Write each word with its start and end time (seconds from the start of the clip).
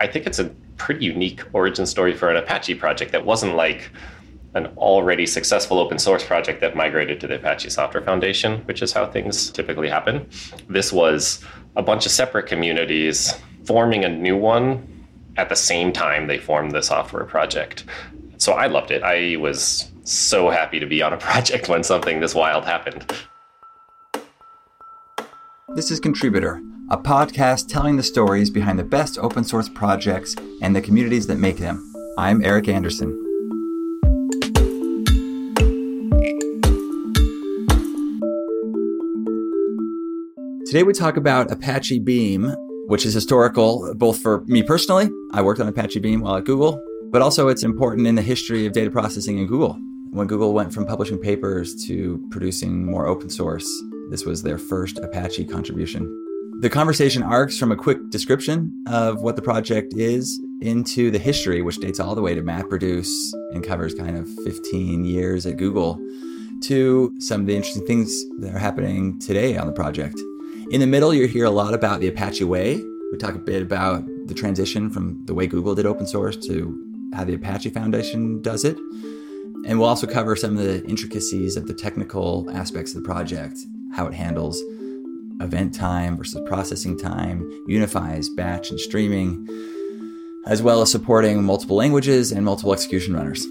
I 0.00 0.06
think 0.06 0.26
it's 0.26 0.38
a 0.38 0.44
pretty 0.76 1.04
unique 1.04 1.42
origin 1.52 1.84
story 1.84 2.14
for 2.14 2.30
an 2.30 2.36
Apache 2.36 2.76
project 2.76 3.10
that 3.10 3.26
wasn't 3.26 3.56
like 3.56 3.90
an 4.54 4.66
already 4.76 5.26
successful 5.26 5.80
open 5.80 5.98
source 5.98 6.24
project 6.24 6.60
that 6.60 6.76
migrated 6.76 7.18
to 7.20 7.26
the 7.26 7.34
Apache 7.34 7.70
Software 7.70 8.04
Foundation, 8.04 8.60
which 8.66 8.80
is 8.80 8.92
how 8.92 9.06
things 9.06 9.50
typically 9.50 9.88
happen. 9.88 10.28
This 10.68 10.92
was 10.92 11.44
a 11.74 11.82
bunch 11.82 12.06
of 12.06 12.12
separate 12.12 12.46
communities 12.46 13.34
forming 13.64 14.04
a 14.04 14.08
new 14.08 14.36
one 14.36 15.04
at 15.36 15.48
the 15.48 15.56
same 15.56 15.92
time 15.92 16.28
they 16.28 16.38
formed 16.38 16.70
the 16.70 16.82
software 16.82 17.24
project. 17.24 17.84
So 18.36 18.52
I 18.52 18.68
loved 18.68 18.92
it. 18.92 19.02
I 19.02 19.34
was 19.38 19.90
so 20.04 20.48
happy 20.48 20.78
to 20.78 20.86
be 20.86 21.02
on 21.02 21.12
a 21.12 21.16
project 21.28 21.68
when 21.68 21.82
something 21.82 22.20
this 22.20 22.36
wild 22.36 22.64
happened. 22.64 23.12
This 25.74 25.90
is 25.90 26.00
Contributor, 26.00 26.62
a 26.88 26.96
podcast 26.96 27.68
telling 27.68 27.96
the 27.98 28.02
stories 28.02 28.48
behind 28.48 28.78
the 28.78 28.84
best 28.84 29.18
open 29.18 29.44
source 29.44 29.68
projects 29.68 30.34
and 30.62 30.74
the 30.74 30.80
communities 30.80 31.26
that 31.26 31.36
make 31.36 31.58
them. 31.58 31.92
I'm 32.16 32.42
Eric 32.42 32.68
Anderson. 32.68 33.10
Today 40.64 40.84
we 40.84 40.94
talk 40.94 41.18
about 41.18 41.52
Apache 41.52 41.98
Beam, 41.98 42.54
which 42.86 43.04
is 43.04 43.12
historical 43.12 43.94
both 43.94 44.20
for 44.20 44.44
me 44.46 44.62
personally. 44.62 45.10
I 45.32 45.42
worked 45.42 45.60
on 45.60 45.68
Apache 45.68 46.00
Beam 46.00 46.22
while 46.22 46.36
at 46.36 46.46
Google, 46.46 46.82
but 47.10 47.20
also 47.20 47.48
it's 47.48 47.62
important 47.62 48.06
in 48.06 48.14
the 48.14 48.22
history 48.22 48.64
of 48.64 48.72
data 48.72 48.90
processing 48.90 49.36
in 49.36 49.46
Google. 49.46 49.78
When 50.12 50.26
Google 50.26 50.54
went 50.54 50.72
from 50.72 50.86
publishing 50.86 51.18
papers 51.18 51.74
to 51.84 52.26
producing 52.30 52.86
more 52.86 53.06
open 53.06 53.28
source, 53.28 53.68
this 54.10 54.24
was 54.24 54.42
their 54.42 54.58
first 54.58 54.98
Apache 54.98 55.44
contribution. 55.46 56.06
The 56.60 56.70
conversation 56.70 57.22
arcs 57.22 57.56
from 57.56 57.70
a 57.70 57.76
quick 57.76 58.10
description 58.10 58.72
of 58.88 59.22
what 59.22 59.36
the 59.36 59.42
project 59.42 59.94
is 59.96 60.40
into 60.60 61.10
the 61.10 61.18
history, 61.18 61.62
which 61.62 61.78
dates 61.78 62.00
all 62.00 62.14
the 62.14 62.22
way 62.22 62.34
to 62.34 62.42
MapReduce 62.42 63.08
and 63.52 63.62
covers 63.62 63.94
kind 63.94 64.16
of 64.16 64.28
15 64.44 65.04
years 65.04 65.46
at 65.46 65.56
Google, 65.56 66.00
to 66.62 67.14
some 67.20 67.42
of 67.42 67.46
the 67.46 67.54
interesting 67.54 67.86
things 67.86 68.24
that 68.40 68.54
are 68.54 68.58
happening 68.58 69.20
today 69.20 69.56
on 69.56 69.66
the 69.66 69.72
project. 69.72 70.18
In 70.70 70.80
the 70.80 70.86
middle, 70.86 71.14
you 71.14 71.28
hear 71.28 71.44
a 71.44 71.50
lot 71.50 71.74
about 71.74 72.00
the 72.00 72.08
Apache 72.08 72.44
way. 72.44 72.82
We 73.12 73.18
talk 73.18 73.34
a 73.34 73.38
bit 73.38 73.62
about 73.62 74.04
the 74.26 74.34
transition 74.34 74.90
from 74.90 75.24
the 75.26 75.34
way 75.34 75.46
Google 75.46 75.74
did 75.74 75.86
open 75.86 76.06
source 76.06 76.36
to 76.48 77.10
how 77.14 77.24
the 77.24 77.34
Apache 77.34 77.70
Foundation 77.70 78.42
does 78.42 78.64
it. 78.64 78.76
And 79.64 79.78
we'll 79.78 79.88
also 79.88 80.06
cover 80.06 80.34
some 80.34 80.58
of 80.58 80.64
the 80.64 80.84
intricacies 80.86 81.56
of 81.56 81.66
the 81.66 81.74
technical 81.74 82.50
aspects 82.50 82.94
of 82.94 83.02
the 83.02 83.06
project, 83.06 83.58
how 83.94 84.06
it 84.06 84.14
handles 84.14 84.62
event 85.40 85.74
time 85.74 86.16
versus 86.16 86.40
processing 86.46 86.98
time, 86.98 87.48
unifies 87.66 88.28
batch 88.28 88.70
and 88.70 88.80
streaming, 88.80 89.46
as 90.46 90.62
well 90.62 90.82
as 90.82 90.90
supporting 90.90 91.42
multiple 91.44 91.76
languages 91.76 92.32
and 92.32 92.44
multiple 92.44 92.72
execution 92.72 93.14
runners. 93.14 93.46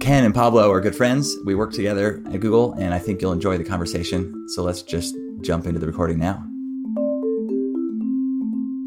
Kenn 0.00 0.24
and 0.24 0.34
Pablo 0.34 0.70
are 0.70 0.80
good 0.80 0.94
friends. 0.94 1.34
We 1.44 1.54
work 1.54 1.72
together 1.72 2.22
at 2.30 2.40
Google, 2.40 2.74
and 2.74 2.92
I 2.92 2.98
think 2.98 3.20
you'll 3.20 3.32
enjoy 3.32 3.58
the 3.58 3.64
conversation. 3.64 4.48
So 4.50 4.62
let's 4.62 4.82
just 4.82 5.16
jump 5.40 5.66
into 5.66 5.80
the 5.80 5.86
recording 5.86 6.18
now. 6.18 6.44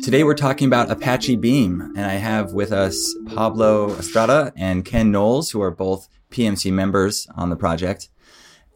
Today 0.03 0.23
we're 0.23 0.35
talking 0.35 0.67
about 0.67 0.91
Apache 0.91 1.37
Beam, 1.37 1.81
and 1.97 2.05
I 2.05 2.13
have 2.13 2.53
with 2.53 2.71
us 2.71 3.15
Pablo 3.35 3.89
Estrada 3.97 4.53
and 4.55 4.85
Kenn 4.85 5.11
Knowles, 5.11 5.49
who 5.49 5.61
are 5.61 5.71
both 5.71 6.07
PMC 6.31 6.71
members 6.71 7.27
on 7.35 7.49
the 7.49 7.55
project. 7.55 8.09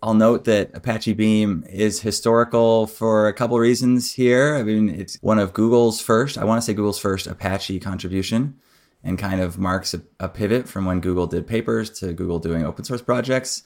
I'll 0.03 0.15
note 0.15 0.45
that 0.45 0.71
Apache 0.73 1.13
Beam 1.13 1.63
is 1.69 2.01
historical 2.01 2.87
for 2.87 3.27
a 3.27 3.33
couple 3.33 3.59
reasons 3.59 4.13
here. 4.13 4.55
I 4.55 4.63
mean, 4.63 4.89
it's 4.89 5.17
one 5.21 5.37
of 5.37 5.53
Google's 5.53 6.01
first, 6.01 6.37
I 6.37 6.43
want 6.43 6.59
to 6.59 6.65
say 6.65 6.73
Google's 6.73 6.97
first 6.97 7.27
Apache 7.27 7.79
contribution 7.81 8.55
and 9.03 9.19
kind 9.19 9.41
of 9.41 9.59
marks 9.59 9.93
a, 9.93 10.01
a 10.19 10.27
pivot 10.27 10.67
from 10.67 10.85
when 10.85 11.01
Google 11.01 11.27
did 11.27 11.45
papers 11.45 11.89
to 11.99 12.13
Google 12.13 12.39
doing 12.39 12.65
open 12.65 12.83
source 12.83 13.01
projects 13.01 13.63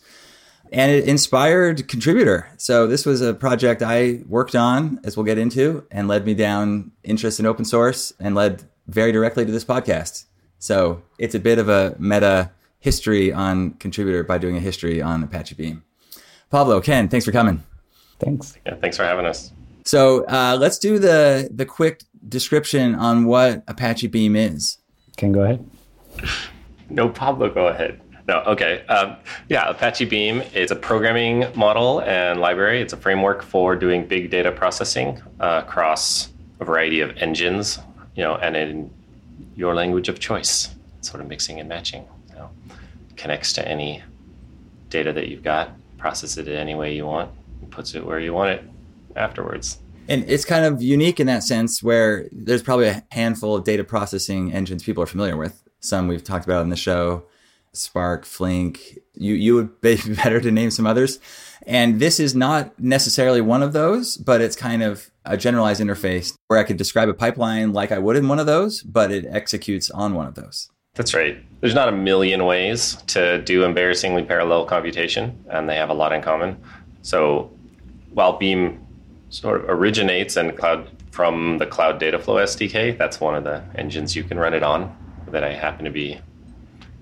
and 0.72 0.92
it 0.92 1.08
inspired 1.08 1.88
contributor. 1.88 2.50
So 2.58 2.86
this 2.88 3.06
was 3.06 3.22
a 3.22 3.34
project 3.34 3.82
I 3.82 4.22
worked 4.28 4.56
on, 4.56 5.00
as 5.06 5.16
we'll 5.16 5.26
get 5.26 5.38
into, 5.38 5.86
and 5.90 6.08
led 6.08 6.26
me 6.26 6.34
down 6.34 6.92
interest 7.04 7.40
in 7.40 7.46
open 7.46 7.64
source 7.66 8.12
and 8.20 8.36
led 8.36 8.64
very 8.88 9.12
directly 9.12 9.46
to 9.46 9.52
this 9.52 9.64
podcast. 9.64 10.26
So 10.60 11.02
it's 11.18 11.36
a 11.36 11.40
bit 11.40 11.60
of 11.60 11.70
a 11.70 11.96
meta 11.98 12.52
history 12.80 13.32
on 13.32 13.72
contributor 13.76 14.24
by 14.24 14.38
doing 14.38 14.58
a 14.58 14.60
history 14.60 15.02
on 15.02 15.24
Apache 15.24 15.56
Beam. 15.56 15.85
Pablo, 16.56 16.80
Kenn, 16.80 17.10
thanks 17.10 17.26
for 17.26 17.34
coming. 17.34 17.62
Thanks. 18.18 18.58
Yeah, 18.66 18.76
thanks 18.76 18.96
for 18.96 19.04
having 19.04 19.26
us. 19.26 19.52
So 19.84 20.24
uh, 20.28 20.56
let's 20.58 20.80
do 20.80 21.00
the 21.00 21.50
the 21.54 21.66
quick 21.66 22.04
description 22.30 22.96
on 22.96 23.26
what 23.26 23.62
Apache 23.68 24.08
Beam 24.08 24.38
is. 24.38 24.78
Kenn, 25.18 25.34
go 25.34 25.42
ahead. 25.42 25.70
No, 26.90 27.10
Pablo, 27.10 27.50
go 27.50 27.68
ahead. 27.68 28.00
No, 28.30 28.40
okay. 28.44 28.86
Um, 28.86 29.18
yeah, 29.50 29.70
Apache 29.70 30.06
Beam 30.06 30.44
is 30.54 30.72
a 30.72 30.78
programming 30.78 31.46
model 31.56 32.00
and 32.04 32.40
library. 32.40 32.80
It's 32.80 32.94
a 32.94 32.98
framework 32.98 33.44
for 33.44 33.76
doing 33.76 34.08
big 34.08 34.30
data 34.30 34.50
processing 34.50 35.22
uh, 35.42 35.62
across 35.66 36.30
a 36.62 36.64
variety 36.64 37.02
of 37.02 37.18
engines, 37.18 37.80
you 38.16 38.24
know, 38.24 38.36
and 38.36 38.56
in 38.56 38.90
your 39.58 39.76
language 39.76 40.08
of 40.08 40.20
choice, 40.20 40.74
sort 41.02 41.20
of 41.20 41.28
mixing 41.28 41.60
and 41.60 41.68
matching. 41.68 42.06
You 42.30 42.36
know, 42.36 42.50
connects 43.18 43.52
to 43.54 43.68
any 43.68 44.04
data 44.90 45.12
that 45.12 45.28
you've 45.28 45.44
got, 45.44 45.72
processes 46.06 46.38
it 46.38 46.48
any 46.50 46.76
way 46.76 46.94
you 46.94 47.04
want, 47.04 47.32
and 47.62 47.72
puts 47.72 47.96
it 47.96 48.06
where 48.06 48.20
you 48.20 48.32
want 48.32 48.52
it 48.52 48.64
afterwards. 49.16 49.80
And 50.08 50.24
it's 50.30 50.46
kind 50.46 50.64
of 50.64 50.80
unique 50.80 51.20
in 51.20 51.26
that 51.26 51.42
sense 51.42 51.82
where 51.82 52.30
there's 52.32 52.62
probably 52.62 52.90
a 52.90 53.04
handful 53.10 53.56
of 53.56 53.64
data 53.64 53.84
processing 53.84 54.54
engines 54.54 54.84
people 54.84 55.02
are 55.02 55.08
familiar 55.08 55.36
with. 55.36 55.64
Some 55.80 56.08
we've 56.08 56.24
talked 56.24 56.46
about 56.46 56.62
in 56.62 56.70
the 56.70 56.76
show 56.76 57.26
Spark, 57.74 58.24
Flink. 58.24 59.00
You 59.16 59.34
you 59.34 59.56
would 59.56 59.82
be 59.82 59.98
better 60.24 60.40
to 60.40 60.52
name 60.52 60.70
some 60.70 60.86
others. 60.86 61.18
And 61.66 62.00
this 62.00 62.20
is 62.20 62.36
not 62.36 62.80
necessarily 62.80 63.42
one 63.42 63.64
of 63.64 63.74
those, 63.74 64.16
but 64.16 64.42
it's 64.42 64.56
kind 64.56 64.84
of 64.84 65.10
a 65.26 65.36
generalized 65.36 65.82
interface 65.82 66.36
where 66.50 66.60
I 66.60 66.64
could 66.66 66.78
describe 66.78 67.10
a 67.10 67.16
pipeline 67.16 67.74
like 67.74 67.92
I 67.92 67.98
would 67.98 68.16
in 68.16 68.28
one 68.28 68.38
of 68.38 68.46
those, 68.46 68.84
but 68.84 69.12
it 69.12 69.26
executes 69.28 69.90
on 69.90 70.14
one 70.14 70.28
of 70.28 70.36
those. 70.36 70.70
That's 70.96 71.14
right. 71.14 71.38
There's 71.60 71.76
not 71.76 71.90
a 71.90 71.92
million 71.92 72.46
ways 72.46 72.96
to 73.08 73.42
do 73.42 73.64
embarrassingly 73.64 74.24
parallel 74.24 74.66
computation, 74.66 75.44
and 75.50 75.70
they 75.70 75.76
have 75.76 75.90
a 75.90 75.94
lot 75.94 76.14
in 76.14 76.22
common. 76.22 76.58
So 77.02 77.52
while 78.14 78.38
Beam 78.38 78.86
sort 79.30 79.62
of 79.62 79.70
originates 79.70 80.38
and 80.38 80.58
cloud 80.58 80.90
from 81.12 81.58
the 81.58 81.66
Cloud 81.66 82.00
Dataflow 82.00 82.44
SDK, 82.44 82.98
that's 82.98 83.20
one 83.20 83.36
of 83.36 83.44
the 83.44 83.64
engines 83.76 84.16
you 84.16 84.24
can 84.24 84.38
run 84.38 84.54
it 84.54 84.64
on 84.64 84.96
that 85.32 85.44
I 85.44 85.54
happen 85.54 85.86
to 85.86 85.92
be 85.92 86.20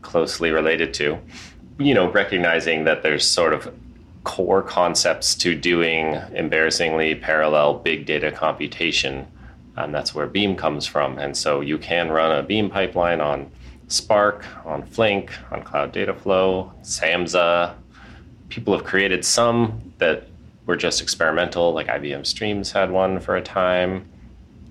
closely 0.02 0.52
related 0.52 0.94
to. 0.96 1.20
You 1.80 1.94
know, 1.94 2.12
recognizing 2.12 2.84
that 2.86 3.04
there's 3.04 3.26
sort 3.26 3.54
of 3.54 3.74
core 4.24 4.62
concepts 4.62 5.36
to 5.36 5.56
doing 5.56 6.16
embarrassingly 6.34 7.16
parallel 7.16 7.76
big 7.76 8.06
data 8.06 8.32
computation. 8.32 9.28
And 9.76 9.94
that's 9.94 10.14
where 10.16 10.28
Beam 10.28 10.56
comes 10.56 10.86
from. 10.86 11.18
And 11.18 11.36
so 11.36 11.62
you 11.62 11.78
can 11.78 12.12
run 12.12 12.32
a 12.38 12.44
Beam 12.44 12.70
pipeline 12.70 13.20
on 13.20 13.52
Spark, 13.88 14.46
on 14.66 14.84
Flink, 14.84 15.32
on 15.52 15.64
Cloud 15.64 15.94
Dataflow, 15.94 16.72
Samza. 16.82 17.76
People 18.50 18.74
have 18.74 18.86
created 18.86 19.24
some 19.26 19.94
that 19.98 20.28
were 20.66 20.78
just 20.78 21.02
experimental, 21.02 21.74
like 21.74 21.88
IBM 21.88 22.26
Streams 22.26 22.72
had 22.72 22.92
one 22.92 23.20
for 23.20 23.36
a 23.36 23.42
time. 23.42 24.06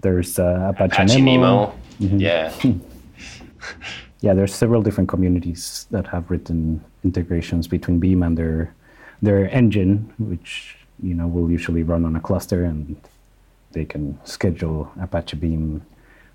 There's 0.00 0.38
uh, 0.38 0.70
Apache, 0.70 0.92
Apache 0.92 1.20
Nemo. 1.20 1.42
Nemo. 1.42 1.74
Mm-hmm. 2.00 2.18
Yeah. 2.18 2.52
yeah, 4.20 4.34
there's 4.34 4.54
several 4.54 4.82
different 4.82 5.08
communities 5.08 5.86
that 5.90 6.06
have 6.08 6.30
written 6.30 6.82
integrations 7.04 7.68
between 7.68 7.98
Beam 7.98 8.22
and 8.22 8.36
their 8.36 8.74
their 9.20 9.48
engine, 9.50 10.12
which 10.18 10.76
you 11.02 11.14
know 11.14 11.28
will 11.28 11.50
usually 11.50 11.82
run 11.82 12.04
on 12.04 12.16
a 12.16 12.20
cluster, 12.20 12.64
and 12.64 12.96
they 13.72 13.84
can 13.84 14.18
schedule 14.24 14.90
Apache 15.00 15.36
Beam 15.36 15.82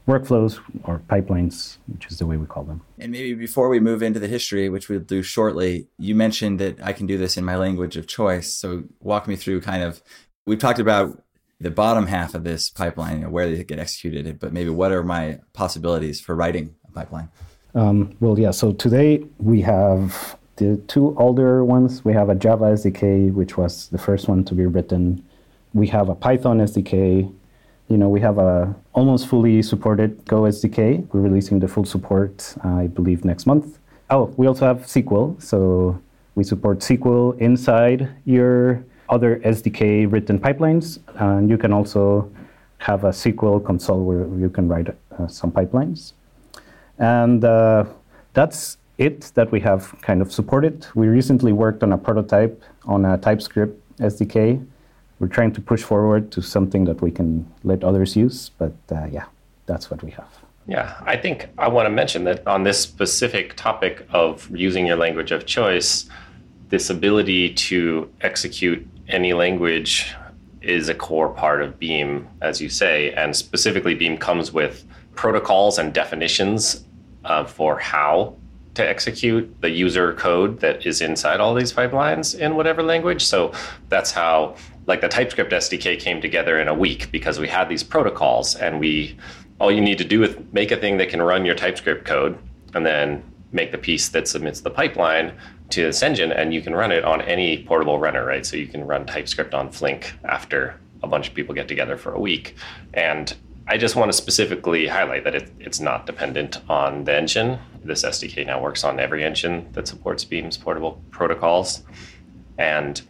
workflows 0.08 0.60
or 0.84 1.02
pipelines, 1.10 1.78
which 1.88 2.08
is 2.08 2.18
the 2.18 2.26
way 2.26 2.38
we 2.38 2.46
call 2.46 2.64
them. 2.64 2.82
And 2.98 3.12
maybe 3.12 3.34
before 3.34 3.68
we 3.68 3.80
move 3.80 4.02
into 4.02 4.20
the 4.20 4.28
history, 4.28 4.70
which 4.70 4.88
we'll 4.88 5.02
do 5.02 5.22
shortly, 5.22 5.88
you 6.00 6.16
mentioned 6.16 6.60
that 6.60 6.82
I 6.82 6.94
can 6.94 7.06
do 7.06 7.18
this 7.18 7.38
in 7.38 7.44
my 7.44 7.58
language 7.58 7.98
of 7.98 8.08
choice. 8.08 8.54
So 8.54 8.84
walk 9.02 9.28
me 9.28 9.36
through 9.36 9.62
kind 9.62 9.84
of, 9.84 10.02
we've 10.46 10.60
talked 10.60 10.80
about 10.80 11.22
the 11.60 11.72
bottom 11.72 12.08
half 12.08 12.36
of 12.36 12.44
this 12.44 12.70
pipeline, 12.70 13.18
you 13.18 13.24
know, 13.24 13.30
where 13.30 13.50
they 13.50 13.64
get 13.64 13.80
executed, 13.80 14.40
but 14.40 14.54
maybe 14.54 14.70
what 14.70 14.92
are 14.92 15.04
my 15.04 15.40
possibilities 15.54 16.22
for 16.22 16.36
writing 16.36 16.76
a 16.88 16.92
pipeline? 16.92 17.30
Um, 17.76 18.16
well, 18.20 18.40
yeah. 18.40 18.52
So 18.52 18.74
today 18.74 19.26
we 19.40 19.62
have 19.62 20.38
the 20.56 20.78
two 20.88 21.16
older 21.18 21.66
ones. 21.66 22.06
We 22.06 22.14
have 22.14 22.30
a 22.30 22.36
Java 22.36 22.66
SDK, 22.66 23.34
which 23.34 23.58
was 23.58 23.90
the 23.90 23.98
first 23.98 24.28
one 24.28 24.44
to 24.46 24.56
be 24.56 24.66
written. 24.66 25.24
We 25.74 25.88
have 25.88 26.10
a 26.10 26.16
Python 26.16 26.60
SDK. 26.60 27.32
You 27.90 27.98
know, 27.98 28.10
we 28.10 28.20
have 28.20 28.38
a 28.38 28.76
almost 28.94 29.28
fully 29.28 29.62
supported 29.62 30.26
Go 30.26 30.42
SDK. 30.42 31.08
We're 31.14 31.22
releasing 31.22 31.60
the 31.60 31.70
full 31.70 31.86
support, 31.86 32.56
I 32.64 32.88
believe, 32.88 33.24
next 33.24 33.46
month. 33.46 33.80
Oh, 34.10 34.34
we 34.36 34.46
also 34.46 34.66
have 34.66 34.80
SQL. 34.80 35.42
So 35.42 35.98
we 36.36 36.44
support 36.44 36.80
SQL 36.80 37.38
inside 37.40 38.10
your 38.26 38.84
other 39.08 39.38
SDK 39.38 40.12
written 40.12 40.38
pipelines. 40.38 41.00
And 41.16 41.50
you 41.50 41.58
can 41.58 41.72
also 41.72 42.30
have 42.80 43.06
a 43.06 43.10
SQL 43.12 43.64
console 43.64 44.04
where 44.04 44.28
you 44.38 44.50
can 44.50 44.68
write 44.68 44.90
uh, 44.90 45.28
some 45.28 45.52
pipelines. 45.52 46.12
And 47.00 47.44
uh, 47.46 47.86
that's 48.34 48.78
it 48.98 49.32
that 49.36 49.50
we 49.52 49.62
have 49.62 49.96
kind 50.02 50.22
of 50.22 50.34
supported. 50.34 50.86
We 50.94 51.08
recently 51.08 51.54
worked 51.54 51.84
on 51.84 51.94
a 51.94 51.98
prototype 51.98 52.62
on 52.86 53.06
a 53.06 53.18
TypeScript 53.18 53.98
SDK. 54.00 54.66
We're 55.20 55.28
trying 55.28 55.54
to 55.54 55.62
push 55.62 55.82
forward 55.82 56.32
to 56.34 56.42
something 56.42 56.86
that 56.86 57.02
we 57.02 57.12
can 57.12 57.52
let 57.64 57.84
others 57.84 58.16
use, 58.16 58.52
but 58.58 58.74
uh, 58.92 59.06
yeah, 59.12 59.26
that's 59.66 59.90
what 59.90 60.04
we 60.04 60.12
have. 60.12 60.30
Yeah, 60.68 60.96
I 61.06 61.16
think 61.16 61.50
I 61.58 61.70
want 61.70 61.86
to 61.86 61.90
mention 61.90 62.26
that 62.26 62.46
on 62.46 62.64
this 62.64 62.80
specific 62.80 63.56
topic 63.56 64.06
of 64.12 64.50
using 64.56 64.86
your 64.86 64.98
language 64.98 65.32
of 65.32 65.46
choice, 65.46 66.10
this 66.70 66.90
ability 66.90 67.54
to 67.54 68.12
execute 68.22 68.86
any 69.08 69.34
language 69.34 70.14
is 70.62 70.90
a 70.90 70.94
core 70.94 71.30
part 71.30 71.62
of 71.62 71.80
Beam, 71.80 72.28
as 72.42 72.60
you 72.62 72.68
say, 72.68 73.14
and 73.14 73.36
specifically 73.36 73.96
Beam 73.96 74.18
comes 74.18 74.52
with 74.52 74.86
protocols 75.16 75.80
and 75.80 75.94
definitions 75.94 76.84
uh, 77.24 77.46
for 77.46 77.80
how 77.80 78.36
to 78.74 78.88
execute 78.88 79.50
the 79.62 79.70
user 79.70 80.14
code 80.14 80.60
that 80.60 80.86
is 80.86 81.02
inside 81.02 81.40
all 81.40 81.56
these 81.56 81.74
pipelines 81.74 82.38
in 82.38 82.56
whatever 82.56 82.84
language. 82.84 83.26
So 83.26 83.54
that's 83.90 84.12
how 84.12 84.56
like 84.88 85.02
the 85.02 85.10
TypeScript 85.10 85.52
SDK 85.52 86.00
came 86.00 86.22
together 86.22 86.60
in 86.60 86.68
a 86.68 86.74
week 86.74 87.12
because 87.12 87.40
we 87.40 87.48
had 87.48 87.70
these 87.70 87.84
protocols 87.84 88.56
and 88.56 88.80
we 88.80 89.18
all 89.60 89.72
you 89.72 89.82
need 89.82 89.98
to 89.98 90.06
do 90.06 90.24
is 90.24 90.36
make 90.54 90.72
a 90.72 90.78
thing 90.78 90.98
that 90.98 91.10
can 91.10 91.22
run 91.22 91.46
your 91.46 91.56
TypeScript 91.56 92.06
code 92.06 92.38
and 92.74 92.86
then 92.86 93.24
make 93.52 93.72
the 93.72 93.78
piece 93.78 94.10
that 94.10 94.28
submits 94.28 94.62
the 94.62 94.70
pipeline 94.70 95.34
to 95.70 95.84
this 95.84 96.02
engine 96.02 96.32
and 96.32 96.54
you 96.54 96.62
can 96.62 96.74
run 96.74 96.92
it 96.92 97.04
on 97.04 97.22
any 97.22 97.64
portable 97.64 98.00
runner, 98.00 98.26
right? 98.26 98.46
So 98.46 98.56
you 98.56 98.68
can 98.68 98.86
run 98.86 99.06
TypeScript 99.06 99.54
on 99.54 99.72
Flink 99.72 100.14
after 100.24 100.80
a 101.04 101.08
bunch 101.08 101.28
of 101.28 101.34
people 101.34 101.54
get 101.54 101.68
together 101.68 101.98
for 101.98 102.14
a 102.14 102.20
week. 102.20 102.56
And 102.94 103.36
I 103.68 103.78
just 103.78 103.96
want 103.96 104.10
to 104.10 104.18
specifically 104.18 104.88
highlight 104.88 105.26
that 105.26 105.36
it, 105.36 105.52
it's 105.60 105.80
not 105.80 106.06
dependent 106.06 106.62
on 106.70 107.04
the 107.04 107.16
engine. 107.16 107.60
This 107.84 108.06
SDK 108.06 108.46
now 108.46 108.62
works 108.62 108.84
on 108.84 109.00
every 109.00 109.24
engine 109.24 109.70
that 109.74 109.88
supports 109.88 110.24
Beam's 110.24 110.56
portable 110.56 111.02
protocols. 111.12 111.84
And 112.58 113.02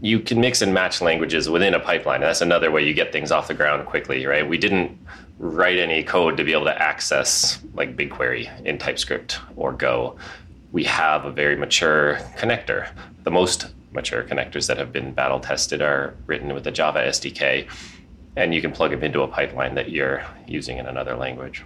you 0.00 0.18
can 0.20 0.40
mix 0.40 0.62
and 0.62 0.72
match 0.72 1.00
languages 1.02 1.48
within 1.50 1.74
a 1.74 1.80
pipeline. 1.80 2.22
That's 2.22 2.40
another 2.40 2.70
way 2.70 2.84
you 2.84 2.94
get 2.94 3.12
things 3.12 3.30
off 3.30 3.48
the 3.48 3.54
ground 3.54 3.86
quickly, 3.86 4.24
right? 4.24 4.48
We 4.48 4.56
didn't 4.56 4.98
write 5.38 5.78
any 5.78 6.02
code 6.02 6.36
to 6.36 6.44
be 6.44 6.52
able 6.52 6.64
to 6.64 6.82
access 6.82 7.60
like 7.74 7.96
BigQuery 7.96 8.64
in 8.64 8.78
TypeScript 8.78 9.38
or 9.56 9.72
Go. 9.72 10.16
We 10.72 10.84
have 10.84 11.24
a 11.24 11.30
very 11.30 11.56
mature 11.56 12.16
connector. 12.38 12.88
The 13.24 13.30
most 13.30 13.66
mature 13.92 14.22
connectors 14.22 14.68
that 14.68 14.78
have 14.78 14.92
been 14.92 15.12
battle 15.12 15.40
tested 15.40 15.82
are 15.82 16.14
written 16.26 16.54
with 16.54 16.64
the 16.64 16.70
Java 16.70 17.00
SDK, 17.00 17.68
and 18.36 18.54
you 18.54 18.62
can 18.62 18.72
plug 18.72 18.92
them 18.92 19.02
into 19.02 19.22
a 19.22 19.28
pipeline 19.28 19.74
that 19.74 19.90
you're 19.90 20.24
using 20.46 20.78
in 20.78 20.86
another 20.86 21.16
language. 21.16 21.64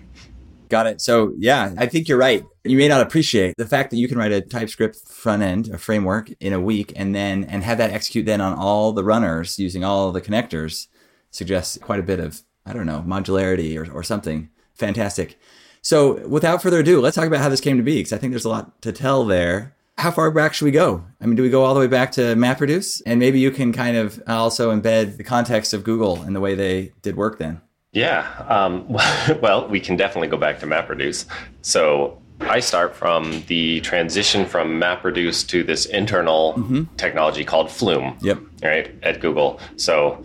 Got 0.68 0.86
it. 0.86 1.00
So 1.00 1.34
yeah, 1.38 1.74
I 1.76 1.86
think 1.86 2.08
you're 2.08 2.18
right. 2.18 2.44
You 2.64 2.76
may 2.76 2.88
not 2.88 3.00
appreciate 3.00 3.54
the 3.56 3.66
fact 3.66 3.90
that 3.90 3.98
you 3.98 4.08
can 4.08 4.18
write 4.18 4.32
a 4.32 4.40
TypeScript 4.40 5.08
front 5.08 5.42
end, 5.42 5.68
a 5.68 5.78
framework 5.78 6.30
in 6.40 6.52
a 6.52 6.60
week 6.60 6.92
and 6.96 7.14
then 7.14 7.44
and 7.44 7.62
have 7.62 7.78
that 7.78 7.90
execute 7.90 8.26
then 8.26 8.40
on 8.40 8.54
all 8.54 8.92
the 8.92 9.04
runners 9.04 9.58
using 9.58 9.84
all 9.84 10.10
the 10.12 10.20
connectors 10.20 10.88
suggests 11.30 11.78
quite 11.78 12.00
a 12.00 12.04
bit 12.04 12.20
of, 12.20 12.42
I 12.64 12.72
don't 12.72 12.86
know, 12.86 13.04
modularity 13.06 13.76
or, 13.76 13.92
or 13.92 14.02
something. 14.02 14.48
Fantastic. 14.74 15.38
So 15.82 16.26
without 16.26 16.62
further 16.62 16.80
ado, 16.80 17.00
let's 17.00 17.16
talk 17.16 17.26
about 17.26 17.40
how 17.40 17.50
this 17.50 17.60
came 17.60 17.76
to 17.76 17.82
be 17.82 17.98
because 17.98 18.12
I 18.12 18.18
think 18.18 18.32
there's 18.32 18.46
a 18.46 18.50
lot 18.50 18.80
to 18.82 18.92
tell 18.92 19.24
there. 19.24 19.76
How 19.98 20.10
far 20.10 20.30
back 20.30 20.54
should 20.54 20.64
we 20.64 20.70
go? 20.70 21.04
I 21.20 21.26
mean, 21.26 21.36
do 21.36 21.42
we 21.42 21.50
go 21.50 21.62
all 21.62 21.74
the 21.74 21.80
way 21.80 21.86
back 21.86 22.10
to 22.12 22.34
MapReduce? 22.34 23.02
And 23.06 23.20
maybe 23.20 23.38
you 23.38 23.50
can 23.50 23.72
kind 23.72 23.96
of 23.96 24.20
also 24.26 24.74
embed 24.74 25.18
the 25.18 25.24
context 25.24 25.72
of 25.72 25.84
Google 25.84 26.22
and 26.22 26.34
the 26.34 26.40
way 26.40 26.54
they 26.54 26.92
did 27.02 27.16
work 27.16 27.38
then. 27.38 27.60
Yeah. 27.94 28.26
Um, 28.48 28.86
well, 29.40 29.66
we 29.68 29.80
can 29.80 29.96
definitely 29.96 30.28
go 30.28 30.36
back 30.36 30.58
to 30.60 30.66
MapReduce. 30.66 31.24
So 31.62 32.20
I 32.40 32.60
start 32.60 32.94
from 32.94 33.42
the 33.46 33.80
transition 33.80 34.44
from 34.44 34.80
MapReduce 34.80 35.46
to 35.48 35.62
this 35.62 35.86
internal 35.86 36.54
mm-hmm. 36.54 36.94
technology 36.96 37.44
called 37.44 37.70
Flume. 37.70 38.18
Yep. 38.20 38.38
Right 38.62 38.94
at 39.02 39.20
Google. 39.20 39.60
So 39.76 40.24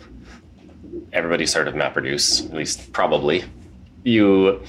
everybody's 1.14 1.54
heard 1.54 1.68
of 1.68 1.76
MapReduce, 1.76 2.46
at 2.46 2.54
least 2.54 2.92
probably. 2.92 3.46
You 4.04 4.62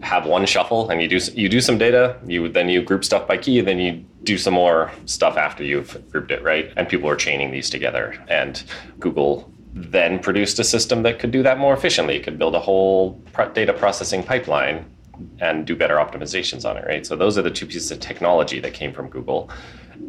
have 0.00 0.26
one 0.26 0.44
shuffle 0.46 0.90
and 0.90 1.00
you 1.00 1.08
do 1.08 1.18
you 1.34 1.48
do 1.48 1.60
some 1.60 1.78
data. 1.78 2.18
You 2.26 2.48
then 2.48 2.68
you 2.68 2.82
group 2.82 3.04
stuff 3.04 3.26
by 3.26 3.36
key. 3.36 3.60
Then 3.60 3.78
you 3.78 4.04
do 4.22 4.38
some 4.38 4.54
more 4.54 4.90
stuff 5.04 5.36
after 5.36 5.62
you've 5.62 6.10
grouped 6.10 6.30
it, 6.30 6.42
right? 6.42 6.72
And 6.76 6.88
people 6.88 7.08
are 7.08 7.16
chaining 7.16 7.50
these 7.50 7.70
together. 7.70 8.22
And 8.28 8.62
Google 8.98 9.50
then 9.76 10.18
produced 10.18 10.58
a 10.58 10.64
system 10.64 11.02
that 11.02 11.18
could 11.18 11.30
do 11.30 11.42
that 11.42 11.58
more 11.58 11.74
efficiently. 11.74 12.16
It 12.16 12.24
could 12.24 12.38
build 12.38 12.54
a 12.54 12.60
whole 12.60 13.20
data 13.52 13.74
processing 13.74 14.22
pipeline 14.22 14.86
and 15.40 15.66
do 15.66 15.76
better 15.76 15.96
optimizations 15.96 16.68
on 16.68 16.78
it, 16.78 16.86
right? 16.86 17.06
So 17.06 17.14
those 17.14 17.36
are 17.36 17.42
the 17.42 17.50
two 17.50 17.66
pieces 17.66 17.90
of 17.90 18.00
technology 18.00 18.58
that 18.60 18.72
came 18.72 18.92
from 18.92 19.08
Google. 19.08 19.50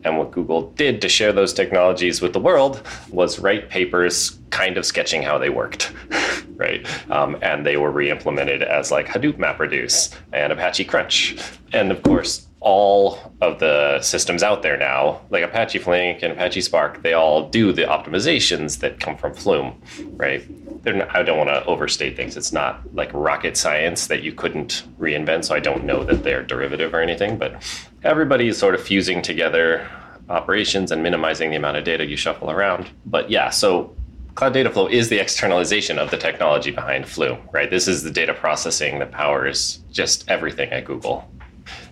And 0.06 0.18
what 0.18 0.32
Google 0.32 0.72
did 0.72 1.02
to 1.02 1.10
share 1.10 1.34
those 1.34 1.54
technologies 1.54 2.22
with 2.22 2.32
the 2.32 2.40
world 2.40 2.82
was 3.10 3.40
write 3.40 3.70
papers 3.70 4.40
kind 4.52 4.78
of 4.78 4.86
sketching 4.86 5.22
how 5.22 5.38
they 5.38 5.50
worked, 5.50 5.92
right? 6.56 6.88
Um, 7.12 7.38
and 7.42 7.66
they 7.66 7.76
were 7.76 7.92
re-implemented 7.92 8.64
as 8.64 8.90
like 8.90 9.08
Hadoop 9.08 9.38
MapReduce 9.38 10.16
and 10.32 10.54
Apache 10.54 10.86
Crunch. 10.86 11.38
And 11.74 11.92
of 11.92 12.04
course, 12.04 12.47
all 12.60 13.34
of 13.42 13.60
the 13.60 14.02
systems 14.02 14.42
out 14.42 14.64
there 14.64 14.78
now, 14.78 15.22
like 15.30 15.44
Apache 15.44 15.80
Flink 15.80 16.24
and 16.24 16.34
Apache 16.34 16.62
Spark, 16.62 17.04
they 17.04 17.14
all 17.14 17.50
do 17.50 17.72
the 17.72 17.84
optimizations 17.84 18.80
that 18.80 19.00
come 19.00 19.16
from 19.16 19.34
Flume, 19.34 19.80
right? 20.14 20.44
Not, 20.84 21.16
I 21.16 21.22
don't 21.22 21.38
want 21.38 21.50
to 21.50 21.64
overstate 21.66 22.16
things. 22.16 22.36
It's 22.36 22.52
not 22.52 22.82
like 22.96 23.12
rocket 23.14 23.58
science 23.58 24.08
that 24.08 24.24
you 24.24 24.32
couldn't 24.32 24.88
reinvent. 25.00 25.46
So 25.46 25.54
I 25.54 25.60
don't 25.60 25.84
know 25.84 26.04
that 26.04 26.24
they're 26.24 26.44
derivative 26.44 26.94
or 26.94 27.02
anything, 27.02 27.38
but 27.38 27.62
everybody 28.04 28.48
is 28.48 28.58
sort 28.58 28.74
of 28.74 28.82
fusing 28.82 29.22
together 29.22 29.88
operations 30.30 30.92
and 30.92 31.04
minimizing 31.04 31.52
the 31.52 31.58
amount 31.58 31.78
of 31.78 31.84
data 31.84 32.06
you 32.06 32.18
shuffle 32.18 32.50
around. 32.50 32.90
But 33.06 33.30
yeah, 33.30 33.50
so 33.50 33.96
Cloud 34.36 34.54
Data 34.54 34.70
Flow 34.70 34.88
is 34.88 35.10
the 35.10 35.20
externalization 35.20 35.98
of 35.98 36.12
the 36.12 36.18
technology 36.18 36.72
behind 36.72 37.08
Flume, 37.08 37.40
right? 37.52 37.70
This 37.70 37.88
is 37.88 38.04
the 38.04 38.12
data 38.12 38.34
processing 38.34 39.00
that 39.00 39.12
powers 39.12 39.80
just 39.92 40.30
everything 40.30 40.70
at 40.72 40.86
Google. 40.86 41.30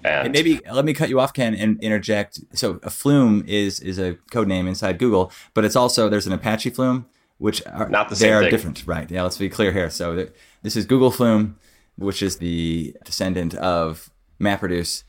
And, 0.03 0.27
and, 0.27 0.33
maybe 0.33 0.59
let 0.71 0.85
me 0.85 0.93
cut 0.93 1.09
you 1.09 1.19
off, 1.19 1.33
Kenn, 1.33 1.55
and 1.55 1.81
interject. 1.81 2.39
So 2.53 2.79
a 2.83 2.89
Flume 2.89 3.43
is 3.47 3.79
is 3.79 3.99
a 3.99 4.15
code 4.31 4.47
name 4.47 4.67
inside 4.67 4.97
Google, 4.97 5.31
but 5.53 5.65
it's 5.65 5.75
also 5.75 6.09
there's 6.09 6.27
an 6.27 6.33
Apache 6.33 6.71
Flume, 6.71 7.05
which 7.37 7.65
are 7.67 7.89
not 7.89 8.09
the 8.09 8.15
same. 8.15 8.29
They 8.29 8.33
are 8.33 8.41
thing. 8.41 8.51
different, 8.51 8.83
right? 8.85 9.09
Yeah, 9.09 9.23
let's 9.23 9.37
be 9.37 9.49
clear 9.49 9.71
here. 9.71 9.89
So 9.89 10.27
this 10.61 10.75
is 10.75 10.85
Google 10.85 11.11
Flume, 11.11 11.57
which 11.97 12.21
is 12.21 12.37
the 12.37 12.95
descendant 13.03 13.55
of 13.55 14.09
MapReduce, 14.39 15.03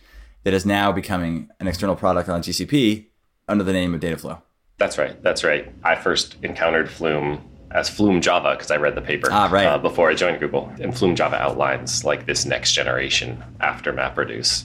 that 0.44 0.54
is 0.54 0.64
now 0.64 0.92
becoming 0.92 1.49
an 1.58 1.66
external 1.66 1.96
product 1.96 2.28
on 2.28 2.42
GCP 2.42 3.06
under 3.49 3.64
the 3.64 3.73
name 3.73 3.94
of 3.94 4.00
Dataflow. 4.00 4.40
That's 4.78 4.99
right. 4.99 5.20
That's 5.23 5.42
right. 5.42 5.73
I 5.82 5.96
first 5.96 6.37
encountered 6.42 6.90
Flume 6.90 7.42
as 7.70 7.90
FlumeJava 7.90 8.52
because 8.52 8.70
I 8.70 8.76
read 8.76 8.94
the 8.94 9.02
paper 9.02 9.28
ah, 9.30 9.49
right. 9.50 9.66
uh, 9.66 9.78
before 9.78 10.11
I 10.11 10.14
joined 10.14 10.40
Google. 10.40 10.73
And 10.80 10.92
FlumeJava 10.92 11.35
outlines 11.35 12.04
like 12.04 12.26
this 12.26 12.44
next 12.44 12.73
generation 12.73 13.42
after 13.61 13.92
MapReduce. 13.92 14.64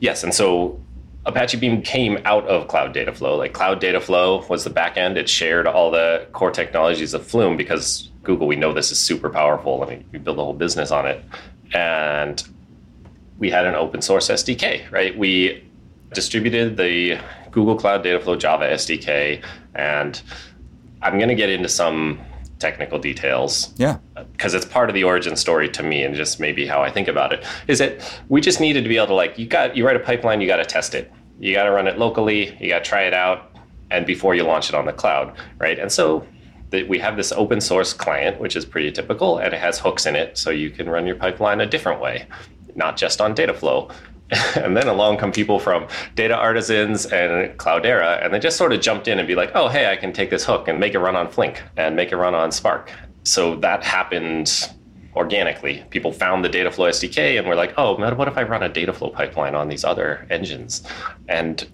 Yes, 0.00 0.22
and 0.22 0.32
so 0.34 0.80
Apache 1.26 1.58
Beam 1.58 1.82
came 1.82 2.18
out 2.24 2.46
of 2.46 2.68
Cloud 2.68 2.92
Data 2.92 3.12
Flow. 3.12 3.36
Like 3.36 3.52
Cloud 3.52 3.80
Data 3.80 4.00
Flow 4.00 4.46
was 4.48 4.64
the 4.64 4.70
backend. 4.70 5.16
It 5.16 5.28
shared 5.28 5.66
all 5.66 5.90
the 5.90 6.26
core 6.32 6.50
technologies 6.52 7.14
of 7.14 7.26
Flume 7.26 7.56
because 7.56 8.10
Google, 8.22 8.46
we 8.46 8.56
know 8.56 8.72
this 8.72 8.92
is 8.92 8.98
super 8.98 9.28
powerful. 9.28 9.82
I 9.82 9.88
mean, 9.88 10.04
we 10.12 10.18
build 10.18 10.38
a 10.38 10.44
whole 10.44 10.54
business 10.54 10.90
on 10.90 11.06
it. 11.06 11.24
And 11.72 12.42
we 13.38 13.50
had 13.50 13.66
an 13.66 13.74
open 13.74 14.02
source 14.02 14.28
SDK, 14.28 14.90
right? 14.90 15.16
We 15.18 15.64
distributed 16.12 16.76
the 16.76 17.18
Google 17.50 17.76
Cloud 17.76 18.02
Data 18.02 18.20
Flow 18.20 18.36
Java 18.36 18.66
SDK 18.66 19.42
and 19.74 20.22
I'm 21.02 21.18
going 21.18 21.28
to 21.28 21.34
get 21.34 21.50
into 21.50 21.68
some 21.68 22.20
technical 22.58 22.98
details. 22.98 23.72
Yeah. 23.76 23.98
Uh, 24.16 24.24
because 24.32 24.54
it's 24.54 24.64
part 24.64 24.88
of 24.88 24.94
the 24.94 25.04
origin 25.04 25.36
story 25.36 25.68
to 25.70 25.82
me 25.82 26.02
and 26.02 26.14
just 26.14 26.40
maybe 26.40 26.66
how 26.66 26.82
I 26.82 26.90
think 26.90 27.08
about 27.08 27.32
it. 27.32 27.44
Is 27.66 27.78
that 27.78 28.20
we 28.28 28.40
just 28.40 28.60
needed 28.60 28.82
to 28.82 28.88
be 28.88 28.96
able 28.96 29.08
to 29.08 29.14
like 29.14 29.38
you 29.38 29.46
got 29.46 29.76
you 29.76 29.86
write 29.86 29.96
a 29.96 30.00
pipeline, 30.00 30.40
you 30.40 30.46
got 30.46 30.56
to 30.56 30.64
test 30.64 30.94
it. 30.94 31.12
You 31.38 31.54
got 31.54 31.64
to 31.64 31.70
run 31.70 31.86
it 31.86 31.98
locally, 31.98 32.56
you 32.60 32.68
got 32.68 32.84
to 32.84 32.88
try 32.88 33.02
it 33.02 33.14
out 33.14 33.52
and 33.90 34.06
before 34.06 34.34
you 34.34 34.42
launch 34.42 34.68
it 34.68 34.74
on 34.74 34.86
the 34.86 34.92
cloud, 34.92 35.36
right? 35.58 35.78
And 35.78 35.92
so 35.92 36.26
we 36.88 36.98
have 36.98 37.16
this 37.16 37.32
open 37.32 37.60
source 37.60 37.92
client 37.92 38.40
which 38.40 38.56
is 38.56 38.64
pretty 38.64 38.90
typical 38.90 39.38
and 39.38 39.54
it 39.54 39.60
has 39.60 39.78
hooks 39.78 40.04
in 40.04 40.16
it 40.16 40.36
so 40.36 40.50
you 40.50 40.70
can 40.70 40.88
run 40.88 41.06
your 41.06 41.16
pipeline 41.16 41.60
a 41.60 41.66
different 41.66 42.00
way, 42.00 42.26
not 42.74 42.96
just 42.96 43.20
on 43.20 43.34
Dataflow. 43.34 43.92
and 44.56 44.76
then 44.76 44.88
along 44.88 45.16
come 45.16 45.30
people 45.30 45.58
from 45.58 45.86
data 46.16 46.34
artisans 46.34 47.06
and 47.06 47.56
cloudera 47.58 48.24
and 48.24 48.34
they 48.34 48.38
just 48.38 48.56
sort 48.56 48.72
of 48.72 48.80
jumped 48.80 49.06
in 49.06 49.18
and 49.18 49.28
be 49.28 49.36
like 49.36 49.52
oh 49.54 49.68
hey 49.68 49.90
i 49.90 49.96
can 49.96 50.12
take 50.12 50.30
this 50.30 50.44
hook 50.44 50.66
and 50.66 50.80
make 50.80 50.94
it 50.94 50.98
run 50.98 51.14
on 51.14 51.28
flink 51.28 51.62
and 51.76 51.94
make 51.94 52.12
it 52.12 52.16
run 52.16 52.34
on 52.34 52.50
spark. 52.50 52.90
So 53.22 53.56
that 53.56 53.82
happened 53.82 54.72
organically. 55.16 55.84
People 55.90 56.12
found 56.12 56.44
the 56.44 56.48
dataflow 56.48 56.90
sdk 56.90 57.38
and 57.38 57.46
were 57.46 57.54
like 57.54 57.74
oh 57.76 57.96
what 57.96 58.28
if 58.28 58.36
i 58.36 58.42
run 58.42 58.62
a 58.62 58.68
dataflow 58.70 59.12
pipeline 59.12 59.54
on 59.54 59.68
these 59.68 59.84
other 59.84 60.26
engines? 60.28 60.82
And 61.28 61.66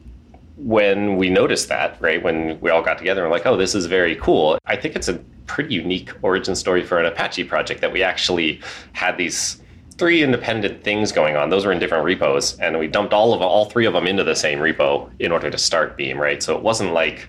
when 0.57 1.17
we 1.17 1.31
noticed 1.31 1.69
that 1.69 2.01
right 2.01 2.23
when 2.23 2.61
we 2.61 2.71
all 2.71 2.83
got 2.83 2.99
together 2.99 3.23
and 3.23 3.31
were 3.31 3.37
like 3.37 3.47
oh 3.47 3.57
this 3.57 3.75
is 3.75 3.87
very 3.87 4.15
cool 4.17 4.59
i 4.67 4.77
think 4.77 4.95
it's 4.95 5.09
a 5.09 5.15
pretty 5.47 5.75
unique 5.75 6.11
origin 6.23 6.55
story 6.55 6.85
for 6.85 6.99
an 6.99 7.07
apache 7.07 7.43
project 7.45 7.81
that 7.81 7.91
we 7.91 8.03
actually 8.03 8.61
had 8.93 9.17
these 9.17 9.62
three 10.03 10.25
independent 10.25 10.83
things 10.83 11.13
going 11.13 11.37
on. 11.37 11.49
Those 11.49 11.65
were 11.65 11.71
in 11.71 11.79
different 11.79 12.03
repos, 12.03 12.59
and 12.59 12.77
we 12.77 12.89
dumped 12.89 13.13
all 13.13 13.33
of 13.33 13.41
all 13.41 13.67
three 13.67 13.87
of 13.87 13.93
them 13.93 14.09
into 14.09 14.25
the 14.25 14.35
same 14.35 14.59
repo 14.59 15.09
in 15.21 15.31
order 15.31 15.49
to 15.49 15.57
start 15.57 15.97
Beam, 15.97 16.21
right? 16.21 16.43
So 16.43 16.57
it 16.57 16.63
wasn't 16.65 16.93
like 16.93 17.29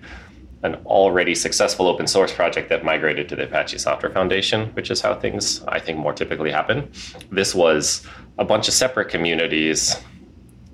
an 0.63 0.73
already 0.87 1.35
successful 1.35 1.85
open 1.85 2.07
source 2.07 2.33
project 2.33 2.69
that 2.69 2.83
migrated 2.83 3.29
to 3.29 3.35
the 3.35 3.43
Apache 3.43 3.77
Software 3.77 4.11
Foundation, 4.11 4.69
which 4.69 4.89
is 4.89 5.01
how 5.01 5.13
things 5.13 5.63
I 5.67 5.77
think 5.77 5.99
more 5.99 6.13
typically 6.13 6.49
happen. 6.49 6.91
This 7.29 7.53
was 7.53 8.07
a 8.39 8.43
bunch 8.43 8.67
of 8.67 8.73
separate 8.73 9.09
communities 9.09 9.95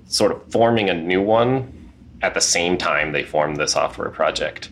sort 0.06 0.32
of 0.32 0.50
forming 0.50 0.88
a 0.88 0.94
new 0.94 1.20
one 1.20 1.92
at 2.22 2.32
the 2.32 2.40
same 2.40 2.78
time 2.78 3.12
they 3.12 3.24
formed 3.24 3.58
the 3.58 3.68
software 3.68 4.08
project. 4.08 4.70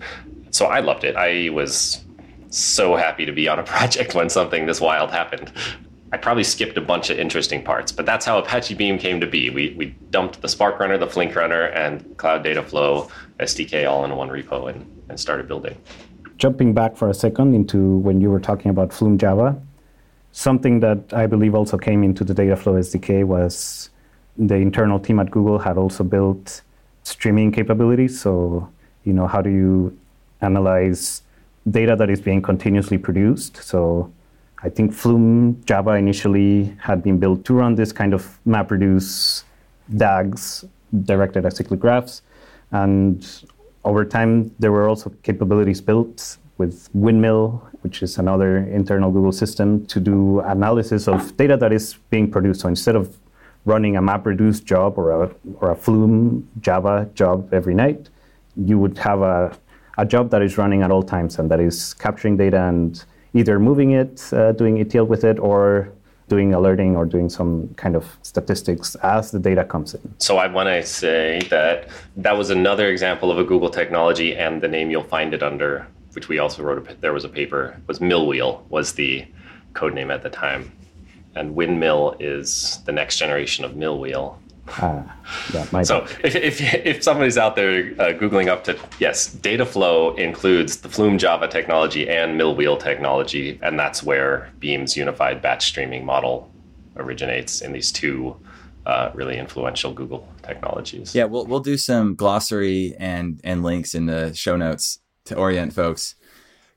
So 0.49 0.65
I 0.65 0.81
loved 0.81 1.05
it. 1.05 1.15
I 1.15 1.51
was 1.51 2.03
so 2.49 2.97
happy 2.97 3.27
to 3.27 3.33
be 3.33 3.49
on 3.49 3.59
a 3.59 3.63
project 3.75 4.15
when 4.15 4.31
something 4.31 4.65
this 4.65 4.81
wild 4.81 5.11
happened. 5.11 5.53
I 6.13 6.17
probably 6.17 6.45
skipped 6.45 6.77
a 6.79 6.81
bunch 6.81 7.11
of 7.11 7.19
interesting 7.19 7.63
parts, 7.63 7.93
but 7.93 8.07
that's 8.07 8.25
how 8.25 8.39
Apache 8.39 8.75
Beam 8.75 8.99
came 8.99 9.21
to 9.21 9.27
be. 9.27 9.51
We, 9.51 9.75
we 9.77 9.87
dumped 10.11 10.41
the 10.41 10.49
Spark 10.49 10.81
Runner, 10.81 10.97
the 10.97 11.07
Flink 11.07 11.35
Runner, 11.37 11.65
and 11.65 12.17
Cloud 12.17 12.43
Data 12.43 12.63
Flow 12.63 13.11
SDK 13.41 13.89
all 13.89 14.05
in 14.05 14.17
one 14.17 14.29
repo 14.29 14.71
and, 14.71 14.87
and 15.11 15.21
started 15.21 15.47
building. 15.49 15.77
Jumping 16.39 16.73
back 16.73 16.97
for 16.97 17.11
a 17.11 17.15
second 17.15 17.55
into 17.55 17.99
when 17.99 18.21
you 18.21 18.31
were 18.31 18.41
talking 18.41 18.71
about 18.71 18.91
FlumeJava, 18.91 19.61
something 20.33 20.81
that 20.81 21.13
I 21.13 21.27
believe 21.27 21.55
also 21.55 21.77
came 21.77 22.03
into 22.03 22.25
the 22.25 22.35
Dataflow 22.35 22.79
SDK 22.79 23.25
was 23.25 23.91
the 24.39 24.55
internal 24.55 25.01
team 25.01 25.19
at 25.19 25.31
Google 25.31 25.59
had 25.59 25.77
also 25.77 26.05
built 26.05 26.63
streaming 27.03 27.53
capabilities. 27.53 28.21
So, 28.21 28.69
you 29.05 29.13
know, 29.13 29.27
how 29.27 29.43
do 29.43 29.51
you 29.51 29.99
analyze 30.41 31.23
data 31.69 31.97
that 31.97 32.09
is 32.09 32.21
being 32.21 32.41
continuously 32.41 32.99
produced? 32.99 33.57
So, 33.59 34.13
I 34.63 34.69
think 34.69 34.93
FlumeJava 34.93 35.99
initially 35.99 36.77
had 36.81 37.03
been 37.03 37.19
built 37.19 37.45
to 37.45 37.55
run 37.55 37.77
this 37.77 37.93
kind 37.93 38.13
of 38.13 38.39
MapReduce 38.47 39.45
DAGs 39.97 40.65
directed 41.05 41.45
acyclic 41.45 41.79
graphs. 41.79 42.23
And 42.73 43.27
over 43.85 44.05
time, 44.05 44.55
there 44.59 44.73
were 44.73 44.89
also 44.89 45.13
capabilities 45.23 45.81
built 45.81 46.39
with 46.59 46.89
Windmill, 46.93 47.63
which 47.83 48.03
is 48.03 48.19
another 48.19 48.59
internal 48.59 49.13
Google 49.13 49.31
system, 49.31 49.87
to 49.87 50.01
do 50.01 50.41
analysis 50.41 51.07
of 51.07 51.37
data 51.37 51.57
that 51.57 51.73
is 51.73 51.95
being 52.11 52.29
produced. 52.29 52.61
So 52.63 52.69
instead 52.69 52.97
of 52.97 53.17
running 53.65 53.97
a 53.97 54.03
MapReduce 54.03 54.65
job 54.65 54.99
or 54.99 55.23
a, 55.23 55.31
or 55.61 55.71
a 55.71 55.77
Flume 55.77 56.49
Java 56.61 57.09
job 57.15 57.53
every 57.55 57.75
night, 57.75 58.09
you 58.57 58.77
would 58.79 58.99
have 58.99 59.23
a, 59.23 59.57
a 59.99 60.05
job 60.05 60.31
that 60.31 60.43
is 60.43 60.59
running 60.59 60.83
at 60.83 60.91
all 60.91 61.03
times 61.03 61.39
and 61.39 61.49
that 61.51 61.61
is 61.61 61.95
capturing 61.95 62.37
data 62.37 62.61
and 62.63 63.05
either 63.35 63.59
moving 63.59 63.93
it, 63.93 64.33
uh, 64.33 64.53
doing 64.53 64.81
ETL 64.81 65.07
with 65.07 65.25
it, 65.25 65.39
or 65.39 65.93
doing 66.29 66.53
alerting 66.55 66.95
or 66.97 67.05
doing 67.05 67.29
some 67.29 67.69
kind 67.77 67.97
of 67.97 68.19
statistics 68.23 68.95
as 68.97 69.31
the 69.31 69.39
data 69.39 69.65
comes 69.65 69.95
in. 69.95 70.15
So 70.19 70.37
I 70.37 70.47
want 70.47 70.69
to 70.69 70.83
say 70.85 71.41
that 71.49 71.89
that 72.17 72.37
was 72.37 72.51
another 72.51 72.89
example 72.89 73.31
of 73.31 73.39
a 73.39 73.45
Google 73.45 73.71
technology, 73.71 74.37
and 74.37 74.61
the 74.61 74.69
name 74.69 74.91
you'll 74.91 75.03
find 75.03 75.35
it 75.35 75.43
under, 75.43 75.87
which 76.13 76.29
we 76.29 76.39
also 76.39 76.63
wrote. 76.63 76.91
A, 76.91 76.95
there 76.97 77.13
was 77.13 77.25
a 77.25 77.29
paper 77.29 77.81
was 77.87 77.99
MillWheel 77.99 78.63
was 78.69 78.93
the 78.93 79.27
code 79.75 79.95
name 79.95 80.11
at 80.11 80.23
the 80.23 80.31
time, 80.31 80.71
and 81.35 81.55
Windmill 81.55 82.17
is 82.21 82.81
the 82.85 82.93
next 82.93 83.19
generation 83.19 83.65
of 83.65 83.73
MillWheel. 83.73 84.37
Uh, 84.81 85.03
yeah, 85.53 85.83
so 85.83 86.07
if, 86.23 86.37
if, 86.37 86.61
if 86.61 87.03
somebody's 87.03 87.39
out 87.39 87.57
there 87.57 87.93
uh, 87.99 88.13
googling 88.13 88.49
up 88.49 88.65
to 88.65 88.79
yes, 88.99 89.35
Dataflow 89.35 90.17
includes 90.19 90.79
the 90.79 90.89
FlumeJava 90.89 91.51
technology 91.51 92.09
and 92.09 92.41
MillWheel 92.41 92.81
technology, 92.81 93.59
and 93.63 93.79
that's 93.79 94.03
where 94.03 94.51
Beam's 94.59 94.97
unified 94.97 95.41
batch 95.43 95.67
streaming 95.67 96.05
model 96.05 96.51
originates 96.97 97.61
in 97.61 97.73
these 97.73 97.91
two 97.93 98.37
uh, 98.87 99.11
really 99.15 99.39
influential 99.39 99.93
Google 99.93 100.29
technologies. 100.43 101.15
Yeah, 101.15 101.25
we'll 101.25 101.47
we'll 101.47 101.61
do 101.61 101.77
some 101.77 102.15
glossary 102.15 102.95
and 102.99 103.41
and 103.45 103.63
links 103.63 103.95
in 103.95 104.07
the 104.07 104.35
show 104.35 104.57
notes 104.57 105.01
to 105.27 105.37
orient 105.37 105.73
folks. 105.73 106.15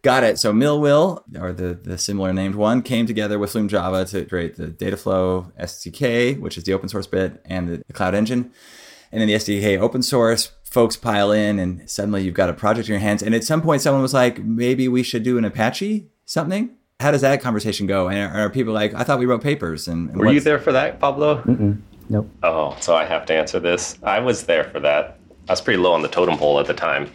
Got 0.01 0.23
it. 0.23 0.39
So 0.39 0.51
MillWheel, 0.51 1.39
or 1.39 1.53
the, 1.53 1.75
the 1.75 1.97
similar 1.97 2.33
named 2.33 2.55
one, 2.55 2.81
came 2.81 3.05
together 3.05 3.37
with 3.37 3.53
FlumeJava 3.53 4.09
to 4.11 4.25
create 4.25 4.55
the 4.55 4.67
Dataflow 4.67 5.51
SDK, 5.59 6.39
which 6.39 6.57
is 6.57 6.63
the 6.63 6.73
open 6.73 6.89
source 6.89 7.05
bit, 7.05 7.39
and 7.45 7.69
the, 7.69 7.83
the 7.85 7.93
Cloud 7.93 8.15
Engine. 8.15 8.51
And 9.11 9.21
then 9.21 9.27
the 9.27 9.35
SDK 9.35 9.79
open 9.79 10.01
source, 10.01 10.51
folks 10.63 10.97
pile 10.97 11.31
in, 11.31 11.59
and 11.59 11.87
suddenly 11.89 12.23
you've 12.23 12.33
got 12.33 12.49
a 12.49 12.53
project 12.53 12.87
in 12.87 12.93
your 12.93 13.01
hands. 13.01 13.21
And 13.21 13.35
at 13.35 13.43
some 13.43 13.61
point, 13.61 13.81
someone 13.81 14.01
was 14.01 14.13
like, 14.13 14.43
maybe 14.43 14.87
we 14.87 15.03
should 15.03 15.23
do 15.23 15.37
an 15.37 15.45
Apache 15.45 16.07
something. 16.25 16.71
How 16.99 17.11
does 17.11 17.21
that 17.21 17.41
conversation 17.41 17.85
go? 17.87 18.07
And 18.07 18.17
are, 18.17 18.45
are 18.45 18.49
people 18.49 18.73
like, 18.73 18.93
I 18.95 19.03
thought 19.03 19.19
we 19.19 19.25
wrote 19.25 19.43
papers? 19.43 19.87
And, 19.87 20.09
and 20.09 20.17
were 20.17 20.31
you 20.31 20.39
there 20.39 20.59
for 20.59 20.71
that, 20.71 20.99
Pablo? 20.99 21.41
Mm-mm. 21.43 21.81
Nope. 22.09 22.29
Oh, 22.41 22.75
so 22.79 22.95
I 22.95 23.05
have 23.05 23.25
to 23.27 23.33
answer 23.33 23.59
this. 23.59 23.97
I 24.03 24.19
was 24.19 24.45
there 24.45 24.63
for 24.65 24.79
that. 24.79 25.19
I 25.47 25.53
was 25.53 25.61
pretty 25.61 25.77
low 25.77 25.93
on 25.93 26.01
the 26.01 26.07
totem 26.07 26.37
pole 26.37 26.59
at 26.59 26.65
the 26.65 26.73
time, 26.73 27.11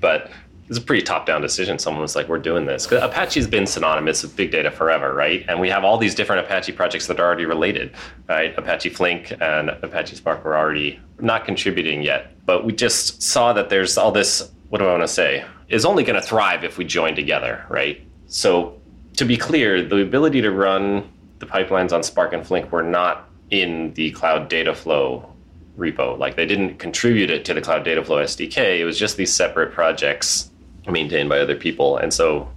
but 0.00 0.30
was 0.70 0.78
a 0.78 0.80
pretty 0.80 1.02
top-down 1.02 1.42
decision. 1.42 1.78
Someone 1.78 2.00
was 2.00 2.16
like, 2.16 2.28
"We're 2.28 2.38
doing 2.38 2.64
this." 2.64 2.86
Because 2.86 3.02
Apache's 3.02 3.46
been 3.46 3.66
synonymous 3.66 4.22
with 4.22 4.34
big 4.36 4.50
data 4.50 4.70
forever, 4.70 5.12
right? 5.12 5.44
And 5.48 5.60
we 5.60 5.68
have 5.68 5.84
all 5.84 5.98
these 5.98 6.14
different 6.14 6.46
Apache 6.46 6.72
projects 6.72 7.08
that 7.08 7.18
are 7.20 7.26
already 7.26 7.44
related, 7.44 7.90
right? 8.28 8.56
Apache 8.56 8.90
Flink 8.90 9.32
and 9.40 9.70
Apache 9.70 10.16
Spark 10.16 10.44
were 10.44 10.56
already 10.56 10.98
not 11.20 11.44
contributing 11.44 12.02
yet, 12.02 12.32
but 12.46 12.64
we 12.64 12.72
just 12.72 13.20
saw 13.20 13.52
that 13.52 13.68
there's 13.68 13.98
all 13.98 14.12
this. 14.12 14.50
What 14.68 14.78
do 14.78 14.86
I 14.86 14.92
want 14.92 15.02
to 15.02 15.08
say? 15.08 15.44
Is 15.68 15.84
only 15.84 16.04
going 16.04 16.20
to 16.20 16.26
thrive 16.26 16.62
if 16.62 16.78
we 16.78 16.84
join 16.84 17.16
together, 17.16 17.66
right? 17.68 18.00
So, 18.26 18.80
to 19.16 19.24
be 19.24 19.36
clear, 19.36 19.82
the 19.82 20.00
ability 20.00 20.40
to 20.42 20.52
run 20.52 21.10
the 21.40 21.46
pipelines 21.46 21.92
on 21.92 22.04
Spark 22.04 22.32
and 22.32 22.46
Flink 22.46 22.70
were 22.70 22.84
not 22.84 23.28
in 23.50 23.92
the 23.94 24.12
Cloud 24.12 24.48
Data 24.48 24.72
Flow 24.72 25.30
repo. 25.76 26.16
Like 26.16 26.36
they 26.36 26.46
didn't 26.46 26.78
contribute 26.78 27.30
it 27.30 27.44
to 27.46 27.54
the 27.54 27.60
Cloud 27.60 27.84
Data 27.84 28.04
Flow 28.04 28.22
SDK. 28.22 28.78
It 28.78 28.84
was 28.84 28.98
just 28.98 29.16
these 29.16 29.32
separate 29.32 29.72
projects 29.72 30.49
maintained 30.90 31.28
by 31.28 31.38
other 31.38 31.56
people. 31.56 31.96
And 31.96 32.12
so, 32.12 32.48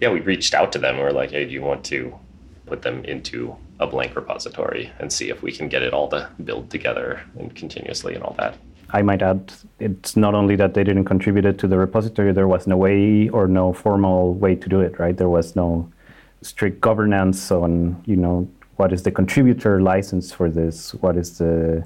yeah, 0.00 0.10
we 0.10 0.20
reached 0.20 0.54
out 0.54 0.72
to 0.72 0.78
them. 0.78 0.96
We 0.96 1.02
were 1.02 1.12
like, 1.12 1.30
hey, 1.30 1.44
do 1.44 1.52
you 1.52 1.62
want 1.62 1.84
to 1.86 2.18
put 2.66 2.82
them 2.82 3.04
into 3.04 3.56
a 3.80 3.86
blank 3.86 4.16
repository 4.16 4.90
and 4.98 5.12
see 5.12 5.30
if 5.30 5.42
we 5.42 5.52
can 5.52 5.68
get 5.68 5.82
it 5.82 5.92
all 5.92 6.08
to 6.08 6.28
build 6.44 6.70
together 6.70 7.22
and 7.38 7.54
continuously 7.54 8.14
and 8.14 8.22
all 8.22 8.34
that? 8.38 8.56
I 8.90 9.02
might 9.02 9.22
add, 9.22 9.52
it's 9.78 10.16
not 10.16 10.34
only 10.34 10.56
that 10.56 10.74
they 10.74 10.82
didn't 10.82 11.04
contribute 11.04 11.44
it 11.44 11.58
to 11.58 11.68
the 11.68 11.76
repository, 11.76 12.32
there 12.32 12.48
was 12.48 12.66
no 12.66 12.76
way 12.76 13.28
or 13.28 13.46
no 13.46 13.72
formal 13.72 14.34
way 14.34 14.54
to 14.54 14.68
do 14.68 14.80
it, 14.80 14.98
right? 14.98 15.16
There 15.16 15.28
was 15.28 15.54
no 15.54 15.90
strict 16.40 16.80
governance 16.80 17.50
on, 17.50 18.02
you 18.06 18.16
know, 18.16 18.48
what 18.76 18.92
is 18.92 19.02
the 19.02 19.10
contributor 19.10 19.80
license 19.82 20.32
for 20.32 20.48
this? 20.48 20.94
What 20.94 21.16
is 21.16 21.38
the 21.38 21.84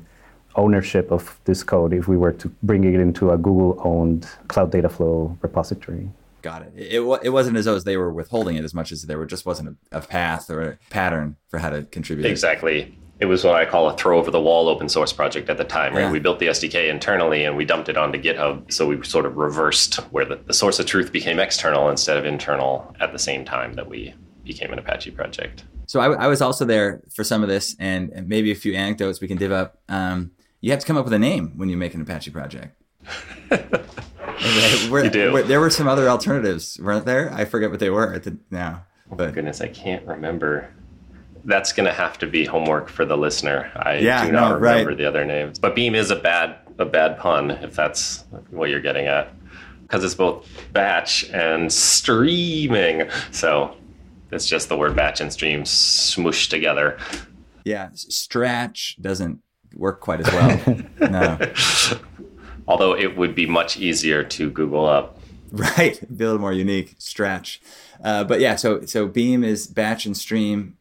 ownership 0.56 1.11
of 1.11 1.38
this 1.44 1.62
code 1.62 1.92
if 1.92 2.09
we 2.09 2.16
were 2.16 2.32
to 2.32 2.49
bring 2.62 2.85
it 2.85 3.00
into 3.00 3.30
a 3.30 3.38
Google 3.38 3.80
owned 3.85 4.28
Cloud 4.49 4.71
Data 4.71 4.88
Flow 4.88 5.37
repository. 5.42 6.09
Got 6.42 6.62
it. 6.62 6.73
It, 6.76 7.00
it 7.23 7.28
wasn't 7.30 7.56
as 7.56 7.66
though 7.66 7.78
they 7.78 7.97
were 7.97 8.12
withholding 8.12 8.56
it 8.56 8.64
as 8.64 8.75
much 8.75 8.90
as 8.90 9.02
there 9.02 9.16
were 9.16 9.26
just 9.26 9.47
wasn't 9.47 9.76
a, 9.92 9.99
a 9.99 10.00
path 10.00 10.50
or 10.50 10.62
a 10.62 10.78
pattern 10.90 11.37
for 11.49 11.59
how 11.59 11.71
to 11.71 11.85
contribute. 11.85 12.26
Exactly. 12.26 12.99
It 13.21 13.26
was 13.26 13.44
what 13.44 13.54
I 13.54 13.64
call 13.64 13.88
a 13.88 13.97
throw 13.97 14.18
over 14.18 14.32
the 14.32 14.40
wall 14.40 14.68
open 14.68 14.88
source 14.88 15.12
project 15.12 15.49
at 15.49 15.56
the 15.56 15.64
time, 15.64 15.94
right? 15.94 16.02
Yeah. 16.02 16.11
We 16.11 16.18
built 16.18 16.40
the 16.40 16.49
SDK 16.49 16.90
internally 16.90 17.44
and 17.44 17.56
we 17.56 17.64
dumped 17.64 17.88
it 17.88 17.97
onto 17.97 18.21
GitHub. 18.21 18.73
So 18.73 18.88
we 18.88 19.00
sort 19.04 19.26
of 19.26 19.37
reversed 19.37 19.94
where 20.11 20.25
the, 20.25 20.37
the 20.37 20.52
source 20.52 20.80
of 20.80 20.87
truth 20.87 21.12
became 21.12 21.38
external 21.38 21.88
instead 21.88 22.16
of 22.16 22.25
internal 22.25 22.92
at 22.99 23.12
the 23.12 23.21
same 23.21 23.44
time 23.44 23.75
that 23.75 23.88
we 23.88 24.12
became 24.42 24.73
an 24.73 24.80
Apache 24.80 25.12
project. 25.12 25.62
So 25.87 26.00
I, 26.00 26.25
I 26.25 26.26
was 26.26 26.42
also 26.42 26.64
there 26.64 27.02
for 27.14 27.23
some 27.23 27.44
of 27.44 27.49
this 27.49 27.76
and, 27.78 28.11
and 28.11 28.28
maybe 28.28 28.50
a 28.50 28.56
few 28.56 28.75
anecdotes 28.75 29.21
we 29.21 29.28
can 29.28 29.37
div 29.37 29.52
up. 29.52 29.78
Um, 29.88 30.32
you 30.62 30.71
have 30.71 30.81
to 30.81 30.87
come 30.87 30.97
up 30.97 31.04
with 31.04 31.12
a 31.12 31.19
name 31.19 31.52
when 31.57 31.69
you 31.69 31.76
make 31.76 31.92
an 31.92 32.00
Apache 32.00 32.31
project. 32.31 32.81
you 33.50 35.11
do. 35.11 35.42
there 35.42 35.61
were 35.61 35.71
some 35.71 35.88
other 35.88 36.09
alternatives, 36.09 36.78
weren't 36.81 37.04
there? 37.04 37.31
I 37.35 37.45
forget 37.45 37.71
what 37.71 37.81
they 37.81 37.90
were 37.90 38.14
at 38.14 38.23
the, 38.23 38.38
now. 38.50 38.85
Oh, 39.11 39.16
but. 39.16 39.31
Oh 39.31 39.33
goodness, 39.33 39.61
I 39.61 39.66
can't 39.66 40.07
remember. 40.07 40.73
That's 41.45 41.73
going 41.73 41.87
to 41.87 41.92
have 41.92 42.16
to 42.19 42.28
be 42.28 42.45
homework 42.45 42.88
for 42.88 43.04
the 43.04 43.16
listener. 43.16 43.73
I 43.75 43.99
yeah, 43.99 44.25
do 44.25 44.31
not 44.31 44.50
no, 44.50 44.54
remember 44.54 44.90
right. 44.90 44.97
the 44.97 45.04
other 45.04 45.25
names. 45.25 45.59
But 45.59 45.75
Beam 45.75 45.97
is 45.97 46.12
a 46.12 46.16
bad 46.16 46.59
a 46.78 46.85
bad 46.85 47.19
pun 47.19 47.50
if 47.50 47.75
that's 47.75 48.25
what 48.50 48.71
you're 48.71 48.81
getting 48.81 49.07
at, 49.07 49.35
because 49.83 50.04
it's 50.04 50.14
both 50.14 50.49
batch 50.73 51.28
and 51.31 51.71
streaming. 51.73 53.11
So 53.33 53.76
it's 54.31 54.47
just 54.47 54.69
the 54.69 54.76
word 54.76 54.95
batch 54.95 55.21
and 55.21 55.33
stream 55.33 55.64
smooshed 55.64 56.50
together. 56.50 56.99
Yeah, 57.64 57.88
Stratch 57.95 59.00
doesn't 59.00 59.40
work 59.75 60.00
quite 60.00 60.21
as 60.21 60.33
well. 60.33 60.76
no. 61.11 61.38
Although 62.69 62.97
it 62.97 63.17
would 63.17 63.35
be 63.35 63.47
much 63.47 63.76
easier 63.76 64.23
to 64.25 64.50
Google 64.50 64.87
up. 64.87 65.19
Right, 65.50 66.00
be 66.17 66.25
a 66.25 66.29
little 66.29 66.41
more 66.41 66.52
unique. 66.52 66.95
stretch. 66.99 67.61
uh, 68.02 68.25
but 68.25 68.41
yeah. 68.41 68.57
So 68.57 68.87
so 68.87 69.07
Beam 69.07 69.45
is 69.45 69.67
batch 69.67 70.07
and 70.07 70.17
stream 70.17 70.79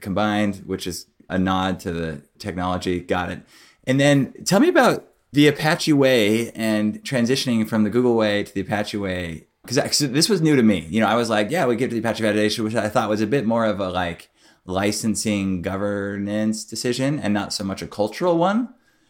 combined, 0.00 0.62
which 0.66 0.86
is 0.86 1.06
a 1.28 1.38
nod 1.38 1.80
to 1.80 1.92
the 1.92 2.22
technology. 2.38 3.00
Got 3.00 3.30
it. 3.30 3.42
And 3.84 4.00
then 4.00 4.32
tell 4.44 4.60
me 4.60 4.68
about 4.68 5.06
the 5.32 5.48
Apache 5.48 5.92
way 5.92 6.50
and 6.52 7.02
transitioning 7.02 7.68
from 7.68 7.84
the 7.84 7.90
Google 7.90 8.16
way 8.16 8.42
to 8.42 8.54
the 8.54 8.60
Apache 8.60 8.96
way. 8.96 9.46
Because 9.66 9.98
this 9.98 10.28
was 10.28 10.42
new 10.42 10.56
to 10.56 10.62
me. 10.62 10.86
You 10.90 11.00
know, 11.00 11.06
I 11.06 11.14
was 11.14 11.30
like, 11.30 11.50
yeah, 11.50 11.66
we 11.66 11.76
get 11.76 11.88
to 11.88 11.94
the 11.94 12.00
Apache 12.00 12.22
Foundation, 12.22 12.64
which 12.64 12.74
I 12.74 12.88
thought 12.88 13.08
was 13.08 13.22
a 13.22 13.26
bit 13.26 13.46
more 13.46 13.64
of 13.64 13.80
a 13.80 13.88
like 13.88 14.28
licensing 14.66 15.62
governance 15.62 16.64
decision 16.64 17.18
and 17.18 17.34
not 17.34 17.52
so 17.52 17.64
much 17.64 17.82
a 17.82 17.86
cultural 17.86 18.38
one. 18.38 18.68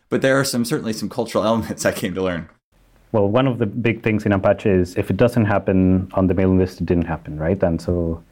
But 0.08 0.22
there 0.22 0.38
are 0.38 0.44
some 0.44 0.64
certainly 0.64 0.92
some 0.92 1.08
cultural 1.08 1.44
elements 1.50 1.84
I 1.84 1.92
came 1.92 2.14
to 2.14 2.22
learn. 2.22 2.48
Well, 3.12 3.28
one 3.28 3.46
of 3.46 3.58
the 3.58 3.66
big 3.66 4.02
things 4.02 4.26
in 4.26 4.32
Apache 4.32 4.68
is 4.68 4.96
if 4.96 5.08
it 5.08 5.16
doesn't 5.16 5.44
happen 5.44 6.10
on 6.14 6.26
the 6.26 6.34
mailing 6.34 6.58
list, 6.58 6.80
it 6.80 6.86
didn't 6.86 7.06
happen, 7.06 7.38
right? 7.38 7.62
And 7.62 7.80
so 7.80 8.22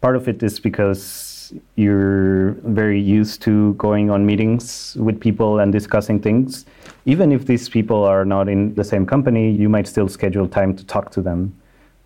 part 0.00 0.16
of 0.16 0.28
it 0.28 0.42
is 0.42 0.58
because 0.58 1.52
you're 1.76 2.52
very 2.64 3.00
used 3.00 3.40
to 3.42 3.74
going 3.74 4.10
on 4.10 4.26
meetings 4.26 4.96
with 4.98 5.20
people 5.20 5.60
and 5.60 5.72
discussing 5.72 6.20
things. 6.20 6.66
Even 7.04 7.30
if 7.30 7.46
these 7.46 7.68
people 7.68 8.02
are 8.02 8.24
not 8.24 8.48
in 8.48 8.74
the 8.74 8.82
same 8.82 9.06
company, 9.06 9.52
you 9.52 9.68
might 9.68 9.86
still 9.86 10.08
schedule 10.08 10.48
time 10.48 10.74
to 10.74 10.84
talk 10.84 11.12
to 11.12 11.22
them 11.22 11.54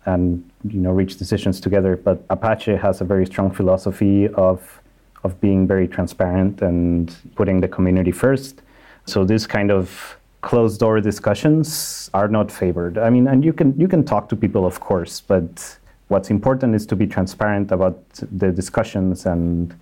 and 0.05 0.50
you 0.63 0.79
know 0.79 0.91
reach 0.91 1.17
decisions 1.17 1.59
together. 1.59 1.95
But 1.95 2.23
Apache 2.29 2.75
has 2.75 3.01
a 3.01 3.05
very 3.05 3.25
strong 3.25 3.51
philosophy 3.51 4.27
of 4.29 4.81
of 5.23 5.39
being 5.39 5.67
very 5.67 5.87
transparent 5.87 6.61
and 6.61 7.15
putting 7.35 7.61
the 7.61 7.67
community 7.67 8.11
first. 8.11 8.61
So 9.05 9.23
this 9.23 9.45
kind 9.45 9.71
of 9.71 10.17
closed 10.41 10.79
door 10.79 10.99
discussions 10.99 12.09
are 12.13 12.27
not 12.27 12.51
favored. 12.51 12.97
I 12.97 13.09
mean, 13.09 13.27
and 13.27 13.45
you 13.45 13.53
can 13.53 13.79
you 13.79 13.87
can 13.87 14.03
talk 14.03 14.29
to 14.29 14.35
people, 14.35 14.65
of 14.65 14.79
course, 14.79 15.21
but 15.21 15.77
what's 16.07 16.29
important 16.29 16.75
is 16.75 16.85
to 16.87 16.95
be 16.95 17.07
transparent 17.07 17.71
about 17.71 17.97
the 18.13 18.51
discussions 18.51 19.25
and 19.25 19.73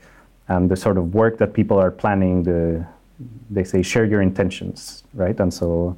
and 0.48 0.70
the 0.70 0.76
sort 0.76 0.98
of 0.98 1.14
work 1.14 1.38
that 1.38 1.54
people 1.54 1.78
are 1.80 1.92
planning. 1.92 2.44
The 2.44 2.86
they 3.50 3.64
say 3.64 3.82
share 3.82 4.06
your 4.06 4.22
intentions, 4.22 5.04
right? 5.14 5.38
And 5.40 5.54
so, 5.54 5.98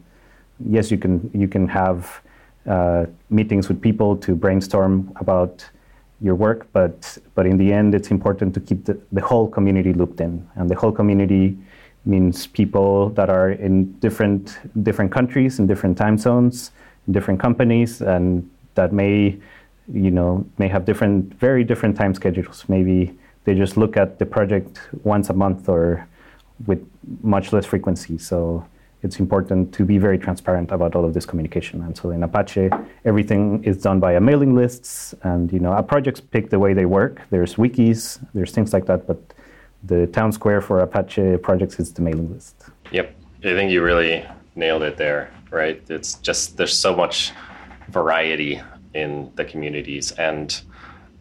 yes, 0.59 0.91
you 0.91 0.97
can 0.97 1.29
you 1.33 1.47
can 1.47 1.67
have 1.67 2.21
uh, 2.67 3.05
meetings 3.29 3.67
with 3.67 3.81
people 3.81 4.15
to 4.17 4.35
brainstorm 4.35 5.11
about 5.15 5.67
your 6.21 6.35
work, 6.35 6.67
but 6.73 7.17
but 7.33 7.45
in 7.45 7.57
the 7.57 7.73
end, 7.73 7.95
it's 7.95 8.11
important 8.11 8.53
to 8.53 8.59
keep 8.59 8.85
the, 8.85 8.99
the 9.11 9.21
whole 9.21 9.47
community 9.47 9.93
looped 9.93 10.21
in, 10.21 10.47
and 10.55 10.69
the 10.69 10.75
whole 10.75 10.91
community 10.91 11.57
means 12.05 12.47
people 12.47 13.09
that 13.09 13.29
are 13.29 13.51
in 13.51 13.91
different 13.99 14.57
different 14.83 15.11
countries 15.11 15.59
in 15.59 15.67
different 15.67 15.97
time 15.97 16.17
zones 16.17 16.71
in 17.07 17.13
different 17.13 17.39
companies 17.39 18.01
and 18.01 18.49
that 18.75 18.91
may 18.91 19.37
you 19.93 20.11
know 20.11 20.45
may 20.57 20.67
have 20.67 20.85
different 20.85 21.33
very 21.35 21.63
different 21.63 21.95
time 21.95 22.13
schedules. 22.13 22.65
Maybe 22.67 23.17
they 23.43 23.55
just 23.55 23.77
look 23.77 23.97
at 23.97 24.19
the 24.19 24.25
project 24.25 24.79
once 25.03 25.29
a 25.29 25.33
month 25.33 25.67
or 25.67 26.07
with 26.67 26.85
much 27.23 27.51
less 27.53 27.65
frequency. 27.65 28.17
So 28.17 28.65
it's 29.03 29.19
important 29.19 29.73
to 29.73 29.83
be 29.83 29.97
very 29.97 30.17
transparent 30.17 30.71
about 30.71 30.95
all 30.95 31.05
of 31.05 31.13
this 31.13 31.25
communication 31.25 31.81
and 31.81 31.97
so 31.97 32.11
in 32.11 32.23
apache 32.23 32.69
everything 33.05 33.63
is 33.63 33.77
done 33.77 33.99
via 33.99 34.19
mailing 34.19 34.55
lists 34.55 35.15
and 35.23 35.51
you 35.51 35.59
know 35.59 35.71
our 35.71 35.83
projects 35.83 36.19
pick 36.19 36.49
the 36.49 36.59
way 36.59 36.73
they 36.73 36.85
work 36.85 37.21
there's 37.29 37.55
wikis 37.55 38.23
there's 38.33 38.51
things 38.51 38.73
like 38.73 38.85
that 38.85 39.07
but 39.07 39.33
the 39.83 40.07
town 40.07 40.31
square 40.31 40.61
for 40.61 40.79
Apache 40.79 41.37
projects 41.37 41.79
is 41.79 41.93
the 41.93 42.01
mailing 42.01 42.31
list. 42.31 42.55
Yep. 42.91 43.15
I 43.39 43.53
think 43.53 43.71
you 43.71 43.83
really 43.83 44.25
nailed 44.55 44.83
it 44.83 44.97
there, 44.97 45.31
right? 45.49 45.81
It's 45.89 46.15
just 46.15 46.57
there's 46.57 46.77
so 46.77 46.95
much 46.95 47.31
variety 47.89 48.61
in 48.93 49.31
the 49.35 49.45
communities 49.45 50.11
and 50.13 50.61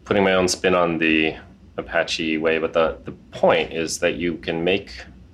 putting 0.05 0.23
my 0.23 0.33
own 0.33 0.47
spin 0.47 0.75
on 0.75 0.97
the 0.97 1.35
Apache 1.77 2.37
way, 2.37 2.59
but 2.59 2.73
the, 2.73 2.99
the 3.05 3.11
point 3.31 3.73
is 3.73 3.97
that 3.99 4.15
you 4.15 4.35
can 4.35 4.63
make 4.63 4.91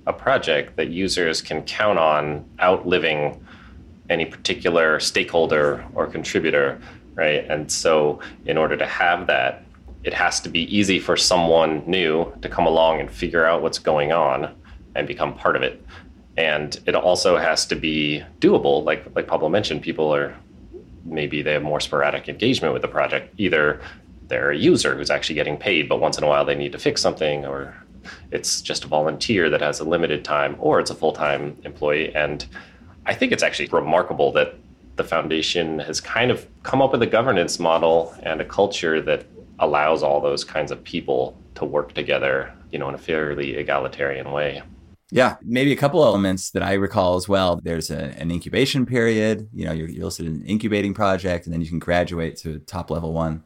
a 0.08 0.14
project 0.14 0.78
that 0.78 0.90
users 0.90 1.42
can 1.42 1.62
count 1.64 2.00
on 2.00 2.44
outliving 2.62 3.40
any 4.10 4.26
particular 4.26 5.00
stakeholder 5.00 5.86
or 5.94 6.08
contributor, 6.08 6.80
right? 7.16 7.46
And 7.50 7.70
so 7.70 8.22
in 8.46 8.58
order 8.58 8.78
to 8.78 8.86
have 8.86 9.28
that, 9.28 9.66
it 10.04 10.14
has 10.14 10.40
to 10.42 10.50
be 10.50 10.62
easy 10.76 11.00
for 11.00 11.18
someone 11.18 11.84
new 11.86 12.32
to 12.42 12.48
come 12.48 12.66
along 12.66 13.02
and 13.02 13.12
figure 13.12 13.46
out 13.46 13.62
what's 13.62 13.80
going 13.80 14.14
on 14.14 14.56
and 14.96 15.06
become 15.06 15.36
part 15.36 15.58
of 15.58 15.62
it. 15.62 15.86
And 16.38 16.80
it 16.86 16.96
also 16.96 17.36
has 17.36 17.66
to 17.66 17.76
be 17.76 18.24
doable. 18.40 18.86
Like 18.86 19.06
like 19.14 19.28
Pablo 19.28 19.50
mentioned, 19.50 19.82
people 19.82 20.14
are 20.16 20.34
maybe 21.04 21.42
they 21.42 21.54
have 21.54 21.64
more 21.64 21.82
sporadic 21.82 22.30
engagement 22.30 22.74
with 22.74 22.82
the 22.82 22.88
project. 22.88 23.34
Either 23.38 23.82
they're 24.30 24.52
a 24.52 24.58
user 24.58 24.96
who's 24.96 25.10
actually 25.10 25.36
getting 25.36 25.58
paid, 25.58 25.90
but 25.90 26.00
once 26.00 26.18
in 26.18 26.24
a 26.24 26.28
while 26.28 26.46
they 26.46 26.56
need 26.56 26.72
to 26.72 26.80
fix 26.80 27.02
something, 27.02 27.46
or 27.46 27.76
it's 28.32 28.62
just 28.62 28.84
a 28.84 28.88
volunteer 28.88 29.50
that 29.50 29.62
has 29.62 29.80
a 29.80 29.84
limited 29.84 30.24
time, 30.24 30.56
or 30.60 30.80
it's 30.80 30.92
a 30.92 30.96
full 30.96 31.14
time 31.14 31.58
employee. 31.64 32.14
And 32.16 32.46
I 33.06 33.14
think 33.14 33.32
it's 33.32 33.44
actually 33.44 33.68
remarkable 33.68 34.32
that 34.34 34.56
the 34.96 35.04
foundation 35.04 35.80
has 35.80 36.02
kind 36.02 36.32
of 36.32 36.48
come 36.64 36.82
up 36.82 36.92
with 36.92 37.02
a 37.02 37.08
governance 37.08 37.60
model 37.60 38.14
and 38.24 38.42
a 38.42 38.46
culture 38.46 39.02
that 39.02 39.26
allows 39.60 40.04
all 40.04 40.20
those 40.22 40.44
kinds 40.44 40.72
of 40.72 40.84
people 40.84 41.38
to 41.56 41.66
work 41.66 41.94
together, 41.94 42.54
you 42.72 42.80
know, 42.80 42.90
in 42.90 42.96
a 42.96 43.00
fairly 43.00 43.56
egalitarian 43.56 44.32
way. 44.32 44.62
Yeah, 45.10 45.38
maybe 45.42 45.72
a 45.72 45.78
couple 45.78 46.04
elements 46.04 46.52
that 46.52 46.64
I 46.64 46.74
recall 46.74 47.16
as 47.16 47.30
well. 47.30 47.62
There's 47.64 47.90
a, 47.90 48.14
an 48.20 48.30
incubation 48.30 48.86
period. 48.86 49.48
You 49.54 49.66
know, 49.66 49.72
you're, 49.72 49.88
you're 49.88 50.06
listed 50.06 50.26
in 50.26 50.34
an 50.34 50.46
incubating 50.46 50.94
project, 50.94 51.46
and 51.46 51.54
then 51.54 51.62
you 51.62 51.70
can 51.70 51.80
graduate 51.80 52.36
to 52.38 52.60
top 52.60 52.92
level 52.92 53.14
one. 53.14 53.44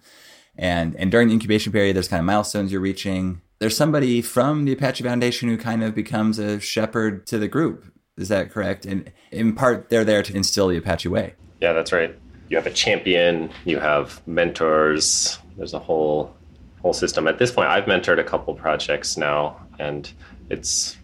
And 0.58 0.96
and 0.96 1.12
during 1.12 1.28
the 1.28 1.34
incubation 1.34 1.72
period, 1.72 1.96
there's 1.96 2.08
kind 2.08 2.20
of 2.20 2.26
milestones 2.26 2.72
you're 2.72 2.82
reaching. 2.82 3.42
There's 3.62 3.78
somebody 3.78 4.24
from 4.24 4.66
the 4.66 4.74
Apache 4.74 5.04
Foundation 5.04 5.48
who 5.48 5.56
kind 5.56 5.84
of 5.84 5.94
becomes 5.94 6.40
a 6.40 6.60
shepherd 6.60 7.28
to 7.28 7.38
the 7.38 7.48
group. 7.48 7.86
Is 8.18 8.28
that 8.30 8.50
correct? 8.50 8.88
And 8.88 9.12
in 9.32 9.54
part, 9.54 9.92
they're 9.92 10.04
there 10.04 10.24
to 10.24 10.36
instill 10.36 10.68
the 10.70 10.78
Apache 10.78 11.10
way. 11.10 11.36
Yeah, 11.62 11.72
that's 11.74 11.92
right. 11.92 12.18
You 12.50 12.58
have 12.58 12.66
a 12.66 12.72
champion. 12.72 13.52
You 13.64 13.78
have 13.78 14.20
mentors 14.28 15.38
there's 15.58 15.76
a 15.76 15.80
whole 15.80 16.36
whole 16.82 16.94
system. 16.94 17.28
At 17.28 17.38
this 17.38 17.52
point, 17.52 17.70
I've 17.70 17.86
mentored 17.86 18.20
a 18.20 18.24
couple 18.24 18.56
projects 18.56 19.16
now, 19.16 19.62
and 19.78 20.12
it's 20.50 20.98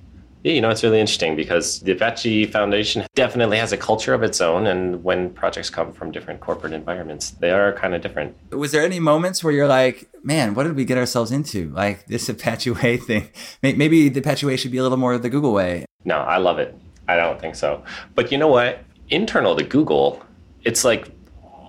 you 0.44 0.62
know 0.62 0.70
it's 0.70 0.84
really 0.84 1.00
interesting 1.00 1.36
because 1.36 1.80
the 1.82 1.92
Apache 1.92 2.46
Foundation 2.48 3.06
definitely 3.16 3.58
has 3.58 3.72
a 3.72 3.78
culture 3.78 4.14
of 4.14 4.24
its 4.24 4.42
own, 4.42 4.68
and 4.68 5.04
when 5.04 5.30
projects 5.32 5.70
come 5.70 5.92
from 5.92 6.12
different 6.12 6.40
corporate 6.40 6.74
environments, 6.74 7.32
they 7.32 7.52
are 7.52 7.74
kind 7.74 7.94
of 7.96 8.02
different. 8.02 8.36
Was 8.52 8.72
there 8.72 8.84
any 8.84 9.00
moments 9.00 9.44
where 9.44 9.54
you're 9.54 9.68
like, 9.68 10.10
man, 10.24 10.54
what 10.54 10.64
did 10.64 10.76
we 10.76 10.86
get 10.86 10.98
ourselves 10.98 11.32
into? 11.32 11.70
Like 11.72 12.08
this 12.08 12.30
Apache 12.30 12.72
Way 12.72 12.98
thing. 13.10 13.30
Maybe 13.62 14.10
the 14.10 14.20
Apache 14.20 14.46
Way 14.46 14.58
should 14.58 14.72
be 14.72 14.78
a 14.78 14.84
little 14.84 14.98
more 14.98 15.18
the 15.18 15.30
Google 15.30 15.54
way. 15.54 15.86
No, 16.06 16.18
I 16.18 16.38
love 16.38 16.60
it. 16.60 16.76
I 17.08 17.16
don't 17.16 17.40
think 17.40 17.56
so. 17.56 17.84
But 18.16 18.32
you 18.32 18.38
know 18.38 18.48
what? 18.48 18.84
Internal 19.10 19.56
to 19.56 19.64
Google, 19.64 20.22
it's 20.64 20.84
like 20.84 21.10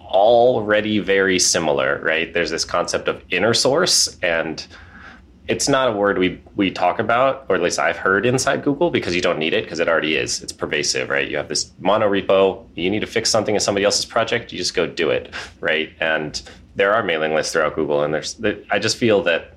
already 0.06 0.98
very 0.98 1.38
similar, 1.38 2.00
right? 2.02 2.32
There's 2.32 2.50
this 2.50 2.64
concept 2.64 3.08
of 3.08 3.22
inner 3.30 3.54
source, 3.54 4.18
and 4.22 4.66
it's 5.48 5.68
not 5.68 5.88
a 5.88 5.92
word 5.92 6.18
we 6.18 6.40
we 6.56 6.70
talk 6.70 6.98
about, 6.98 7.46
or 7.48 7.56
at 7.56 7.62
least 7.62 7.78
I've 7.78 7.96
heard 7.96 8.26
inside 8.26 8.62
Google, 8.62 8.90
because 8.90 9.14
you 9.14 9.22
don't 9.22 9.38
need 9.38 9.54
it 9.54 9.64
because 9.64 9.80
it 9.80 9.88
already 9.88 10.14
is. 10.14 10.42
It's 10.42 10.52
pervasive, 10.52 11.08
right? 11.08 11.28
You 11.28 11.38
have 11.38 11.48
this 11.48 11.72
mono 11.80 12.08
repo. 12.08 12.66
You 12.74 12.90
need 12.90 13.00
to 13.00 13.06
fix 13.06 13.30
something 13.30 13.54
in 13.54 13.60
somebody 13.60 13.84
else's 13.84 14.04
project, 14.04 14.52
you 14.52 14.58
just 14.58 14.74
go 14.74 14.86
do 14.86 15.10
it, 15.10 15.32
right? 15.60 15.90
And 16.00 16.40
there 16.76 16.94
are 16.94 17.02
mailing 17.02 17.34
lists 17.34 17.52
throughout 17.52 17.74
Google, 17.74 18.02
and 18.02 18.12
there's 18.12 18.40
I 18.70 18.78
just 18.78 18.98
feel 18.98 19.22
that 19.22 19.54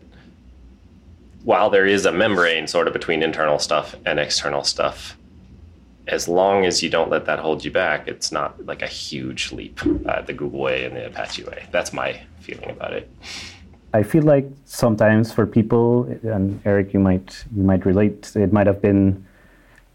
while 1.44 1.70
there 1.70 1.86
is 1.86 2.06
a 2.06 2.12
membrane 2.12 2.68
sort 2.68 2.88
of 2.88 2.94
between 2.94 3.22
internal 3.22 3.60
stuff 3.60 3.96
and 4.06 4.20
external 4.20 4.64
stuff, 4.64 5.18
as 6.08 6.28
long 6.28 6.66
as 6.66 6.82
you 6.82 6.90
don't 6.90 7.10
let 7.10 7.26
that 7.26 7.40
hold 7.40 7.66
you 7.66 7.72
back, 7.72 8.08
it's 8.08 8.32
not 8.32 8.66
like 8.66 8.82
a 8.82 8.88
huge 8.88 9.52
leap 9.52 9.80
uh, 10.08 10.22
the 10.22 10.34
Google 10.34 10.60
way 10.60 10.86
and 10.86 10.96
the 10.96 11.08
Apache 11.08 11.44
way. 11.44 11.66
That's 11.72 11.92
my 11.92 12.22
feeling 12.40 12.70
about 12.70 12.94
it. 12.94 13.10
I 13.94 14.04
feel 14.04 14.24
like 14.24 14.48
sometimes 14.66 15.34
for 15.34 15.46
people, 15.46 16.04
and 16.24 16.62
Eric, 16.66 16.94
you 16.94 17.00
might 17.00 17.44
you 17.56 17.64
might 17.64 17.86
relate. 17.86 18.32
It 18.36 18.54
might 18.54 18.68
have 18.68 18.82
been 18.82 19.26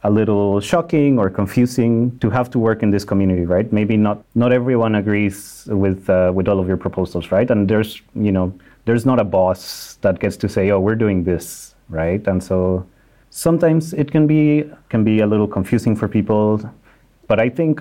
a 0.04 0.10
little 0.10 0.60
shocking 0.60 1.18
or 1.18 1.30
confusing 1.30 2.16
to 2.18 2.30
have 2.30 2.50
to 2.50 2.58
work 2.58 2.82
in 2.82 2.90
this 2.90 3.04
community, 3.04 3.44
right? 3.44 3.72
Maybe 3.72 3.96
not 3.96 4.22
not 4.34 4.52
everyone 4.52 4.94
agrees 4.94 5.66
with 5.70 6.10
uh, 6.10 6.30
with 6.34 6.46
all 6.48 6.60
of 6.60 6.68
your 6.68 6.76
proposals, 6.76 7.32
right? 7.32 7.50
And 7.50 7.68
there's 7.68 8.02
you 8.14 8.32
know 8.32 8.52
there's 8.84 9.06
not 9.06 9.18
a 9.18 9.24
boss 9.24 9.98
that 10.02 10.20
gets 10.20 10.36
to 10.38 10.48
say, 10.48 10.70
oh, 10.70 10.78
we're 10.78 10.94
doing 10.94 11.24
this, 11.24 11.74
right? 11.88 12.24
And 12.26 12.42
so 12.42 12.86
sometimes 13.30 13.94
it 13.94 14.10
can 14.10 14.26
be 14.26 14.70
can 14.90 15.04
be 15.04 15.20
a 15.20 15.26
little 15.26 15.48
confusing 15.48 15.96
for 15.96 16.06
people, 16.06 16.60
but 17.28 17.40
I 17.40 17.48
think 17.48 17.80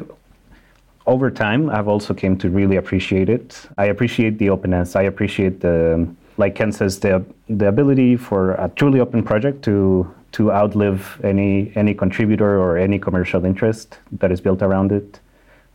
over 1.08 1.30
time 1.30 1.70
I've 1.70 1.88
also 1.88 2.14
came 2.14 2.38
to 2.38 2.50
really 2.50 2.78
appreciate 2.78 3.30
it. 3.30 3.68
I 3.78 3.86
appreciate 3.86 4.38
the 4.38 4.50
openness. 4.50 4.96
I 4.96 5.04
appreciate 5.04 5.62
the 5.62 6.08
like 6.38 6.56
Kenn 6.56 6.72
says 6.72 7.00
the 7.00 7.24
the 7.48 7.68
ability 7.68 8.18
for 8.18 8.54
a 8.54 8.70
truly 8.76 9.00
open 9.00 9.24
project 9.24 9.64
to 9.64 10.12
to 10.34 10.52
outlive 10.52 11.20
any 11.24 11.72
any 11.76 11.94
contributor 11.94 12.60
or 12.60 12.78
any 12.78 13.00
commercial 13.00 13.46
interest 13.46 14.00
that 14.20 14.32
is 14.32 14.42
built 14.42 14.62
around 14.62 14.92
it. 14.92 15.20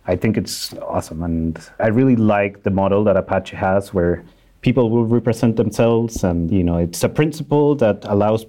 I 0.07 0.17
think 0.17 0.37
it's 0.37 0.75
awesome, 0.75 1.23
and 1.23 1.59
I 1.79 1.89
really 1.89 2.17
like 2.17 2.63
the 2.63 2.71
model 2.71 3.05
that 3.05 3.17
Apache 3.17 3.57
has, 3.57 3.95
where 3.95 4.25
people 4.61 4.91
will 4.91 5.05
represent 5.05 5.57
themselves, 5.57 6.25
and 6.25 6.51
you 6.51 6.65
know, 6.65 6.79
it's 6.79 7.03
a 7.05 7.09
principle 7.09 7.75
that 7.77 8.05
allows 8.05 8.45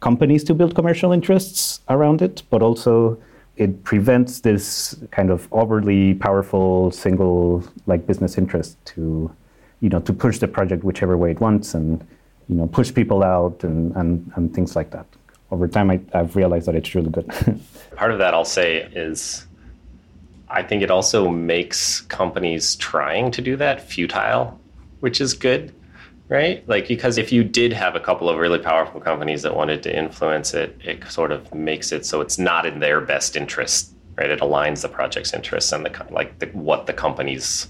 companies 0.00 0.44
to 0.44 0.54
build 0.54 0.74
commercial 0.74 1.12
interests 1.12 1.80
around 1.88 2.22
it, 2.22 2.42
but 2.50 2.60
also 2.62 3.18
it 3.56 3.84
prevents 3.84 4.40
this 4.40 4.96
kind 5.10 5.30
of 5.30 5.48
overly 5.52 6.14
powerful 6.14 6.90
single 6.90 7.64
like 7.86 8.06
business 8.06 8.36
interest 8.36 8.76
to 8.84 9.34
you 9.80 9.88
know 9.88 10.00
to 10.00 10.12
push 10.12 10.38
the 10.38 10.48
project 10.48 10.84
whichever 10.84 11.16
way 11.16 11.30
it 11.30 11.40
wants 11.40 11.74
and 11.74 12.06
you 12.48 12.54
know, 12.54 12.66
push 12.66 12.92
people 12.94 13.22
out 13.22 13.64
and, 13.64 13.94
and, 13.96 14.30
and 14.36 14.54
things 14.54 14.76
like 14.76 14.90
that. 14.90 15.06
Over 15.50 15.68
time, 15.68 15.90
I, 15.90 16.00
I've 16.12 16.36
realized 16.36 16.66
that 16.66 16.74
it's 16.74 16.94
really 16.94 17.10
good. 17.10 17.28
Part 17.96 18.12
of 18.12 18.18
that 18.18 18.34
I'll 18.34 18.44
say 18.44 18.82
is 18.92 19.46
I 20.48 20.62
think 20.62 20.82
it 20.82 20.90
also 20.90 21.28
makes 21.28 22.00
companies 22.02 22.76
trying 22.76 23.30
to 23.32 23.42
do 23.42 23.56
that 23.56 23.80
futile, 23.80 24.58
which 25.00 25.20
is 25.20 25.34
good, 25.34 25.74
right? 26.28 26.66
Like, 26.68 26.88
because 26.88 27.18
if 27.18 27.32
you 27.32 27.44
did 27.44 27.72
have 27.72 27.94
a 27.94 28.00
couple 28.00 28.28
of 28.28 28.38
really 28.38 28.58
powerful 28.58 29.00
companies 29.00 29.42
that 29.42 29.54
wanted 29.54 29.82
to 29.84 29.96
influence 29.96 30.54
it, 30.54 30.76
it 30.84 31.04
sort 31.10 31.32
of 31.32 31.52
makes 31.54 31.92
it 31.92 32.04
so 32.04 32.20
it's 32.20 32.38
not 32.38 32.66
in 32.66 32.80
their 32.80 33.00
best 33.00 33.36
interest, 33.36 33.94
right? 34.16 34.30
It 34.30 34.40
aligns 34.40 34.82
the 34.82 34.88
project's 34.88 35.32
interests 35.32 35.72
and 35.72 35.84
the 35.84 36.06
like 36.10 36.38
the, 36.38 36.46
what 36.46 36.86
the 36.86 36.92
company's 36.92 37.68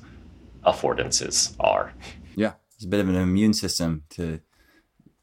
affordances 0.64 1.55
are. 1.61 1.92
Yeah, 2.35 2.55
it's 2.75 2.85
a 2.85 2.88
bit 2.88 3.01
of 3.01 3.09
an 3.09 3.16
immune 3.16 3.53
system 3.53 4.05
to 4.11 4.40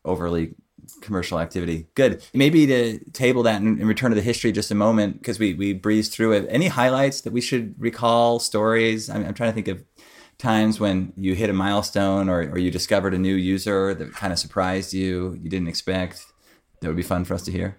overly 0.06 0.54
commercial 1.02 1.40
activity. 1.40 1.88
Good. 1.96 2.24
Maybe 2.34 2.66
to 2.68 3.00
table 3.12 3.44
that 3.44 3.62
and, 3.62 3.80
and 3.80 3.88
return 3.88 4.12
to 4.12 4.16
the 4.16 4.22
history 4.22 4.52
just 4.52 4.72
a 4.72 4.76
moment 4.76 5.20
because 5.20 5.40
we 5.40 5.54
we 5.54 5.74
breezed 5.74 6.14
through 6.14 6.34
it. 6.34 6.46
Any 6.50 6.68
highlights 6.68 7.22
that 7.22 7.34
we 7.34 7.42
should 7.42 7.76
recall? 7.80 8.40
Stories? 8.40 9.10
I'm, 9.10 9.26
I'm, 9.26 9.34
trying 9.34 9.50
to 9.50 9.54
think 9.54 9.68
of 9.68 9.84
times 10.52 10.80
when 10.80 11.14
you 11.18 11.34
hit 11.34 11.50
a 11.50 11.54
milestone 11.54 12.30
or, 12.30 12.40
or 12.52 12.58
you 12.58 12.70
discovered 12.70 13.14
a 13.14 13.18
new 13.18 13.36
user 13.36 13.94
that 13.96 14.14
kind 14.14 14.32
of 14.34 14.40
surprised 14.40 14.94
you, 14.94 15.40
you 15.42 15.50
didn't 15.50 15.70
expect. 15.70 16.26
That 16.80 16.88
would 16.90 16.98
be 16.98 17.10
fun 17.14 17.24
for 17.26 17.34
us 17.34 17.44
to 17.44 17.52
hear. 17.52 17.78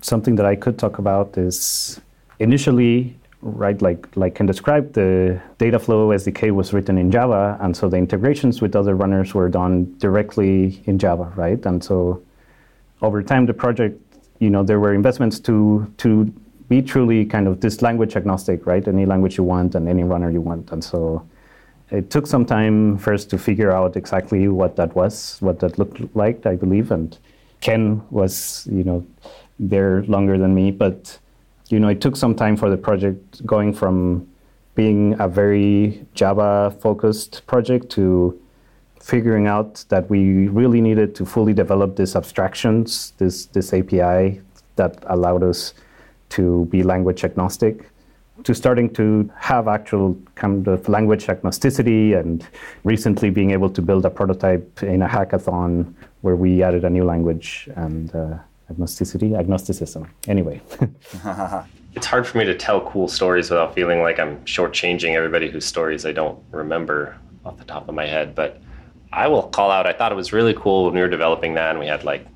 Something 0.00 0.36
that 0.36 0.46
I 0.46 0.56
could 0.56 0.78
talk 0.78 0.98
about 0.98 1.36
is 1.36 2.00
initially 2.38 3.16
right? 3.44 3.80
Like 3.82 4.08
like 4.16 4.34
Kenn 4.34 4.46
describe 4.46 4.94
the 4.94 5.40
Dataflow 5.58 6.14
SDK 6.14 6.50
was 6.50 6.72
written 6.72 6.96
in 6.98 7.10
Java, 7.10 7.58
and 7.60 7.76
so 7.76 7.88
the 7.88 7.96
integrations 7.96 8.62
with 8.62 8.74
other 8.74 8.94
runners 8.96 9.34
were 9.34 9.48
done 9.48 9.94
directly 9.98 10.82
in 10.86 10.98
Java, 10.98 11.30
right? 11.36 11.64
And 11.66 11.84
so 11.84 12.22
over 13.02 13.22
time, 13.22 13.46
the 13.46 13.54
project, 13.54 14.00
you 14.38 14.50
know, 14.50 14.62
there 14.62 14.80
were 14.80 14.94
investments 14.94 15.38
to 15.40 15.92
to 15.98 16.32
be 16.68 16.80
truly 16.80 17.26
kind 17.26 17.46
of 17.46 17.60
this 17.60 17.82
language 17.82 18.16
agnostic, 18.16 18.66
right? 18.66 18.88
Any 18.88 19.04
language 19.04 19.36
you 19.36 19.44
want 19.44 19.74
and 19.74 19.88
any 19.88 20.04
runner 20.04 20.30
you 20.30 20.40
want, 20.40 20.72
and 20.72 20.82
so 20.82 21.22
it 21.90 22.10
took 22.10 22.26
some 22.26 22.44
time 22.44 22.98
first 22.98 23.30
to 23.30 23.38
figure 23.38 23.70
out 23.70 23.96
exactly 23.96 24.48
what 24.48 24.76
that 24.76 24.94
was, 24.94 25.36
what 25.40 25.60
that 25.60 25.78
looked 25.78 26.14
like, 26.16 26.46
I 26.46 26.56
believe, 26.56 26.90
and 26.90 27.16
Kenn 27.60 28.02
was, 28.10 28.66
you 28.70 28.84
know, 28.84 29.06
there 29.58 30.02
longer 30.04 30.38
than 30.38 30.54
me, 30.54 30.70
but 30.70 31.18
you 31.68 31.80
know, 31.80 31.88
it 31.88 32.00
took 32.00 32.16
some 32.16 32.34
time 32.34 32.56
for 32.56 32.68
the 32.68 32.76
project 32.76 33.44
going 33.46 33.72
from 33.72 34.28
being 34.74 35.18
a 35.20 35.28
very 35.28 36.04
Java 36.14 36.76
focused 36.80 37.46
project 37.46 37.90
to 37.90 38.38
figuring 39.00 39.46
out 39.46 39.84
that 39.88 40.08
we 40.10 40.48
really 40.48 40.80
needed 40.80 41.14
to 41.14 41.24
fully 41.24 41.52
develop 41.52 41.96
these 41.96 42.16
abstractions, 42.16 43.12
this, 43.18 43.46
this 43.46 43.72
API 43.72 44.40
that 44.76 45.02
allowed 45.06 45.42
us 45.42 45.74
to 46.30 46.64
be 46.66 46.82
language 46.82 47.22
agnostic, 47.24 47.88
to 48.44 48.54
starting 48.54 48.92
to 48.94 49.30
have 49.36 49.68
actual 49.68 50.16
kind 50.34 50.68
of 50.68 50.88
language 50.88 51.26
agnosticity, 51.26 52.18
and 52.18 52.46
recently 52.84 53.30
being 53.30 53.50
able 53.50 53.70
to 53.70 53.82
build 53.82 54.04
a 54.04 54.10
prototype 54.10 54.82
in 54.82 55.02
a 55.02 55.08
hackathon 55.08 55.92
where 56.20 56.36
we 56.36 56.62
added 56.62 56.84
a 56.84 56.90
new 56.90 57.04
language 57.04 57.68
and 57.76 58.14
uh, 58.14 58.36
agnosticity, 58.72 59.38
agnosticism. 59.38 60.08
Anyway. 60.28 60.60
it's 61.94 62.06
hard 62.06 62.26
for 62.26 62.38
me 62.38 62.44
to 62.44 62.56
tell 62.56 62.80
cool 62.88 63.08
stories 63.08 63.50
without 63.50 63.74
feeling 63.74 64.02
like 64.02 64.18
I'm 64.18 64.38
shortchanging 64.44 65.14
everybody 65.14 65.50
whose 65.50 65.64
stories 65.64 66.04
I 66.04 66.12
don't 66.12 66.42
remember 66.50 67.16
off 67.44 67.56
the 67.58 67.64
top 67.64 67.88
of 67.88 67.94
my 67.94 68.06
head. 68.06 68.34
But 68.34 68.60
I 69.12 69.28
will 69.28 69.44
call 69.44 69.70
out, 69.70 69.86
I 69.86 69.92
thought 69.92 70.12
it 70.12 70.16
was 70.16 70.32
really 70.32 70.54
cool 70.54 70.86
when 70.86 70.94
we 70.94 71.00
were 71.00 71.08
developing 71.08 71.54
that 71.54 71.70
and 71.70 71.78
we 71.78 71.86
had 71.86 72.04
like 72.04 72.26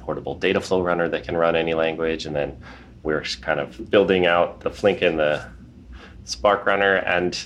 portable 0.00 0.38
Dataflow 0.38 0.84
runner 0.84 1.08
that 1.08 1.24
can 1.24 1.36
run 1.36 1.54
any 1.54 1.74
language. 1.74 2.26
And 2.26 2.34
then 2.34 2.60
we 3.02 3.14
are 3.14 3.22
kind 3.40 3.60
of 3.60 3.90
building 3.90 4.26
out 4.26 4.60
the 4.60 4.70
Flink 4.70 5.02
and 5.02 5.18
the 5.18 5.46
Spark 6.24 6.66
runner. 6.66 6.96
And 6.96 7.38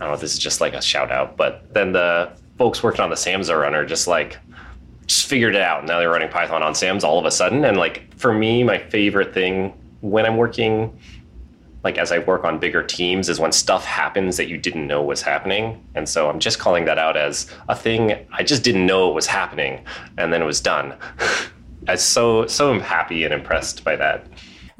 I 0.00 0.04
don't 0.04 0.14
know, 0.14 0.20
this 0.20 0.32
is 0.32 0.38
just 0.38 0.60
like 0.60 0.74
a 0.74 0.82
shout 0.82 1.10
out, 1.10 1.36
but 1.36 1.72
then 1.72 1.92
the 1.92 2.32
folks 2.58 2.82
working 2.82 3.00
on 3.00 3.10
the 3.10 3.16
Samza 3.16 3.58
runner 3.58 3.84
just 3.84 4.06
like 4.06 4.38
just 5.06 5.26
figured 5.26 5.54
it 5.54 5.62
out. 5.62 5.84
Now 5.84 5.98
they're 5.98 6.10
running 6.10 6.28
Python 6.28 6.62
on 6.62 6.72
Samza 6.72 7.04
all 7.04 7.18
of 7.18 7.24
a 7.24 7.30
sudden. 7.30 7.64
And 7.64 7.76
like 7.76 8.14
for 8.16 8.32
me, 8.32 8.62
my 8.62 8.78
favorite 8.78 9.34
thing 9.34 9.72
when 10.00 10.24
I'm 10.24 10.36
working, 10.36 10.96
like 11.82 11.98
as 11.98 12.12
I 12.12 12.18
work 12.18 12.44
on 12.44 12.58
bigger 12.58 12.82
teams, 12.82 13.28
is 13.28 13.40
when 13.40 13.52
stuff 13.52 13.84
happens 13.84 14.36
that 14.36 14.48
you 14.48 14.56
didn't 14.56 14.86
know 14.86 15.02
was 15.02 15.22
happening. 15.22 15.82
And 15.94 16.08
so 16.08 16.28
I'm 16.28 16.38
just 16.38 16.58
calling 16.58 16.84
that 16.84 16.98
out 16.98 17.16
as 17.16 17.46
a 17.68 17.74
thing 17.74 18.26
I 18.32 18.42
just 18.42 18.62
didn't 18.62 18.86
know 18.86 19.10
it 19.10 19.14
was 19.14 19.26
happening, 19.26 19.84
and 20.16 20.32
then 20.32 20.42
it 20.42 20.46
was 20.46 20.60
done. 20.60 20.94
I 21.88 21.96
so 21.96 22.46
so 22.46 22.78
happy 22.78 23.24
and 23.24 23.32
impressed 23.32 23.84
by 23.84 23.96
that. 23.96 24.26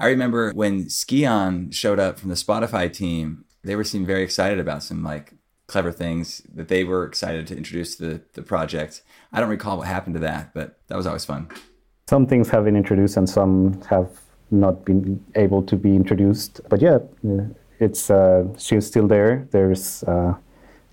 I 0.00 0.06
remember 0.08 0.50
when 0.52 0.88
Scio 0.88 1.66
showed 1.70 2.00
up 2.00 2.18
from 2.18 2.30
the 2.30 2.34
Spotify 2.34 2.90
team, 2.90 3.44
they 3.62 3.76
were 3.76 3.84
seemed 3.84 4.06
very 4.06 4.22
excited 4.22 4.58
about 4.58 4.82
some 4.82 5.04
like 5.04 5.34
clever 5.66 5.92
things 5.92 6.40
that 6.54 6.68
they 6.68 6.84
were 6.84 7.04
excited 7.04 7.46
to 7.48 7.56
introduce 7.56 7.96
to 7.96 8.06
the, 8.06 8.22
the 8.32 8.42
project. 8.42 9.02
I 9.30 9.40
don't 9.40 9.50
recall 9.50 9.76
what 9.76 9.86
happened 9.86 10.14
to 10.14 10.20
that, 10.20 10.54
but 10.54 10.80
that 10.88 10.96
was 10.96 11.06
always 11.06 11.26
fun. 11.26 11.48
Some 12.08 12.26
things 12.26 12.48
have 12.48 12.64
been 12.64 12.76
introduced 12.76 13.18
and 13.18 13.28
some 13.28 13.80
have 13.90 14.08
not 14.50 14.86
been 14.86 15.22
able 15.34 15.62
to 15.64 15.76
be 15.76 15.94
introduced. 15.94 16.62
But 16.70 16.80
yeah, 16.80 16.98
it's 17.78 18.10
uh, 18.10 18.44
she's 18.56 18.86
still 18.86 19.06
there. 19.06 19.46
There's 19.50 20.02
uh, 20.04 20.34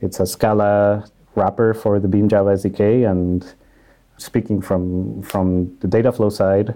it's 0.02 0.20
a 0.20 0.26
Scala 0.26 1.06
wrapper 1.36 1.74
for 1.74 2.00
the 2.00 2.10
Beam 2.10 2.28
Java 2.28 2.52
SDK, 2.52 3.10
and 3.10 3.54
speaking 4.18 4.62
from 4.62 5.24
from 5.24 5.76
the 5.80 5.88
data 5.88 6.12
flow 6.12 6.30
side, 6.30 6.76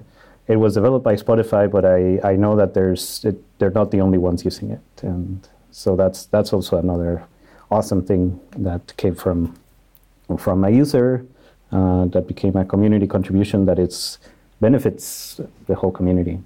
it 0.51 0.57
was 0.57 0.73
developed 0.73 1.05
by 1.05 1.15
Spotify, 1.15 1.71
but 1.71 1.85
I, 1.85 2.19
I 2.31 2.35
know 2.35 2.57
that 2.57 2.73
there's 2.73 3.23
it, 3.23 3.37
they're 3.57 3.77
not 3.81 3.91
the 3.91 4.01
only 4.01 4.17
ones 4.17 4.43
using 4.43 4.69
it, 4.71 5.03
and 5.03 5.47
so 5.71 5.95
that's 5.95 6.25
that's 6.25 6.51
also 6.51 6.77
another 6.77 7.23
awesome 7.69 8.03
thing 8.03 8.39
that 8.57 8.93
came 8.97 9.15
from 9.15 9.55
from 10.37 10.65
a 10.65 10.69
user 10.69 11.25
uh, 11.71 12.05
that 12.05 12.27
became 12.27 12.55
a 12.57 12.65
community 12.65 13.07
contribution 13.07 13.65
that 13.65 13.79
it's 13.79 14.17
benefits 14.59 15.39
the 15.67 15.75
whole 15.75 15.91
community. 15.91 16.37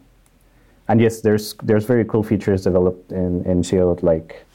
And 0.88 1.02
yes, 1.02 1.22
there's 1.22 1.56
there's 1.64 1.86
very 1.86 2.06
cool 2.06 2.22
features 2.22 2.64
developed 2.64 3.12
in 3.12 3.44
in 3.46 3.64
Scio, 3.64 3.98
like 4.04 4.46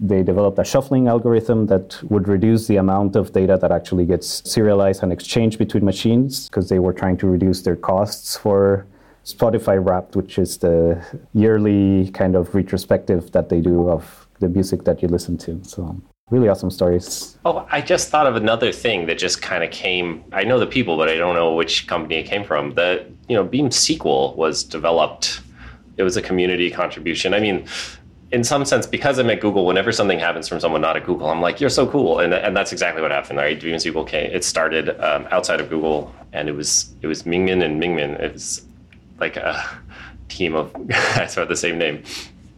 they 0.00 0.22
developed 0.22 0.58
a 0.58 0.64
shuffling 0.64 1.08
algorithm 1.08 1.66
that 1.66 2.02
would 2.10 2.26
reduce 2.26 2.66
the 2.68 2.76
amount 2.76 3.16
of 3.16 3.32
data 3.32 3.58
that 3.60 3.70
actually 3.70 4.06
gets 4.06 4.42
serialized 4.50 5.02
and 5.02 5.12
exchanged 5.12 5.58
between 5.58 5.84
machines 5.84 6.48
because 6.48 6.68
they 6.70 6.78
were 6.78 6.92
trying 6.92 7.16
to 7.18 7.26
reduce 7.26 7.62
their 7.62 7.76
costs 7.76 8.36
for 8.36 8.86
Spotify 9.24 9.82
Wrapped, 9.84 10.16
which 10.16 10.38
is 10.38 10.58
the 10.58 11.02
yearly 11.32 12.10
kind 12.10 12.36
of 12.36 12.54
retrospective 12.54 13.32
that 13.32 13.48
they 13.48 13.60
do 13.60 13.88
of 13.88 14.28
the 14.40 14.48
music 14.48 14.84
that 14.84 15.02
you 15.02 15.08
listen 15.08 15.38
to. 15.38 15.62
So 15.64 16.00
really 16.30 16.48
awesome 16.48 16.70
stories. 16.70 17.38
Oh, 17.44 17.66
I 17.70 17.80
just 17.80 18.08
thought 18.08 18.26
of 18.26 18.36
another 18.36 18.72
thing 18.72 19.06
that 19.06 19.18
just 19.18 19.40
kind 19.40 19.64
of 19.64 19.70
came. 19.70 20.24
I 20.32 20.44
know 20.44 20.58
the 20.58 20.66
people, 20.66 20.96
but 20.96 21.08
I 21.08 21.16
don't 21.16 21.34
know 21.34 21.54
which 21.54 21.86
company 21.86 22.16
it 22.16 22.24
came 22.24 22.44
from. 22.44 22.74
The 22.74 23.06
you 23.28 23.36
know 23.36 23.44
Beam 23.44 23.70
SQL 23.70 24.36
was 24.36 24.62
developed. 24.64 25.40
It 25.96 26.02
was 26.02 26.16
a 26.16 26.22
community 26.22 26.70
contribution. 26.70 27.34
I 27.34 27.40
mean, 27.40 27.66
in 28.32 28.42
some 28.42 28.64
sense, 28.64 28.86
because 28.86 29.18
I'm 29.18 29.30
at 29.30 29.40
Google, 29.40 29.64
whenever 29.64 29.92
something 29.92 30.18
happens 30.18 30.48
from 30.48 30.58
someone 30.58 30.80
not 30.80 30.96
at 30.96 31.06
Google, 31.06 31.30
I'm 31.30 31.40
like, 31.40 31.60
"You're 31.60 31.70
so 31.70 31.86
cool," 31.86 32.18
and 32.18 32.34
and 32.34 32.56
that's 32.56 32.72
exactly 32.72 33.00
what 33.00 33.10
happened. 33.10 33.38
Right, 33.38 33.60
Beam 33.60 33.76
SQL 33.76 34.06
came. 34.06 34.30
It 34.30 34.44
started 34.44 35.00
um, 35.00 35.26
outside 35.30 35.60
of 35.60 35.70
Google, 35.70 36.12
and 36.32 36.48
it 36.48 36.52
was 36.52 36.94
it 37.00 37.06
was 37.06 37.22
Mingmin 37.22 37.64
and 37.64 37.82
Mingmin. 37.82 38.20
It 38.20 38.32
was 38.32 38.62
like 39.24 39.36
a 39.36 39.64
team 40.28 40.54
of 40.54 40.72
guys 40.88 41.36
with 41.36 41.48
the 41.48 41.56
same 41.56 41.78
name, 41.78 42.02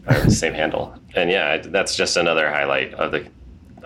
or 0.08 0.18
the 0.20 0.30
same 0.30 0.54
handle, 0.54 0.94
and 1.14 1.30
yeah, 1.30 1.58
that's 1.58 1.96
just 1.96 2.16
another 2.16 2.50
highlight 2.50 2.92
of 2.94 3.12
the 3.12 3.26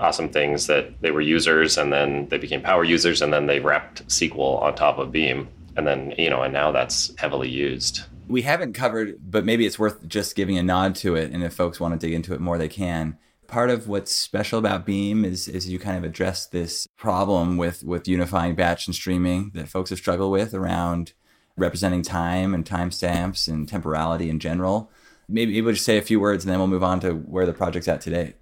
awesome 0.01 0.29
things 0.31 0.66
that 0.66 1.01
they 1.03 1.11
were 1.11 1.21
users 1.21 1.77
and 1.77 1.93
then 1.93 2.27
they 2.29 2.38
became 2.38 2.62
power 2.62 2.85
users 2.85 3.23
and 3.23 3.33
then 3.33 3.47
they 3.47 3.61
wrapped 3.61 4.07
SQL 4.09 4.61
on 4.62 4.75
top 4.75 4.99
of 4.99 5.12
Beam. 5.12 5.49
And 5.77 5.87
then, 5.87 6.14
you 6.19 6.31
know, 6.31 6.43
and 6.43 6.53
now 6.53 6.73
that's 6.73 7.12
heavily 7.16 7.49
used. 7.49 8.03
We 8.29 8.43
haven't 8.43 8.73
covered, 8.73 9.16
but 9.21 9.45
maybe 9.45 9.66
it's 9.66 9.79
worth 9.79 10.07
just 10.09 10.35
giving 10.35 10.59
a 10.59 10.62
nod 10.62 10.95
to 10.97 11.16
it. 11.16 11.33
And 11.33 11.43
if 11.43 11.53
folks 11.53 11.81
want 11.81 11.99
to 11.99 12.07
dig 12.07 12.14
into 12.14 12.35
it 12.35 12.40
more, 12.40 12.59
they 12.59 12.69
can. 12.69 13.19
Part 13.47 13.71
of 13.71 13.88
what's 13.88 14.14
special 14.14 14.59
about 14.59 14.87
Beam 14.87 15.25
is, 15.25 15.49
is 15.49 15.69
you 15.69 15.79
kind 15.79 15.99
of 15.99 16.05
address 16.05 16.47
this 16.47 16.87
problem 16.97 17.57
with, 17.57 17.83
with 17.83 18.09
unifying 18.09 18.55
batch 18.55 18.87
and 18.87 18.95
streaming 18.95 19.51
that 19.55 19.69
folks 19.69 19.90
have 19.90 19.99
struggled 19.99 20.33
with 20.33 20.55
around 20.55 21.12
representing 21.61 22.03
time 22.03 22.55
and 22.55 22.64
timestamps 22.64 23.46
and 23.46 23.68
temporality 23.68 24.29
in 24.29 24.38
general. 24.40 24.90
Maybe 25.29 25.61
we'll 25.61 25.75
just 25.75 25.85
say 25.85 25.99
a 25.99 26.03
few 26.03 26.18
words 26.18 26.44
and 26.44 26.51
then 26.51 26.59
we'll 26.59 26.68
move 26.68 26.83
on 26.83 27.01
to 27.01 27.12
where 27.12 27.46
the 27.46 27.53
project's 27.53 27.87
at 27.87 28.01
today. 28.01 28.35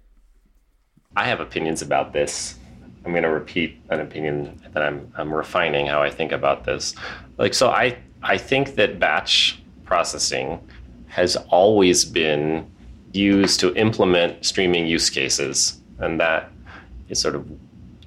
I 1.15 1.25
have 1.25 1.39
opinions 1.39 1.81
about 1.81 2.13
this. 2.13 2.55
I'm 3.05 3.11
going 3.11 3.23
to 3.23 3.29
repeat 3.29 3.79
an 3.89 3.99
opinion 3.99 4.61
that 4.73 4.81
I'm, 4.81 5.11
I'm 5.15 5.33
refining 5.33 5.85
how 5.85 6.01
I 6.01 6.09
think 6.09 6.31
about 6.31 6.65
this. 6.65 6.95
Like, 7.37 7.53
so 7.53 7.69
I, 7.69 7.97
I 8.23 8.37
think 8.37 8.75
that 8.75 8.99
batch 8.99 9.61
processing 9.85 10.59
has 11.07 11.35
always 11.49 12.05
been 12.05 12.69
used 13.13 13.59
to 13.59 13.73
implement 13.75 14.45
streaming 14.45 14.87
use 14.87 15.09
cases. 15.09 15.81
And 15.99 16.19
that 16.19 16.51
is 17.09 17.19
sort 17.19 17.35
of 17.35 17.47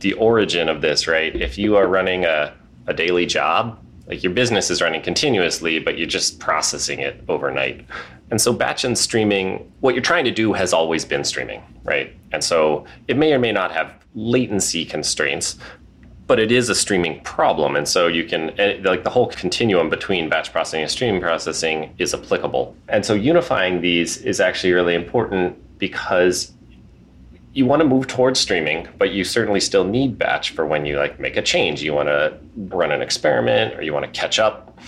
the 0.00 0.12
origin 0.14 0.68
of 0.68 0.80
this, 0.80 1.06
right? 1.06 1.34
If 1.34 1.58
you 1.58 1.76
are 1.76 1.86
running 1.86 2.24
a 2.24 2.54
a 2.86 2.94
daily 2.94 3.26
job, 3.26 3.78
like 4.12 4.22
your 4.22 4.32
business 4.32 4.70
is 4.70 4.82
running 4.82 5.00
continuously, 5.00 5.78
but 5.78 5.96
you're 5.96 6.06
just 6.06 6.38
processing 6.38 7.00
it 7.00 7.24
overnight. 7.30 7.86
And 8.30 8.38
so 8.38 8.52
batch 8.52 8.84
and 8.84 8.96
streaming, 8.96 9.72
what 9.80 9.94
you're 9.94 10.02
trying 10.02 10.26
to 10.26 10.30
do 10.30 10.52
has 10.52 10.74
always 10.74 11.02
been 11.02 11.24
streaming, 11.24 11.62
right? 11.82 12.14
And 12.30 12.44
so 12.44 12.84
it 13.08 13.16
may 13.16 13.32
or 13.32 13.38
may 13.38 13.52
not 13.52 13.72
have 13.72 13.94
latency 14.14 14.84
constraints, 14.84 15.56
but 16.26 16.38
it 16.38 16.52
is 16.52 16.68
a 16.68 16.74
streaming 16.74 17.22
problem. 17.22 17.74
And 17.74 17.88
so 17.88 18.06
you 18.06 18.24
can, 18.24 18.50
eh, 18.60 18.80
like 18.84 19.02
the 19.02 19.08
whole 19.08 19.28
continuum 19.28 19.88
between 19.88 20.28
batch 20.28 20.52
processing 20.52 20.82
and 20.82 20.90
stream 20.90 21.18
processing 21.18 21.94
is 21.96 22.12
applicable. 22.12 22.76
And 22.90 23.06
so 23.06 23.14
unifying 23.14 23.80
these 23.80 24.18
is 24.18 24.40
actually 24.40 24.74
really 24.74 24.94
important 24.94 25.56
because 25.78 26.52
you 27.54 27.66
want 27.66 27.80
to 27.80 27.88
move 27.88 28.06
towards 28.06 28.40
streaming, 28.40 28.88
but 28.98 29.10
you 29.10 29.24
certainly 29.24 29.60
still 29.60 29.84
need 29.84 30.18
batch 30.18 30.50
for 30.50 30.64
when 30.64 30.86
you 30.86 30.96
like 30.96 31.20
make 31.20 31.36
a 31.36 31.42
change. 31.42 31.82
You 31.82 31.92
want 31.92 32.08
to 32.08 32.38
run 32.56 32.90
an 32.90 33.02
experiment 33.02 33.74
or 33.74 33.82
you 33.82 33.92
want 33.92 34.06
to 34.06 34.10
catch 34.10 34.38
up, 34.38 34.78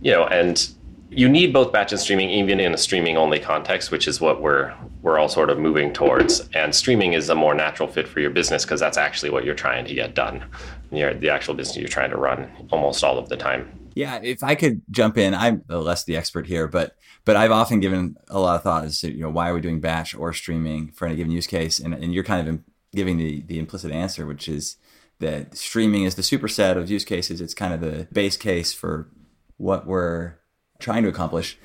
you 0.00 0.10
know, 0.10 0.24
and 0.26 0.68
you 1.10 1.28
need 1.28 1.52
both 1.52 1.72
batch 1.72 1.92
and 1.92 2.00
streaming 2.00 2.30
even 2.30 2.60
in 2.60 2.72
a 2.72 2.78
streaming 2.78 3.16
only 3.16 3.38
context, 3.38 3.90
which 3.90 4.08
is 4.08 4.20
what 4.20 4.40
we're 4.40 4.74
we're 5.02 5.18
all 5.18 5.28
sort 5.28 5.50
of 5.50 5.58
moving 5.58 5.92
towards. 5.92 6.48
And 6.54 6.74
streaming 6.74 7.12
is 7.12 7.28
a 7.28 7.34
more 7.34 7.54
natural 7.54 7.88
fit 7.88 8.08
for 8.08 8.20
your 8.20 8.30
business 8.30 8.64
because 8.64 8.80
that's 8.80 8.96
actually 8.96 9.30
what 9.30 9.44
you're 9.44 9.54
trying 9.54 9.84
to 9.84 9.94
get 9.94 10.14
done. 10.14 10.44
You're 10.90 11.12
the 11.12 11.28
actual 11.28 11.52
business 11.52 11.76
you're 11.76 11.88
trying 11.88 12.10
to 12.10 12.16
run 12.16 12.50
almost 12.70 13.04
all 13.04 13.18
of 13.18 13.28
the 13.28 13.36
time. 13.36 13.70
Yeah, 13.94 14.20
if 14.22 14.42
I 14.42 14.54
could 14.54 14.82
jump 14.90 15.16
in, 15.16 15.34
I'm 15.34 15.64
less 15.68 16.04
the 16.04 16.16
expert 16.16 16.46
here, 16.46 16.66
but 16.66 16.96
but 17.24 17.36
I've 17.36 17.52
often 17.52 17.80
given 17.80 18.16
a 18.28 18.40
lot 18.40 18.56
of 18.56 18.62
thought 18.62 18.84
as 18.84 19.00
to 19.00 19.12
you 19.12 19.22
know 19.22 19.30
why 19.30 19.50
are 19.50 19.54
we 19.54 19.60
doing 19.60 19.80
batch 19.80 20.14
or 20.14 20.32
streaming 20.32 20.90
for 20.90 21.06
any 21.06 21.16
given 21.16 21.32
use 21.32 21.46
case, 21.46 21.78
and 21.78 21.94
and 21.94 22.12
you're 22.12 22.24
kind 22.24 22.48
of 22.48 22.60
giving 22.94 23.16
the 23.16 23.42
the 23.42 23.58
implicit 23.58 23.92
answer, 23.92 24.26
which 24.26 24.48
is 24.48 24.76
that 25.20 25.56
streaming 25.56 26.04
is 26.04 26.16
the 26.16 26.22
superset 26.22 26.76
of 26.76 26.90
use 26.90 27.04
cases. 27.04 27.40
It's 27.40 27.54
kind 27.54 27.72
of 27.72 27.80
the 27.80 28.08
base 28.12 28.36
case 28.36 28.72
for 28.72 29.08
what 29.56 29.86
we're 29.86 30.34
trying 30.80 31.04
to 31.04 31.08
accomplish. 31.08 31.58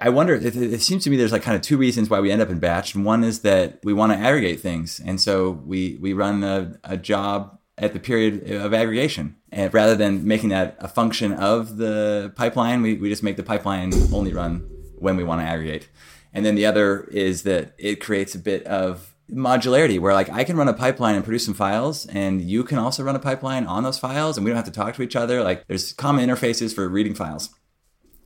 I 0.00 0.10
wonder. 0.10 0.34
It, 0.34 0.56
it, 0.56 0.82
seems 0.82 1.04
to 1.04 1.10
me 1.10 1.16
there's 1.16 1.32
like 1.32 1.42
kind 1.42 1.56
of 1.56 1.62
two 1.62 1.76
reasons 1.76 2.10
why 2.10 2.20
we 2.20 2.30
end 2.30 2.42
up 2.42 2.50
in 2.50 2.58
batch, 2.58 2.94
and 2.94 3.04
one 3.04 3.24
is 3.24 3.40
that 3.40 3.80
we 3.84 3.92
want 3.92 4.12
to 4.12 4.18
aggregate 4.18 4.60
things, 4.60 5.00
and 5.04 5.20
so 5.20 5.50
we 5.50 5.98
we 6.00 6.12
run 6.12 6.44
a, 6.44 6.78
a 6.84 6.96
job 6.96 7.58
at 7.78 7.92
the 7.92 8.00
period 8.00 8.50
of 8.50 8.74
aggregation. 8.74 9.36
And 9.54 9.72
rather 9.72 9.94
than 9.94 10.26
making 10.26 10.48
that 10.48 10.76
a 10.80 10.88
function 10.88 11.32
of 11.32 11.76
the 11.76 12.32
pipeline, 12.34 12.82
we, 12.82 12.94
we 12.94 13.08
just 13.08 13.22
make 13.22 13.36
the 13.36 13.44
pipeline 13.44 13.92
only 14.12 14.32
run 14.32 14.68
when 14.98 15.16
we 15.16 15.22
want 15.22 15.42
to 15.42 15.46
aggregate. 15.46 15.88
And 16.32 16.44
then 16.44 16.56
the 16.56 16.66
other 16.66 17.04
is 17.04 17.44
that 17.44 17.72
it 17.78 18.00
creates 18.00 18.34
a 18.34 18.40
bit 18.40 18.66
of 18.66 19.14
modularity 19.30 20.00
where 20.00 20.12
like 20.12 20.28
I 20.28 20.42
can 20.42 20.56
run 20.56 20.66
a 20.66 20.74
pipeline 20.74 21.14
and 21.14 21.22
produce 21.22 21.44
some 21.44 21.54
files 21.54 22.04
and 22.06 22.42
you 22.42 22.64
can 22.64 22.78
also 22.78 23.04
run 23.04 23.14
a 23.14 23.20
pipeline 23.20 23.64
on 23.64 23.84
those 23.84 23.96
files 23.96 24.36
and 24.36 24.44
we 24.44 24.50
don't 24.50 24.56
have 24.56 24.64
to 24.66 24.72
talk 24.72 24.96
to 24.96 25.02
each 25.02 25.14
other. 25.14 25.44
Like 25.44 25.64
there's 25.68 25.92
common 25.92 26.28
interfaces 26.28 26.74
for 26.74 26.88
reading 26.88 27.14
files. 27.14 27.50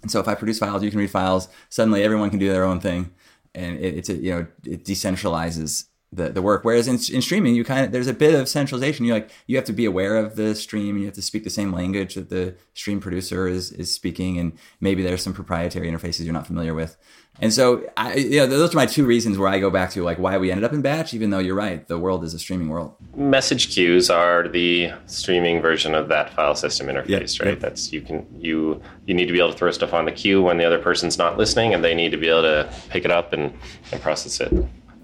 And 0.01 0.11
so 0.11 0.21
if 0.21 0.29
I 0.29 0.35
produce 0.35 0.59
files, 0.59 0.83
you 0.83 0.91
can 0.91 0.99
read 0.99 1.11
files. 1.11 1.49
Suddenly 1.69 2.03
everyone 2.03 2.31
can 2.31 2.39
do 2.39 2.49
their 2.49 2.65
own 2.65 2.81
thing. 2.81 3.11
And 3.55 3.79
it, 3.79 3.99
it's, 3.99 4.09
a, 4.09 4.15
you 4.15 4.31
know, 4.31 4.47
it 4.65 4.87
decentralizes 4.87 5.88
the, 6.13 6.31
the 6.31 6.43
work. 6.43 6.65
Whereas 6.65 6.89
in, 6.89 6.95
in 7.15 7.21
streaming, 7.21 7.55
you 7.55 7.65
kind 7.65 7.85
of 7.85 7.93
there's 7.93 8.07
a 8.07 8.15
bit 8.15 8.35
of 8.35 8.49
centralization. 8.49 9.05
You 9.05 9.13
like 9.13 9.31
you 9.47 9.57
have 9.57 9.67
to 9.67 9.73
be 9.73 9.85
aware 9.85 10.17
of 10.17 10.37
the 10.37 10.55
stream. 10.55 10.91
and 10.91 11.01
You 11.01 11.07
have 11.07 11.15
to 11.15 11.23
speak 11.23 11.45
the 11.45 11.51
same 11.51 11.73
language 11.73 12.15
that 12.15 12.31
the 12.31 12.55
stream 12.75 13.01
producer 13.01 13.47
is 13.47 13.73
is 13.73 13.93
speaking, 13.93 14.39
and 14.39 14.53
maybe 14.81 15.03
there's 15.03 15.23
some 15.23 15.35
proprietary 15.35 15.91
interfaces 15.91 16.25
you're 16.25 16.33
not 16.33 16.47
familiar 16.47 16.75
with. 16.75 16.97
And 17.41 17.53
so, 17.53 17.89
I, 17.97 18.15
you 18.15 18.39
know, 18.39 18.47
those 18.49 18.75
are 18.75 18.77
my 18.77 18.87
two 18.87 19.07
reasons 19.07 19.39
where 19.39 19.49
I 19.49 19.61
go 19.61 19.71
back 19.71 19.91
to 19.93 20.03
like 20.03 20.19
why 20.19 20.39
we 20.39 20.51
ended 20.51 20.65
up 20.65 20.73
in 20.73 20.83
batch. 20.83 21.15
Even 21.15 21.31
though 21.31 21.39
you're 21.39 21.55
right, 21.55 21.87
the 21.87 21.99
world 21.99 22.25
is 22.25 22.35
a 22.35 22.39
streaming 22.39 22.69
world. 22.69 22.97
Message 23.15 23.73
queues 23.73 24.11
are 24.11 24.49
the 24.49 24.91
streaming 25.07 25.61
version 25.61 25.95
of 25.95 26.09
that 26.09 26.33
file 26.35 26.55
system 26.55 26.89
interface, 26.89 27.45
right? 27.45 27.61
That's 27.61 27.93
you 27.93 28.01
can 28.01 28.27
you 28.41 28.81
you 29.07 29.15
need 29.15 29.27
to 29.27 29.33
be 29.33 29.39
able 29.39 29.53
to 29.53 29.59
throw 29.59 29.71
stuff 29.71 29.93
on 29.93 30.07
the 30.07 30.13
queue 30.13 30.43
when 30.43 30.57
the 30.57 30.65
other 30.65 30.79
person's 30.79 31.19
not 31.19 31.37
listening, 31.37 31.75
and 31.75 31.85
they 31.85 31.95
need 31.95 32.11
to 32.13 32.19
be 32.19 32.29
able 32.29 32.43
to 32.43 32.73
pick 32.89 33.05
it 33.05 33.11
up 33.11 33.35
and, 33.35 33.53
and 33.93 34.01
process 34.01 34.41
it 34.41 34.53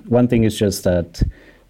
one 0.06 0.28
thing 0.28 0.44
is 0.44 0.58
just 0.58 0.84
that 0.84 1.22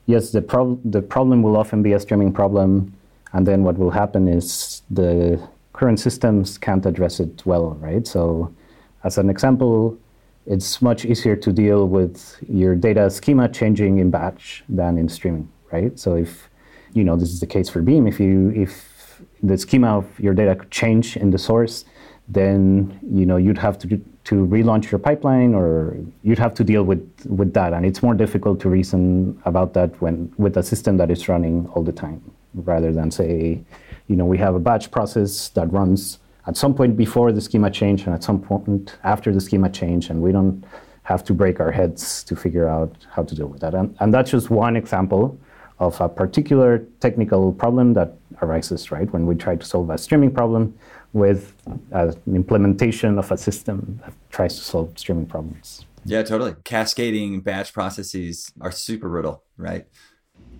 yes, 0.07 0.31
the 0.31 0.42
problem 0.42 0.81
the 0.85 1.03
problem 1.03 1.42
will 1.42 1.57
often 1.57 1.83
be 1.83 1.92
a 1.92 2.01
streaming 2.01 2.33
problem, 2.33 2.92
and 3.33 3.47
then 3.47 3.62
what 3.62 3.79
will 3.79 3.90
happen 3.90 4.29
is 4.29 4.83
the 4.90 5.40
current 5.73 6.01
systems 6.01 6.59
can't 6.59 6.87
address 6.87 7.20
it 7.20 7.44
well, 7.44 7.70
right? 7.81 8.07
So, 8.07 8.55
as 9.03 9.18
an 9.18 9.29
example, 9.29 9.99
it's 10.47 10.83
much 10.83 11.05
easier 11.05 11.37
to 11.37 11.53
deal 11.53 11.88
with 11.88 12.37
your 12.49 12.75
data 12.75 13.11
schema 13.11 13.49
changing 13.49 13.99
in 13.99 14.11
batch 14.11 14.62
than 14.68 14.99
in 14.99 15.09
streaming, 15.09 15.49
right? 15.73 15.99
So 15.99 16.14
if 16.14 16.51
you 16.92 17.05
know 17.05 17.16
this 17.16 17.31
is 17.31 17.40
the 17.40 17.47
case 17.47 17.68
for 17.68 17.81
Beam, 17.83 18.07
if 18.07 18.20
you 18.20 18.53
if 18.55 19.23
the 19.42 19.57
schema 19.57 19.99
of 19.99 20.20
your 20.20 20.35
data 20.35 20.55
could 20.55 20.70
change 20.70 21.16
in 21.16 21.31
the 21.31 21.38
source, 21.38 21.85
then 22.29 22.99
you 23.03 23.27
know 23.27 23.37
you'd 23.37 23.59
have 23.59 23.79
to 23.79 24.01
to 24.25 24.47
relaunch 24.47 24.91
your 24.91 24.99
pipeline 24.99 25.55
or 25.55 25.97
you'd 26.23 26.39
have 26.39 26.55
to 26.55 26.65
deal 26.65 26.83
with 26.83 27.03
with 27.27 27.53
that. 27.55 27.73
And 27.73 27.85
it's 27.85 28.03
more 28.03 28.15
difficult 28.15 28.61
to 28.61 28.69
reason 28.69 29.41
about 29.45 29.75
that 29.75 30.01
when 30.01 30.33
with 30.39 30.57
a 30.57 30.63
system 30.63 30.97
that 30.97 31.11
is 31.11 31.29
running 31.29 31.69
all 31.75 31.83
the 31.83 31.93
time 31.93 32.21
rather 32.55 32.93
than 32.93 33.11
say 33.11 33.61
you 34.07 34.17
know 34.17 34.25
we 34.25 34.39
have 34.39 34.55
a 34.55 34.61
batch 34.61 34.91
process 34.91 35.49
that 35.51 35.73
runs 35.73 36.19
at 36.47 36.57
some 36.57 36.75
point 36.75 36.97
before 36.97 37.33
the 37.33 37.41
schema 37.41 37.71
change 37.71 38.05
and 38.05 38.15
at 38.15 38.23
some 38.23 38.41
point 38.41 38.97
after 39.03 39.33
the 39.33 39.41
schema 39.41 39.69
change 39.69 40.11
and 40.11 40.21
we 40.23 40.31
don't 40.31 40.65
have 41.05 41.23
to 41.23 41.35
break 41.35 41.61
our 41.61 41.71
heads 41.71 42.25
to 42.25 42.35
figure 42.35 42.67
out 42.67 43.07
how 43.11 43.23
to 43.23 43.35
deal 43.35 43.47
with 43.47 43.61
that. 43.61 43.75
And, 43.75 43.95
and 44.01 44.13
that's 44.13 44.31
just 44.31 44.51
one 44.51 44.75
example 44.75 45.39
of 45.79 46.01
a 46.01 46.09
particular 46.09 46.79
technical 47.01 47.53
problem 47.53 47.93
that 47.93 48.17
arises 48.43 48.91
right 48.91 49.11
when 49.13 49.27
we 49.27 49.35
try 49.35 49.55
to 49.55 49.65
solve 49.65 49.91
a 49.91 49.99
streaming 49.99 50.31
problem 50.31 50.77
with 51.14 51.55
an 51.92 52.12
implementation 52.27 53.18
of 53.18 53.31
a 53.31 53.38
system 53.38 54.00
that 54.05 54.12
tries 54.31 54.57
to 54.59 54.64
solve 54.64 54.98
streaming 54.98 55.27
problems. 55.27 55.87
Yeah, 56.05 56.22
totally. 56.22 56.55
Cascading 56.64 57.40
batch 57.40 57.72
processes 57.72 58.53
are 58.61 58.72
super 58.72 59.09
brutal, 59.09 59.42
right? 59.57 59.87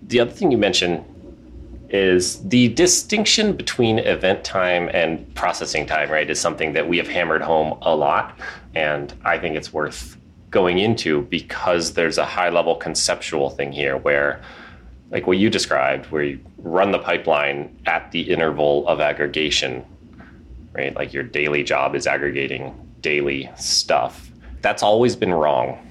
The 0.01 0.21
other 0.21 0.31
thing 0.31 0.51
you 0.51 0.57
mentioned 0.57 1.03
is 1.89 2.41
the 2.47 2.69
distinction 2.69 3.53
between 3.55 3.99
event 3.99 4.43
time 4.43 4.89
and 4.93 5.33
processing 5.35 5.85
time, 5.85 6.09
right, 6.09 6.29
is 6.29 6.39
something 6.39 6.73
that 6.73 6.87
we 6.87 6.97
have 6.97 7.07
hammered 7.07 7.41
home 7.41 7.77
a 7.81 7.95
lot. 7.95 8.39
And 8.73 9.13
I 9.23 9.37
think 9.37 9.55
it's 9.55 9.71
worth 9.71 10.17
going 10.51 10.79
into 10.79 11.23
because 11.23 11.93
there's 11.93 12.17
a 12.17 12.25
high 12.25 12.49
level 12.49 12.75
conceptual 12.75 13.49
thing 13.49 13.73
here 13.73 13.97
where, 13.97 14.41
like 15.11 15.27
what 15.27 15.37
you 15.37 15.49
described, 15.49 16.05
where 16.07 16.23
you 16.23 16.39
run 16.57 16.91
the 16.91 16.99
pipeline 16.99 17.77
at 17.85 18.11
the 18.11 18.21
interval 18.21 18.87
of 18.87 19.01
aggregation 19.01 19.85
right? 20.75 20.95
Like 20.95 21.13
your 21.13 21.23
daily 21.23 21.63
job 21.63 21.95
is 21.95 22.05
aggregating 22.05 22.73
daily 23.01 23.49
stuff. 23.55 24.29
That's 24.61 24.83
always 24.83 25.15
been 25.15 25.33
wrong. 25.33 25.81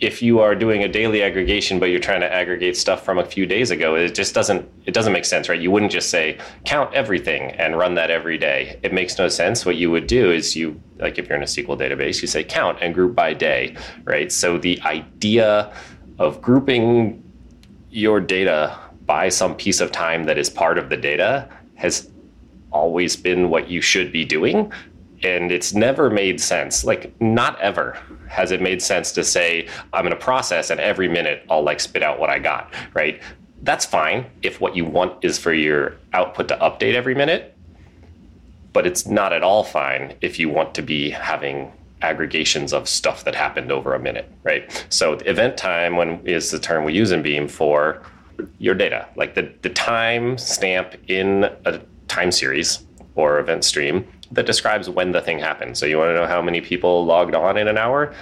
If 0.00 0.20
you 0.20 0.40
are 0.40 0.54
doing 0.54 0.82
a 0.82 0.88
daily 0.88 1.22
aggregation 1.22 1.78
but 1.78 1.86
you're 1.86 2.00
trying 2.00 2.20
to 2.20 2.32
aggregate 2.32 2.76
stuff 2.76 3.04
from 3.04 3.18
a 3.18 3.24
few 3.24 3.46
days 3.46 3.70
ago, 3.70 3.94
it 3.94 4.14
just 4.14 4.34
doesn't 4.34 4.68
it 4.84 4.92
doesn't 4.92 5.12
make 5.12 5.24
sense, 5.24 5.48
right? 5.48 5.60
You 5.60 5.70
wouldn't 5.70 5.92
just 5.92 6.10
say 6.10 6.38
count 6.64 6.92
everything 6.92 7.52
and 7.52 7.78
run 7.78 7.94
that 7.94 8.10
every 8.10 8.36
day. 8.36 8.78
It 8.82 8.92
makes 8.92 9.16
no 9.16 9.28
sense. 9.28 9.64
What 9.64 9.76
you 9.76 9.90
would 9.90 10.06
do 10.06 10.30
is 10.30 10.54
you 10.54 10.78
like 10.98 11.18
if 11.18 11.28
you're 11.28 11.36
in 11.36 11.42
a 11.42 11.46
SQL 11.46 11.78
database, 11.78 12.20
you 12.20 12.28
say 12.28 12.44
count 12.44 12.78
and 12.82 12.92
group 12.92 13.14
by 13.14 13.32
day, 13.32 13.76
right? 14.04 14.30
So 14.30 14.58
the 14.58 14.80
idea 14.82 15.72
of 16.18 16.42
grouping 16.42 17.22
your 17.90 18.20
data 18.20 18.76
by 19.06 19.28
some 19.28 19.54
piece 19.54 19.80
of 19.80 19.92
time 19.92 20.24
that 20.24 20.36
is 20.36 20.50
part 20.50 20.78
of 20.78 20.88
the 20.88 20.96
data 20.96 21.48
has 21.76 22.10
always 22.74 23.16
been 23.16 23.48
what 23.48 23.70
you 23.70 23.80
should 23.80 24.12
be 24.12 24.24
doing. 24.24 24.70
And 25.22 25.50
it's 25.50 25.72
never 25.72 26.10
made 26.10 26.38
sense. 26.38 26.84
Like, 26.84 27.18
not 27.20 27.58
ever 27.60 27.98
has 28.28 28.50
it 28.50 28.60
made 28.60 28.82
sense 28.82 29.12
to 29.12 29.24
say, 29.24 29.68
I'm 29.92 30.02
going 30.02 30.10
to 30.10 30.20
process 30.20 30.68
and 30.68 30.80
every 30.80 31.08
minute 31.08 31.46
I'll 31.48 31.62
like 31.62 31.80
spit 31.80 32.02
out 32.02 32.18
what 32.18 32.28
I 32.28 32.38
got, 32.38 32.74
right? 32.92 33.22
That's 33.62 33.86
fine 33.86 34.26
if 34.42 34.60
what 34.60 34.76
you 34.76 34.84
want 34.84 35.24
is 35.24 35.38
for 35.38 35.54
your 35.54 35.96
output 36.12 36.48
to 36.48 36.56
update 36.56 36.94
every 36.94 37.14
minute. 37.14 37.56
But 38.74 38.86
it's 38.86 39.06
not 39.06 39.32
at 39.32 39.42
all 39.42 39.64
fine 39.64 40.14
if 40.20 40.38
you 40.38 40.50
want 40.50 40.74
to 40.74 40.82
be 40.82 41.10
having 41.10 41.72
aggregations 42.02 42.72
of 42.72 42.88
stuff 42.88 43.24
that 43.24 43.34
happened 43.34 43.72
over 43.72 43.94
a 43.94 43.98
minute, 43.98 44.30
right? 44.42 44.86
So 44.90 45.14
event 45.24 45.56
time 45.56 45.96
when 45.96 46.26
is 46.26 46.50
the 46.50 46.58
term 46.58 46.84
we 46.84 46.92
use 46.92 47.12
in 47.12 47.22
Beam 47.22 47.48
for 47.48 48.02
your 48.58 48.74
data, 48.74 49.08
like 49.16 49.34
the, 49.34 49.50
the 49.62 49.70
time 49.70 50.36
stamp 50.36 50.96
in 51.08 51.44
a 51.64 51.80
time 52.14 52.30
series 52.30 52.84
or 53.16 53.38
event 53.40 53.64
stream 53.64 54.06
that 54.30 54.46
describes 54.46 54.88
when 54.88 55.12
the 55.12 55.20
thing 55.20 55.38
happened. 55.38 55.76
So 55.76 55.84
you 55.86 55.98
want 55.98 56.10
to 56.10 56.14
know 56.14 56.26
how 56.26 56.40
many 56.40 56.60
people 56.60 57.04
logged 57.04 57.34
on 57.34 57.56
in 57.56 57.66
an 57.66 57.76
hour? 57.76 58.14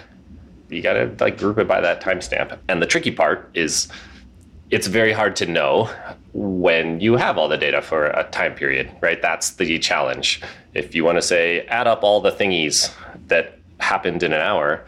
You 0.70 0.80
got 0.82 0.94
to 0.94 1.14
like 1.20 1.36
group 1.36 1.58
it 1.58 1.68
by 1.68 1.80
that 1.82 2.02
timestamp. 2.02 2.58
And 2.68 2.80
the 2.80 2.86
tricky 2.86 3.10
part 3.10 3.50
is 3.54 3.88
it's 4.70 4.86
very 4.86 5.12
hard 5.12 5.36
to 5.36 5.46
know 5.46 5.90
when 6.32 7.00
you 7.00 7.16
have 7.16 7.36
all 7.36 7.48
the 7.48 7.58
data 7.58 7.82
for 7.82 8.06
a 8.06 8.24
time 8.30 8.54
period, 8.54 8.90
right? 9.02 9.20
That's 9.20 9.50
the 9.50 9.78
challenge. 9.78 10.40
If 10.72 10.94
you 10.94 11.04
want 11.04 11.18
to 11.18 11.22
say 11.22 11.66
add 11.66 11.86
up 11.86 12.02
all 12.02 12.22
the 12.22 12.32
thingies 12.32 12.90
that 13.26 13.58
happened 13.80 14.22
in 14.22 14.32
an 14.32 14.40
hour, 14.40 14.82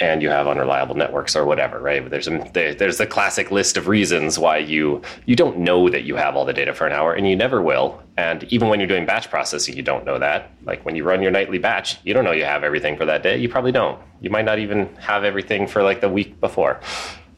and 0.00 0.22
you 0.22 0.30
have 0.30 0.48
unreliable 0.48 0.94
networks 0.94 1.36
or 1.36 1.44
whatever, 1.44 1.78
right? 1.78 2.02
But 2.02 2.10
there's 2.10 2.26
a, 2.26 2.50
there's 2.52 2.98
the 2.98 3.06
classic 3.06 3.50
list 3.50 3.76
of 3.76 3.86
reasons 3.86 4.38
why 4.38 4.56
you 4.58 5.02
you 5.26 5.36
don't 5.36 5.58
know 5.58 5.90
that 5.90 6.04
you 6.04 6.16
have 6.16 6.36
all 6.36 6.44
the 6.46 6.54
data 6.54 6.72
for 6.72 6.86
an 6.86 6.92
hour, 6.92 7.12
and 7.12 7.28
you 7.28 7.36
never 7.36 7.60
will. 7.60 8.02
And 8.16 8.44
even 8.44 8.68
when 8.68 8.80
you're 8.80 8.88
doing 8.88 9.06
batch 9.06 9.30
processing, 9.30 9.76
you 9.76 9.82
don't 9.82 10.04
know 10.04 10.18
that. 10.18 10.50
Like 10.64 10.84
when 10.84 10.96
you 10.96 11.04
run 11.04 11.22
your 11.22 11.30
nightly 11.30 11.58
batch, 11.58 11.98
you 12.02 12.14
don't 12.14 12.24
know 12.24 12.32
you 12.32 12.44
have 12.44 12.64
everything 12.64 12.96
for 12.96 13.04
that 13.04 13.22
day. 13.22 13.36
You 13.36 13.48
probably 13.48 13.72
don't. 13.72 14.00
You 14.20 14.30
might 14.30 14.44
not 14.44 14.58
even 14.58 14.94
have 14.96 15.22
everything 15.22 15.66
for 15.66 15.82
like 15.82 16.00
the 16.00 16.08
week 16.08 16.40
before. 16.40 16.80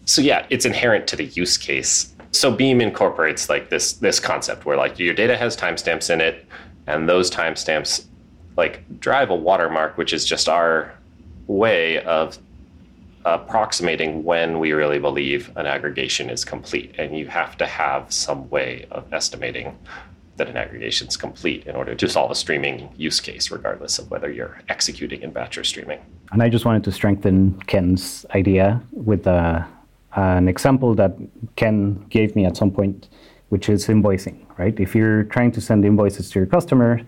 So 0.05 0.23
yeah, 0.23 0.47
it's 0.51 0.65
inherent 0.65 1.07
to 1.09 1.17
the 1.17 1.25
use 1.25 1.57
case. 1.57 2.15
So 2.31 2.51
Beam 2.51 2.81
incorporates 2.81 3.49
like 3.49 3.71
this 3.71 3.95
this 3.95 4.21
concept 4.21 4.65
where 4.65 4.77
like 4.77 4.99
your 4.99 5.15
data 5.15 5.37
has 5.37 5.57
timestamps 5.57 6.11
in 6.11 6.21
it, 6.21 6.47
and 6.87 7.09
those 7.09 7.29
timestamps 7.31 8.07
like 8.57 9.01
drive 9.01 9.31
a 9.31 9.35
watermark, 9.35 9.99
which 9.99 10.13
is 10.13 10.25
just 10.25 10.49
our 10.49 10.93
way 11.47 11.99
of 12.05 12.39
approximating 13.25 14.25
when 14.25 14.59
we 14.59 14.73
really 14.73 14.99
believe 14.99 15.51
an 15.57 15.67
aggregation 15.67 16.31
is 16.31 16.45
complete. 16.45 16.95
And 16.99 17.17
you 17.17 17.27
have 17.29 17.57
to 17.59 17.67
have 17.67 18.13
some 18.13 18.49
way 18.51 18.87
of 18.91 19.13
estimating 19.13 19.79
that 20.37 20.49
an 20.49 20.57
aggregation 20.57 21.09
is 21.09 21.17
complete 21.17 21.67
in 21.67 21.77
order 21.77 21.95
to 21.95 22.09
solve 22.09 22.31
a 22.31 22.35
streaming 22.35 22.89
use 22.97 23.21
case, 23.21 23.51
regardless 23.51 23.99
of 23.99 24.11
whether 24.11 24.31
you're 24.31 24.61
executing 24.69 25.23
in 25.23 25.31
batch 25.31 25.59
or 25.59 25.65
streaming. 25.65 26.01
And 26.33 26.43
I 26.43 26.49
just 26.49 26.65
wanted 26.65 26.85
to 26.85 26.93
strengthen 26.93 27.61
Kenn's 27.63 28.25
idea 28.35 28.83
with 28.93 29.27
uh, 29.27 29.65
an 30.17 30.49
example 30.49 30.95
that 30.95 31.17
Ken 31.57 32.05
gave 32.09 32.35
me 32.35 32.47
at 32.47 32.57
some 32.57 32.71
point, 32.71 33.09
which 33.51 33.69
is 33.69 33.87
invoicing, 33.87 34.47
right? 34.59 34.79
If 34.81 34.95
you're 34.95 35.25
trying 35.25 35.53
to 35.53 35.61
send 35.61 35.85
invoices 35.85 36.31
to 36.31 36.39
your 36.39 36.47
customer, 36.47 37.01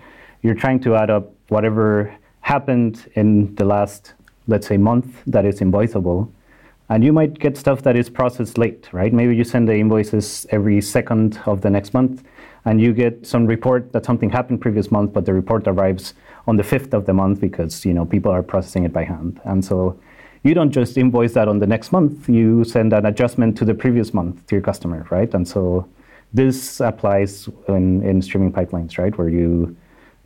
you're 0.42 0.54
trying 0.54 0.80
to 0.80 0.94
add 0.94 1.10
up 1.10 1.32
whatever 1.48 2.14
happened 2.40 3.10
in 3.14 3.54
the 3.54 3.64
last 3.64 4.12
let's 4.46 4.66
say, 4.66 4.76
month 4.76 5.22
that 5.26 5.44
is 5.44 5.60
invoiceable. 5.60 6.30
And 6.88 7.02
you 7.02 7.12
might 7.12 7.38
get 7.38 7.56
stuff 7.56 7.82
that 7.82 7.96
is 7.96 8.10
processed 8.10 8.58
late, 8.58 8.92
right? 8.92 9.12
Maybe 9.12 9.34
you 9.34 9.44
send 9.44 9.68
the 9.68 9.74
invoices 9.74 10.46
every 10.50 10.80
second 10.82 11.40
of 11.46 11.62
the 11.62 11.70
next 11.70 11.94
month, 11.94 12.22
and 12.66 12.80
you 12.80 12.92
get 12.92 13.26
some 13.26 13.46
report 13.46 13.92
that 13.92 14.04
something 14.04 14.30
happened 14.30 14.60
previous 14.60 14.90
month, 14.90 15.12
but 15.12 15.24
the 15.24 15.32
report 15.32 15.66
arrives 15.66 16.14
on 16.46 16.56
the 16.56 16.62
fifth 16.62 16.92
of 16.92 17.06
the 17.06 17.14
month 17.14 17.40
because 17.40 17.86
you 17.86 17.94
know 17.94 18.04
people 18.04 18.30
are 18.30 18.42
processing 18.42 18.84
it 18.84 18.92
by 18.92 19.04
hand. 19.04 19.40
And 19.44 19.64
so 19.64 19.98
you 20.42 20.52
don't 20.52 20.70
just 20.70 20.98
invoice 20.98 21.32
that 21.32 21.48
on 21.48 21.58
the 21.58 21.66
next 21.66 21.90
month; 21.90 22.28
you 22.28 22.64
send 22.64 22.92
an 22.92 23.06
adjustment 23.06 23.56
to 23.58 23.64
the 23.64 23.74
previous 23.74 24.12
month 24.12 24.46
to 24.48 24.54
your 24.54 24.62
customer, 24.62 25.06
right? 25.10 25.32
And 25.32 25.48
so 25.48 25.88
this 26.34 26.80
applies 26.80 27.48
in, 27.68 28.02
in 28.02 28.20
streaming 28.20 28.52
pipelines, 28.52 28.98
right, 28.98 29.16
where 29.16 29.30
you 29.30 29.74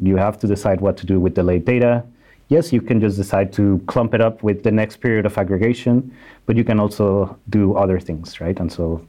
you 0.01 0.17
have 0.17 0.39
to 0.41 0.49
decide 0.49 0.81
what 0.81 0.97
to 0.97 1.07
do 1.07 1.21
with 1.21 1.35
delayed 1.35 1.65
data 1.65 2.05
yes, 2.49 2.73
you 2.73 2.81
can 2.81 3.01
just 3.01 3.17
decide 3.17 3.53
to 3.55 3.81
clump 3.87 4.15
it 4.15 4.21
up 4.21 4.43
with 4.43 4.63
the 4.63 4.71
next 4.71 4.97
period 4.99 5.27
of 5.27 5.37
aggregation, 5.39 6.15
but 6.47 6.57
you 6.57 6.65
can 6.65 6.81
also 6.81 7.39
do 7.51 7.75
other 7.77 8.01
things, 8.01 8.41
right? 8.41 8.59
And 8.59 8.73
so 8.73 9.07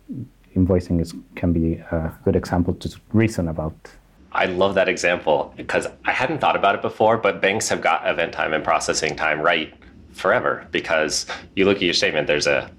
invoicing 0.56 1.02
is 1.02 1.14
can 1.36 1.54
be 1.54 1.76
a 1.92 2.14
good 2.24 2.36
example 2.36 2.74
to 2.76 3.00
reason 3.14 3.48
about. 3.48 3.74
I 4.32 4.46
love 4.46 4.76
that 4.76 4.88
example 4.88 5.54
because 5.58 5.88
I 6.06 6.12
hadn't 6.12 6.40
thought 6.40 6.56
about 6.56 6.76
it 6.76 6.82
before, 6.82 7.18
but 7.18 7.42
banks 7.42 7.68
have 7.70 7.82
got 7.82 8.08
event 8.08 8.32
time 8.32 8.54
and 8.54 8.64
processing 8.64 9.16
time 9.16 9.42
right 9.42 9.74
forever 10.12 10.68
because 10.72 11.26
you 11.56 11.66
look 11.66 11.78
at 11.78 11.84
your 11.84 11.94
statement, 11.94 12.28
there's 12.28 12.46
a 12.48 12.70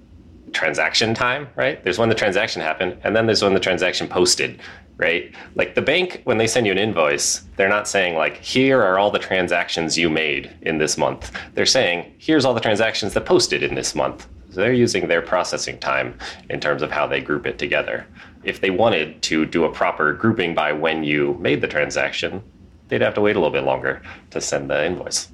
transaction 0.53 1.13
time, 1.13 1.47
right? 1.55 1.83
There's 1.83 1.97
when 1.97 2.09
the 2.09 2.15
transaction 2.15 2.61
happened, 2.61 2.97
and 3.03 3.15
then 3.15 3.25
there's 3.25 3.43
when 3.43 3.53
the 3.53 3.59
transaction 3.59 4.07
posted 4.07 4.59
right? 5.01 5.33
Like 5.55 5.75
the 5.75 5.81
bank, 5.81 6.21
when 6.23 6.37
they 6.37 6.47
send 6.47 6.67
you 6.67 6.71
an 6.71 6.77
invoice, 6.77 7.41
they're 7.57 7.67
not 7.67 7.87
saying, 7.87 8.15
like, 8.15 8.37
here 8.37 8.81
are 8.81 8.99
all 8.99 9.11
the 9.11 9.19
transactions 9.19 9.97
you 9.97 10.09
made 10.09 10.55
in 10.61 10.77
this 10.77 10.97
month. 10.97 11.35
They're 11.55 11.65
saying, 11.65 12.13
here's 12.19 12.45
all 12.45 12.53
the 12.53 12.61
transactions 12.61 13.13
that 13.15 13.25
posted 13.25 13.63
in 13.63 13.75
this 13.75 13.95
month. 13.95 14.27
So 14.51 14.61
they're 14.61 14.73
using 14.73 15.07
their 15.07 15.21
processing 15.21 15.79
time 15.79 16.17
in 16.49 16.59
terms 16.59 16.83
of 16.83 16.91
how 16.91 17.07
they 17.07 17.19
group 17.19 17.47
it 17.47 17.57
together. 17.57 18.05
If 18.43 18.61
they 18.61 18.69
wanted 18.69 19.21
to 19.23 19.45
do 19.45 19.63
a 19.63 19.71
proper 19.71 20.13
grouping 20.13 20.53
by 20.53 20.71
when 20.71 21.03
you 21.03 21.33
made 21.39 21.61
the 21.61 21.67
transaction, 21.67 22.43
they'd 22.87 23.01
have 23.01 23.13
to 23.15 23.21
wait 23.21 23.35
a 23.35 23.39
little 23.39 23.53
bit 23.53 23.63
longer 23.63 24.01
to 24.29 24.39
send 24.39 24.69
the 24.69 24.85
invoice. 24.85 25.31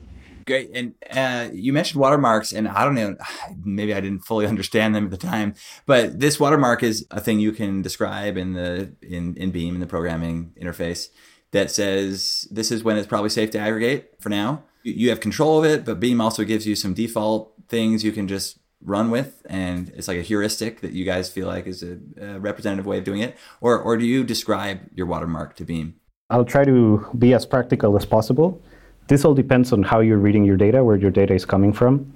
Great. 0.48 0.72
And 0.74 0.96
uh, 1.12 1.50
you 1.54 1.74
mentioned 1.74 2.00
watermarks, 2.00 2.54
and 2.54 2.70
I 2.70 2.86
don't 2.86 2.96
know, 2.96 3.18
maybe 3.64 3.94
I 3.94 4.00
didn't 4.00 4.22
fully 4.22 4.48
understand 4.54 4.96
them 4.96 5.04
at 5.04 5.12
the 5.12 5.18
time, 5.18 5.54
but 5.86 6.22
this 6.22 6.40
watermark 6.40 6.82
is 6.82 7.06
a 7.12 7.20
thing 7.20 7.40
you 7.40 7.52
can 7.52 7.82
describe 7.82 8.38
in 8.38 8.54
the 8.54 8.94
in, 9.02 9.36
in 9.36 9.52
Beam 9.52 9.76
in 9.76 9.82
the 9.82 9.88
programming 9.88 10.54
interface 10.60 11.10
that 11.52 11.70
says 11.70 12.48
this 12.50 12.72
is 12.72 12.84
when 12.84 12.98
it's 12.98 13.08
probably 13.08 13.30
safe 13.30 13.52
to 13.52 13.60
aggregate 13.60 14.16
for 14.22 14.30
now. 14.30 14.64
You 14.84 15.10
have 15.10 15.20
control 15.20 15.60
of 15.60 15.66
it, 15.66 15.84
but 15.84 16.00
Beam 16.00 16.22
also 16.22 16.46
gives 16.46 16.66
you 16.66 16.76
some 16.76 16.94
default 16.94 17.54
things 17.68 18.06
you 18.06 18.14
can 18.14 18.30
just 18.30 18.58
run 18.82 19.12
with, 19.12 19.42
and 19.50 19.90
it's 19.98 20.08
like 20.08 20.18
a 20.18 20.22
heuristic 20.22 20.80
that 20.80 20.94
you 20.94 21.04
guys 21.04 21.30
feel 21.30 21.48
like 21.48 21.68
is 21.68 21.84
a, 21.84 21.98
a 22.22 22.40
representative 22.40 22.86
way 22.86 23.00
of 23.00 23.04
doing 23.04 23.20
it. 23.20 23.36
Or 23.60 23.78
or 23.78 23.98
do 23.98 24.06
you 24.06 24.24
describe 24.24 24.80
your 24.96 25.08
watermark 25.08 25.58
to 25.58 25.66
Beam? 25.66 25.96
I'll 26.30 26.46
try 26.46 26.64
to 26.64 27.06
be 27.18 27.34
as 27.34 27.46
practical 27.46 27.98
as 27.98 28.06
possible. 28.06 28.62
This 29.08 29.24
all 29.24 29.34
depends 29.34 29.72
on 29.72 29.84
how 29.84 30.02
you're 30.02 30.18
reading 30.18 30.44
your 30.44 30.58
data, 30.58 30.84
where 30.84 30.98
your 30.98 31.12
data 31.12 31.34
is 31.34 31.46
coming 31.46 31.72
from. 31.72 32.14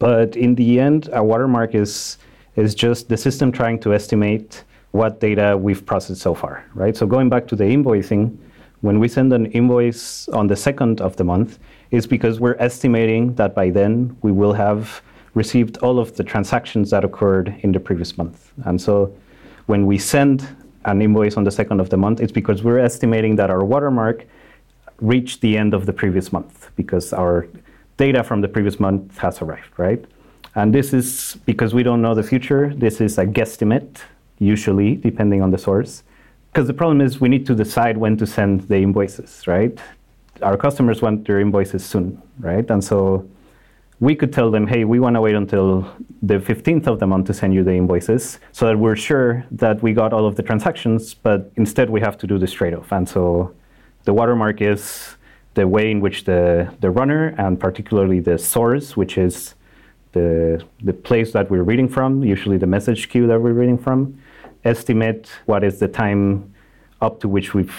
But 0.00 0.36
in 0.36 0.56
the 0.56 0.80
end, 0.80 1.08
a 1.12 1.22
watermark 1.22 1.74
is, 1.74 2.18
is 2.56 2.74
just 2.74 3.08
the 3.08 3.16
system 3.16 3.52
trying 3.52 3.78
to 3.80 3.94
estimate 3.94 4.64
what 4.90 5.20
data 5.20 5.56
we've 5.56 5.84
processed 5.86 6.20
so 6.20 6.34
far, 6.34 6.64
right? 6.74 6.96
So 6.96 7.06
going 7.06 7.28
back 7.28 7.46
to 7.48 7.56
the 7.56 7.64
invoicing, 7.64 8.36
when 8.80 8.98
we 8.98 9.08
send 9.08 9.32
an 9.32 9.46
invoice 9.46 10.28
on 10.28 10.48
the 10.48 10.56
second 10.56 11.00
of 11.00 11.16
the 11.16 11.24
month, 11.24 11.58
it's 11.90 12.06
because 12.06 12.40
we're 12.40 12.56
estimating 12.58 13.34
that 13.36 13.54
by 13.54 13.70
then 13.70 14.16
we 14.22 14.32
will 14.32 14.52
have 14.52 15.02
received 15.34 15.78
all 15.78 15.98
of 15.98 16.16
the 16.16 16.24
transactions 16.24 16.90
that 16.90 17.04
occurred 17.04 17.54
in 17.60 17.72
the 17.72 17.80
previous 17.80 18.18
month. 18.18 18.52
And 18.64 18.80
so 18.80 19.14
when 19.66 19.86
we 19.86 19.98
send 19.98 20.46
an 20.84 21.00
invoice 21.00 21.36
on 21.36 21.44
the 21.44 21.50
second 21.50 21.80
of 21.80 21.90
the 21.90 21.96
month, 21.96 22.20
it's 22.20 22.32
because 22.32 22.62
we're 22.62 22.78
estimating 22.78 23.36
that 23.36 23.50
our 23.50 23.64
watermark 23.64 24.26
reached 25.00 25.40
the 25.40 25.56
end 25.56 25.74
of 25.74 25.86
the 25.86 25.92
previous 25.92 26.32
month 26.32 26.70
because 26.76 27.12
our 27.12 27.46
data 27.96 28.24
from 28.24 28.40
the 28.40 28.48
previous 28.48 28.80
month 28.80 29.18
has 29.18 29.40
arrived, 29.42 29.72
right? 29.76 30.04
And 30.54 30.74
this 30.74 30.92
is 30.92 31.36
because 31.46 31.74
we 31.74 31.82
don't 31.82 32.00
know 32.00 32.14
the 32.14 32.22
future. 32.22 32.72
This 32.74 33.00
is 33.00 33.18
a 33.18 33.26
guesstimate, 33.26 33.98
usually, 34.38 34.96
depending 34.96 35.42
on 35.42 35.50
the 35.50 35.58
source. 35.58 36.02
Because 36.52 36.68
the 36.68 36.74
problem 36.74 37.00
is 37.00 37.20
we 37.20 37.28
need 37.28 37.46
to 37.46 37.54
decide 37.54 37.96
when 37.96 38.16
to 38.18 38.26
send 38.26 38.62
the 38.68 38.76
invoices, 38.76 39.46
right? 39.46 39.76
Our 40.42 40.56
customers 40.56 41.02
want 41.02 41.26
their 41.26 41.40
invoices 41.40 41.84
soon, 41.84 42.22
right? 42.38 42.68
And 42.70 42.82
so 42.82 43.28
we 44.00 44.14
could 44.14 44.32
tell 44.32 44.50
them, 44.50 44.66
hey, 44.66 44.84
we 44.84 45.00
want 45.00 45.14
to 45.14 45.20
wait 45.20 45.34
until 45.34 45.88
the 46.22 46.34
15th 46.34 46.86
of 46.86 47.00
the 47.00 47.06
month 47.06 47.26
to 47.26 47.34
send 47.34 47.54
you 47.54 47.64
the 47.64 47.72
invoices 47.72 48.38
so 48.52 48.66
that 48.66 48.78
we're 48.78 48.96
sure 48.96 49.44
that 49.50 49.82
we 49.82 49.92
got 49.92 50.12
all 50.12 50.26
of 50.26 50.36
the 50.36 50.42
transactions, 50.42 51.14
but 51.14 51.50
instead 51.56 51.90
we 51.90 52.00
have 52.00 52.16
to 52.18 52.26
do 52.26 52.38
this 52.38 52.52
trade 52.52 52.74
off. 52.74 52.92
And 52.92 53.08
so 53.08 53.54
the 54.04 54.12
watermark 54.12 54.60
is 54.60 55.16
the 55.54 55.66
way 55.68 55.90
in 55.90 56.00
which 56.00 56.24
the, 56.24 56.72
the 56.80 56.90
runner, 56.90 57.34
and 57.38 57.58
particularly 57.58 58.20
the 58.20 58.38
source, 58.38 58.96
which 58.96 59.16
is 59.16 59.54
the, 60.12 60.64
the 60.82 60.92
place 60.92 61.32
that 61.32 61.50
we're 61.50 61.62
reading 61.62 61.88
from, 61.88 62.22
usually 62.22 62.58
the 62.58 62.66
message 62.66 63.08
queue 63.08 63.26
that 63.26 63.40
we're 63.40 63.52
reading 63.52 63.78
from, 63.78 64.18
estimate 64.64 65.30
what 65.46 65.64
is 65.64 65.78
the 65.78 65.88
time 65.88 66.52
up 67.00 67.20
to 67.20 67.28
which 67.28 67.54
we've 67.54 67.74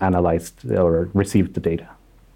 analyzed 0.00 0.70
or 0.70 1.08
received 1.14 1.54
the 1.54 1.60
data. 1.60 1.88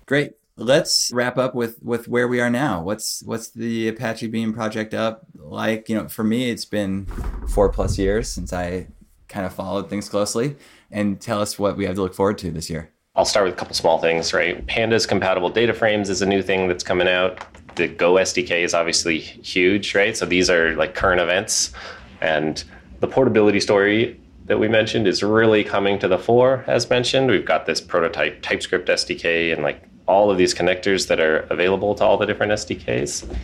Great. 0.07 0.33
Let's 0.57 1.11
wrap 1.14 1.38
up 1.38 1.55
with 1.55 1.83
with 1.83 2.07
where 2.07 2.29
we 2.29 2.38
are 2.38 2.50
now. 2.50 2.83
What's 2.83 3.22
what's 3.24 3.48
the 3.48 3.88
Apache 3.88 4.26
Beam 4.26 4.53
project 4.53 4.92
up 4.92 5.22
like? 5.35 5.88
You 5.88 5.96
know, 5.96 6.09
for 6.09 6.22
me, 6.22 6.50
it's 6.50 6.66
been 6.66 7.07
four 7.48 7.70
plus 7.70 7.96
years 7.96 8.29
since 8.29 8.53
I 8.53 8.88
kind 9.29 9.46
of 9.46 9.55
followed 9.55 9.88
things 9.88 10.09
closely. 10.11 10.57
And 10.90 11.18
tell 11.18 11.40
us 11.40 11.59
what 11.59 11.79
we 11.79 11.87
have 11.87 11.94
to 11.94 12.03
look 12.03 12.14
forward 12.14 12.37
to 12.38 12.50
this 12.50 12.68
year. 12.68 12.90
I'll 13.16 13.25
start 13.25 13.46
with 13.46 13.55
a 13.55 13.57
couple 13.57 13.75
small 13.75 13.99
things, 13.99 14.33
right? 14.33 14.64
Pandas 14.66 15.07
compatible 15.07 15.51
data 15.51 15.75
frames 15.75 16.11
is 16.11 16.23
a 16.23 16.27
new 16.27 16.42
thing 16.42 16.68
that's 16.68 16.85
coming 16.85 17.09
out. 17.09 17.44
The 17.75 17.88
Go 17.88 18.14
SDK 18.14 18.62
is 18.62 18.73
obviously 18.73 19.18
huge, 19.18 19.96
right? 19.96 20.16
So 20.16 20.27
these 20.27 20.49
are 20.49 20.77
like 20.77 20.94
current 20.94 21.20
events. 21.20 21.73
And 22.20 22.62
the 23.01 23.09
portability 23.09 23.59
story 23.59 24.20
that 24.46 24.61
we 24.61 24.68
mentioned 24.68 25.09
is 25.09 25.25
really 25.25 25.64
coming 25.64 25.99
to 25.99 26.07
the 26.07 26.18
fore, 26.18 26.64
as 26.68 26.89
mentioned. 26.89 27.30
We've 27.30 27.45
got 27.45 27.66
this 27.66 27.80
prototype 27.80 28.43
TypeScript 28.43 28.89
SDK 28.89 29.53
and 29.53 29.62
like 29.64 29.82
all 30.07 30.30
of 30.30 30.39
these 30.39 30.55
connectors 30.55 31.09
that 31.09 31.18
are 31.18 31.41
available 31.51 31.97
to 31.97 32.05
all 32.05 32.16
the 32.16 32.26
different 32.26 32.53
SDKs. 32.53 33.37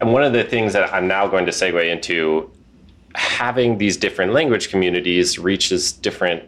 And 0.00 0.12
one 0.12 0.22
of 0.22 0.34
the 0.34 0.44
things 0.44 0.74
that 0.74 0.92
I'm 0.92 1.08
now 1.08 1.26
going 1.26 1.46
to 1.46 1.52
segue 1.52 1.90
into 1.90 2.50
having 3.14 3.78
these 3.78 3.96
different 3.96 4.32
language 4.32 4.68
communities 4.68 5.38
reaches 5.38 5.92
different 5.92 6.44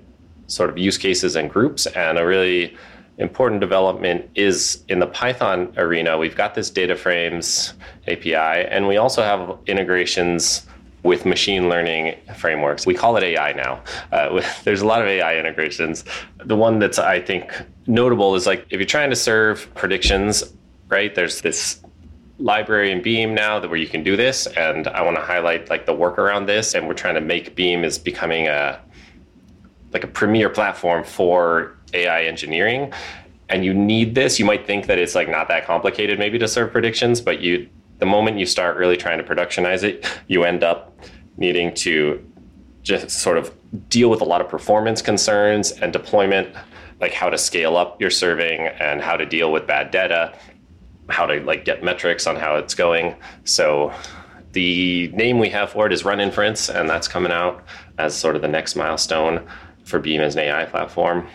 sort 0.46 0.70
of 0.70 0.78
use 0.78 0.98
cases 0.98 1.36
and 1.36 1.50
groups. 1.50 1.86
And 1.86 2.18
a 2.18 2.26
really 2.26 2.76
important 3.18 3.60
development 3.60 4.28
is 4.34 4.84
in 4.88 4.98
the 4.98 5.06
Python 5.06 5.72
arena. 5.76 6.18
We've 6.18 6.36
got 6.36 6.54
this 6.54 6.70
data 6.70 6.94
frames 6.96 7.74
API, 8.08 8.34
and 8.34 8.86
we 8.86 8.96
also 8.96 9.22
have 9.22 9.58
integrations 9.66 10.66
with 11.02 11.24
machine 11.24 11.68
learning 11.68 12.16
frameworks. 12.36 12.84
We 12.84 12.94
call 12.94 13.16
it 13.16 13.22
AI 13.22 13.52
now. 13.52 13.80
Uh, 14.12 14.42
there's 14.64 14.82
a 14.82 14.86
lot 14.86 15.00
of 15.00 15.08
AI 15.08 15.38
integrations. 15.38 16.04
The 16.44 16.56
one 16.56 16.78
that's 16.78 16.98
I 16.98 17.20
think 17.20 17.50
notable 17.86 18.34
is 18.34 18.46
like 18.46 18.66
if 18.70 18.78
you're 18.78 18.86
trying 18.86 19.10
to 19.10 19.16
serve 19.16 19.72
predictions, 19.74 20.52
right? 20.88 21.14
There's 21.14 21.40
this 21.40 21.80
library 22.38 22.92
in 22.92 23.00
Beam 23.00 23.34
now 23.34 23.58
that 23.58 23.68
where 23.68 23.78
you 23.78 23.86
can 23.86 24.02
do 24.02 24.16
this, 24.16 24.46
and 24.48 24.88
I 24.88 25.00
want 25.02 25.16
to 25.16 25.22
highlight 25.22 25.70
like 25.70 25.86
the 25.86 25.94
work 25.94 26.18
around 26.18 26.46
this, 26.46 26.74
and 26.74 26.86
we're 26.86 26.94
trying 26.94 27.14
to 27.14 27.20
make 27.20 27.54
Beam 27.54 27.84
is 27.84 27.98
becoming 27.98 28.48
a 28.48 28.78
like 29.92 30.04
a 30.04 30.08
premier 30.08 30.48
platform 30.48 31.04
for 31.04 31.76
AI 31.94 32.24
engineering. 32.24 32.92
And 33.48 33.64
you 33.64 33.72
need 33.72 34.14
this. 34.14 34.38
You 34.38 34.44
might 34.44 34.66
think 34.66 34.86
that 34.86 34.98
it's 34.98 35.14
like 35.14 35.28
not 35.28 35.48
that 35.48 35.64
complicated 35.66 36.18
maybe 36.18 36.38
to 36.38 36.48
serve 36.48 36.72
predictions, 36.72 37.20
but 37.20 37.40
you 37.40 37.68
the 37.98 38.06
moment 38.06 38.38
you 38.38 38.44
start 38.44 38.76
really 38.76 38.96
trying 38.96 39.16
to 39.18 39.24
productionize 39.24 39.82
it, 39.82 40.06
you 40.26 40.44
end 40.44 40.62
up 40.62 40.98
needing 41.38 41.72
to 41.72 42.22
just 42.82 43.08
sort 43.10 43.38
of 43.38 43.54
deal 43.88 44.10
with 44.10 44.20
a 44.20 44.24
lot 44.24 44.40
of 44.40 44.48
performance 44.48 45.00
concerns 45.00 45.72
and 45.72 45.94
deployment, 45.94 46.54
like 47.00 47.12
how 47.12 47.30
to 47.30 47.38
scale 47.38 47.76
up 47.76 47.98
your 48.00 48.10
serving 48.10 48.66
and 48.66 49.00
how 49.00 49.16
to 49.16 49.24
deal 49.24 49.50
with 49.50 49.66
bad 49.66 49.90
data 49.90 50.36
how 51.08 51.26
to 51.26 51.40
like 51.40 51.64
get 51.64 51.82
metrics 51.82 52.26
on 52.26 52.36
how 52.36 52.56
it's 52.56 52.74
going. 52.74 53.14
So 53.44 53.92
the 54.52 55.08
name 55.08 55.38
we 55.38 55.48
have 55.50 55.70
for 55.70 55.86
it 55.86 55.92
is 55.92 56.04
Run 56.04 56.20
Inference, 56.20 56.68
and 56.68 56.88
that's 56.88 57.08
coming 57.08 57.32
out 57.32 57.64
as 57.98 58.14
sort 58.14 58.36
of 58.36 58.42
the 58.42 58.48
next 58.48 58.76
milestone 58.76 59.46
for 59.86 59.98
Beam 59.98 60.20
as 60.20 60.34
an 60.36 60.42
AI 60.42 60.64
platform. 60.66 61.26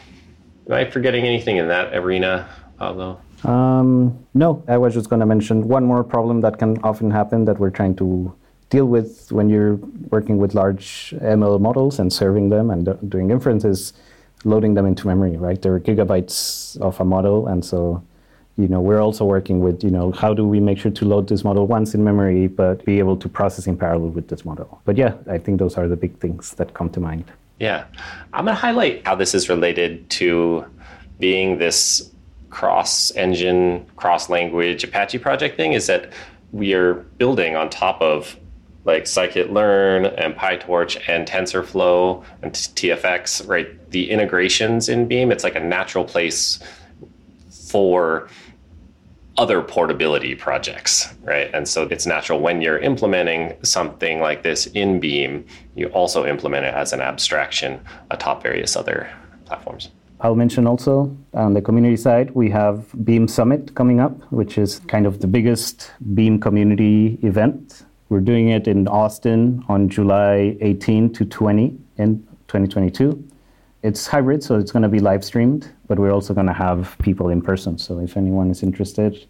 Am 0.67 0.73
I 0.73 0.85
forgetting 0.85 1.25
anything 1.25 1.57
in 1.57 1.67
that 1.69 1.95
arena, 1.95 2.47
Pablo? 2.77 3.19
Um, 3.43 4.23
no, 4.35 4.63
I 4.67 4.77
was 4.77 4.93
just 4.93 5.09
going 5.09 5.21
to 5.21 5.25
mention 5.25 5.67
one 5.67 5.83
more 5.83 6.03
problem 6.03 6.41
that 6.41 6.59
can 6.59 6.77
often 6.83 7.09
happen 7.09 7.45
that 7.45 7.57
we're 7.57 7.71
trying 7.71 7.95
to 7.95 8.35
deal 8.69 8.85
with 8.85 9.31
when 9.31 9.49
you're 9.49 9.75
working 10.11 10.37
with 10.37 10.53
large 10.53 11.13
ML 11.19 11.59
models 11.59 11.99
and 11.99 12.13
serving 12.13 12.49
them 12.49 12.69
and 12.69 12.87
doing 13.09 13.31
inferences, 13.31 13.93
loading 14.45 14.75
them 14.75 14.85
into 14.85 15.07
memory, 15.07 15.35
right? 15.37 15.61
There 15.61 15.73
are 15.73 15.79
gigabytes 15.79 16.79
of 16.79 16.99
a 16.99 17.05
model, 17.05 17.47
and 17.47 17.65
so 17.65 18.03
you 18.57 18.67
know, 18.67 18.81
we're 18.81 18.99
also 18.99 19.25
working 19.25 19.61
with, 19.61 19.83
you 19.83 19.89
know, 19.89 20.11
how 20.11 20.33
do 20.33 20.45
we 20.45 20.59
make 20.59 20.77
sure 20.77 20.91
to 20.91 21.05
load 21.05 21.27
this 21.27 21.43
model 21.43 21.65
once 21.67 21.95
in 21.95 22.03
memory, 22.03 22.47
but 22.47 22.83
be 22.85 22.99
able 22.99 23.17
to 23.17 23.29
process 23.29 23.65
in 23.65 23.77
parallel 23.77 24.09
with 24.09 24.27
this 24.27 24.45
model. 24.45 24.81
But 24.85 24.97
yeah, 24.97 25.15
I 25.27 25.37
think 25.37 25.57
those 25.57 25.77
are 25.77 25.87
the 25.87 25.95
big 25.95 26.19
things 26.19 26.51
that 26.55 26.73
come 26.73 26.89
to 26.91 26.99
mind. 26.99 27.31
Yeah. 27.61 27.85
I'm 28.33 28.45
going 28.45 28.55
to 28.55 28.59
highlight 28.59 29.05
how 29.05 29.13
this 29.13 29.35
is 29.35 29.47
related 29.47 30.09
to 30.11 30.65
being 31.19 31.59
this 31.59 32.11
cross 32.49 33.11
engine, 33.11 33.85
cross 33.97 34.31
language 34.31 34.83
Apache 34.83 35.19
project 35.19 35.57
thing 35.57 35.73
is 35.73 35.85
that 35.85 36.11
we 36.51 36.73
are 36.73 36.95
building 36.95 37.55
on 37.55 37.69
top 37.69 38.01
of 38.01 38.35
like 38.83 39.03
scikit-learn 39.03 40.07
and 40.07 40.33
PyTorch 40.33 41.07
and 41.07 41.27
TensorFlow 41.27 42.25
and 42.41 42.51
TFX, 42.51 43.47
right? 43.47 43.91
The 43.91 44.09
integrations 44.09 44.89
in 44.89 45.07
Beam, 45.07 45.31
it's 45.31 45.43
like 45.43 45.55
a 45.55 45.59
natural 45.59 46.03
place 46.03 46.57
for 47.69 48.27
other 49.37 49.61
portability 49.61 50.35
projects, 50.35 51.13
right? 51.23 51.49
And 51.53 51.67
so 51.67 51.83
it's 51.83 52.05
natural 52.05 52.39
when 52.39 52.61
you're 52.61 52.79
implementing 52.79 53.53
something 53.63 54.19
like 54.19 54.43
this 54.43 54.67
in 54.67 54.99
Beam, 54.99 55.45
you 55.75 55.87
also 55.87 56.25
implement 56.25 56.65
it 56.65 56.73
as 56.73 56.93
an 56.93 57.01
abstraction 57.01 57.79
atop 58.09 58.43
various 58.43 58.75
other 58.75 59.09
platforms. 59.45 59.89
I'll 60.19 60.35
mention 60.35 60.67
also 60.67 61.15
on 61.33 61.53
the 61.53 61.61
community 61.61 61.97
side, 61.97 62.31
we 62.31 62.49
have 62.51 62.85
Beam 63.03 63.27
Summit 63.27 63.73
coming 63.73 63.99
up, 63.99 64.21
which 64.31 64.57
is 64.57 64.79
kind 64.87 65.07
of 65.07 65.19
the 65.19 65.27
biggest 65.27 65.91
Beam 66.13 66.39
community 66.39 67.17
event. 67.23 67.85
We're 68.09 68.19
doing 68.19 68.49
it 68.49 68.67
in 68.67 68.87
Austin 68.87 69.63
on 69.67 69.89
July 69.89 70.57
18 70.59 71.13
to 71.13 71.25
20 71.25 71.77
in 71.97 72.19
2022 72.47 73.30
it's 73.83 74.07
hybrid, 74.07 74.43
so 74.43 74.57
it's 74.57 74.71
going 74.71 74.83
to 74.83 74.89
be 74.89 74.99
live 74.99 75.23
streamed, 75.23 75.71
but 75.87 75.97
we're 75.97 76.11
also 76.11 76.33
going 76.33 76.47
to 76.47 76.53
have 76.53 76.95
people 76.99 77.29
in 77.29 77.41
person. 77.41 77.77
So 77.77 77.99
if 77.99 78.15
anyone 78.15 78.51
is 78.51 78.61
interested 78.63 79.25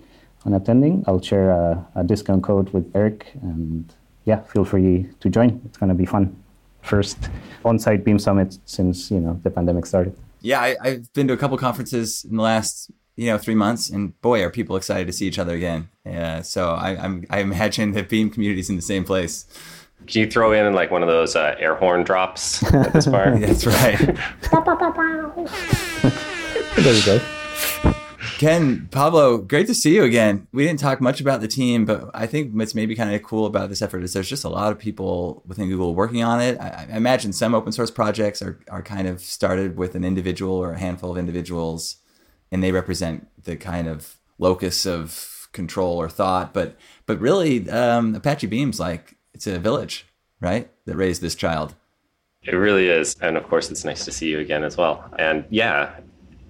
in 0.45 0.53
attending, 0.53 1.03
I'll 1.07 1.21
share 1.21 1.51
a, 1.51 1.85
a 1.95 2.03
discount 2.03 2.43
code 2.43 2.69
with 2.71 2.91
Eric, 2.95 3.31
and 3.41 3.93
yeah, 4.25 4.41
feel 4.41 4.65
free 4.65 5.07
to 5.19 5.29
join. 5.29 5.61
It's 5.65 5.77
going 5.77 5.89
to 5.89 5.95
be 5.95 6.05
fun. 6.05 6.35
First 6.81 7.29
on-site 7.63 8.03
Beam 8.03 8.17
Summit 8.17 8.57
since 8.65 9.11
you 9.11 9.19
know 9.19 9.39
the 9.43 9.51
pandemic 9.51 9.85
started. 9.85 10.15
Yeah, 10.41 10.59
I, 10.59 10.75
I've 10.81 11.13
been 11.13 11.27
to 11.27 11.33
a 11.33 11.37
couple 11.37 11.55
conferences 11.57 12.25
in 12.27 12.37
the 12.37 12.41
last 12.41 12.89
you 13.15 13.27
know 13.27 13.37
three 13.37 13.55
months, 13.55 13.89
and 13.89 14.19
boy, 14.21 14.43
are 14.43 14.49
people 14.49 14.75
excited 14.75 15.05
to 15.07 15.13
see 15.13 15.27
each 15.27 15.37
other 15.37 15.53
again. 15.53 15.89
Yeah, 16.05 16.41
so 16.41 16.71
I, 16.71 16.97
I'm 16.97 17.25
I 17.29 17.39
imagine 17.39 17.91
the 17.91 18.03
Beam 18.03 18.33
is 18.35 18.69
in 18.69 18.75
the 18.75 18.81
same 18.81 19.03
place. 19.03 19.45
Can 20.07 20.21
you 20.21 20.27
throw 20.29 20.51
in 20.51 20.73
like 20.73 20.91
one 20.91 21.03
of 21.03 21.09
those 21.09 21.35
uh, 21.35 21.55
air 21.59 21.75
horn 21.75 22.03
drops 22.03 22.63
at 22.73 22.93
this 22.93 23.05
part? 23.05 23.39
That's 23.39 23.65
right. 23.65 23.97
there 26.75 26.93
you 26.93 27.05
go. 27.05 27.21
Kenn, 28.41 28.87
Pablo, 28.89 29.37
great 29.37 29.67
to 29.67 29.75
see 29.75 29.93
you 29.93 30.03
again. 30.03 30.47
We 30.51 30.65
didn't 30.65 30.79
talk 30.79 30.99
much 30.99 31.21
about 31.21 31.41
the 31.41 31.47
team, 31.47 31.85
but 31.85 32.09
I 32.13 32.25
think 32.25 32.53
what's 32.53 32.73
maybe 32.73 32.95
kind 32.95 33.13
of 33.13 33.21
cool 33.21 33.45
about 33.45 33.69
this 33.69 33.83
effort 33.83 34.03
is 34.03 34.13
there's 34.13 34.27
just 34.27 34.43
a 34.43 34.49
lot 34.49 34.71
of 34.71 34.79
people 34.79 35.43
within 35.45 35.69
Google 35.69 35.93
working 35.93 36.23
on 36.23 36.41
it. 36.41 36.59
I, 36.59 36.87
I 36.91 36.97
imagine 36.97 37.33
some 37.33 37.53
open 37.53 37.71
source 37.71 37.91
projects 37.91 38.41
are, 38.41 38.59
are 38.69 38.81
kind 38.81 39.07
of 39.07 39.21
started 39.21 39.77
with 39.77 39.93
an 39.93 40.03
individual 40.03 40.55
or 40.55 40.73
a 40.73 40.79
handful 40.79 41.11
of 41.11 41.19
individuals, 41.19 41.97
and 42.51 42.63
they 42.63 42.71
represent 42.71 43.27
the 43.43 43.55
kind 43.55 43.87
of 43.87 44.15
locus 44.39 44.87
of 44.87 45.47
control 45.53 46.01
or 46.01 46.09
thought. 46.09 46.51
But 46.51 46.75
but 47.05 47.19
really, 47.19 47.69
um, 47.69 48.15
Apache 48.15 48.47
Beam's 48.47 48.79
like 48.79 49.17
it's 49.41 49.47
a 49.47 49.57
village, 49.57 50.05
right, 50.39 50.69
that 50.85 50.95
raised 50.95 51.19
this 51.19 51.33
child. 51.33 51.73
It 52.43 52.53
really 52.53 52.89
is. 52.89 53.15
And 53.21 53.37
of 53.37 53.47
course, 53.47 53.71
it's 53.71 53.83
nice 53.83 54.05
to 54.05 54.11
see 54.11 54.29
you 54.29 54.37
again 54.37 54.63
as 54.63 54.77
well. 54.77 55.03
And 55.17 55.45
yeah, 55.49 55.95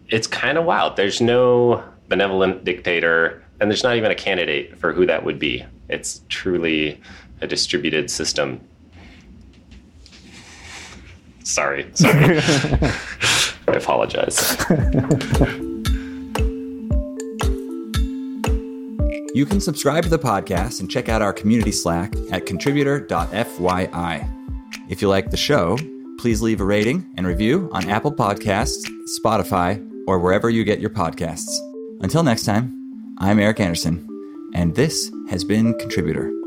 it's 0.10 0.28
kind 0.28 0.58
of 0.58 0.66
wild. 0.66 0.98
There's 0.98 1.22
no 1.22 1.82
benevolent 2.10 2.66
dictator, 2.66 3.42
and 3.62 3.72
there's 3.72 3.84
not 3.84 3.96
even 3.96 4.12
a 4.12 4.16
candidate 4.16 4.78
for 4.78 4.92
who 4.92 5.06
that 5.06 5.24
would 5.24 5.40
be. 5.40 5.66
It's 5.88 6.20
truly 6.28 7.00
a 7.40 7.48
distributed 7.48 8.12
system. 8.12 8.60
Sorry. 11.44 11.90
Sorry. 11.94 12.40
I 13.70 13.74
apologize. 13.74 14.66
You 19.34 19.46
can 19.46 19.62
subscribe 19.62 20.04
to 20.04 20.10
the 20.10 20.20
podcast 20.20 20.82
and 20.82 20.92
check 20.92 21.08
out 21.08 21.22
our 21.22 21.32
community 21.32 21.72
Slack 21.72 22.14
at 22.32 22.46
contributor.fyi. 22.46 24.28
If 24.90 25.02
you 25.02 25.08
like 25.08 25.32
the 25.32 25.38
show, 25.38 25.78
please 26.20 26.42
leave 26.42 26.60
a 26.60 26.66
rating 26.66 27.10
and 27.16 27.26
review 27.26 27.70
on 27.72 27.90
Apple 27.90 28.12
Podcasts, 28.12 28.86
Spotify, 29.20 29.88
or 30.06 30.20
wherever 30.20 30.50
you 30.50 30.66
get 30.66 30.82
your 30.82 30.90
podcasts. 30.90 31.50
Until 32.02 32.24
next 32.24 32.44
time, 32.44 33.16
I'm 33.20 33.40
Eric 33.40 33.62
Anderson, 33.62 34.06
and 34.54 34.76
this 34.76 35.10
has 35.30 35.46
been 35.46 35.78
Contributor. 35.80 36.41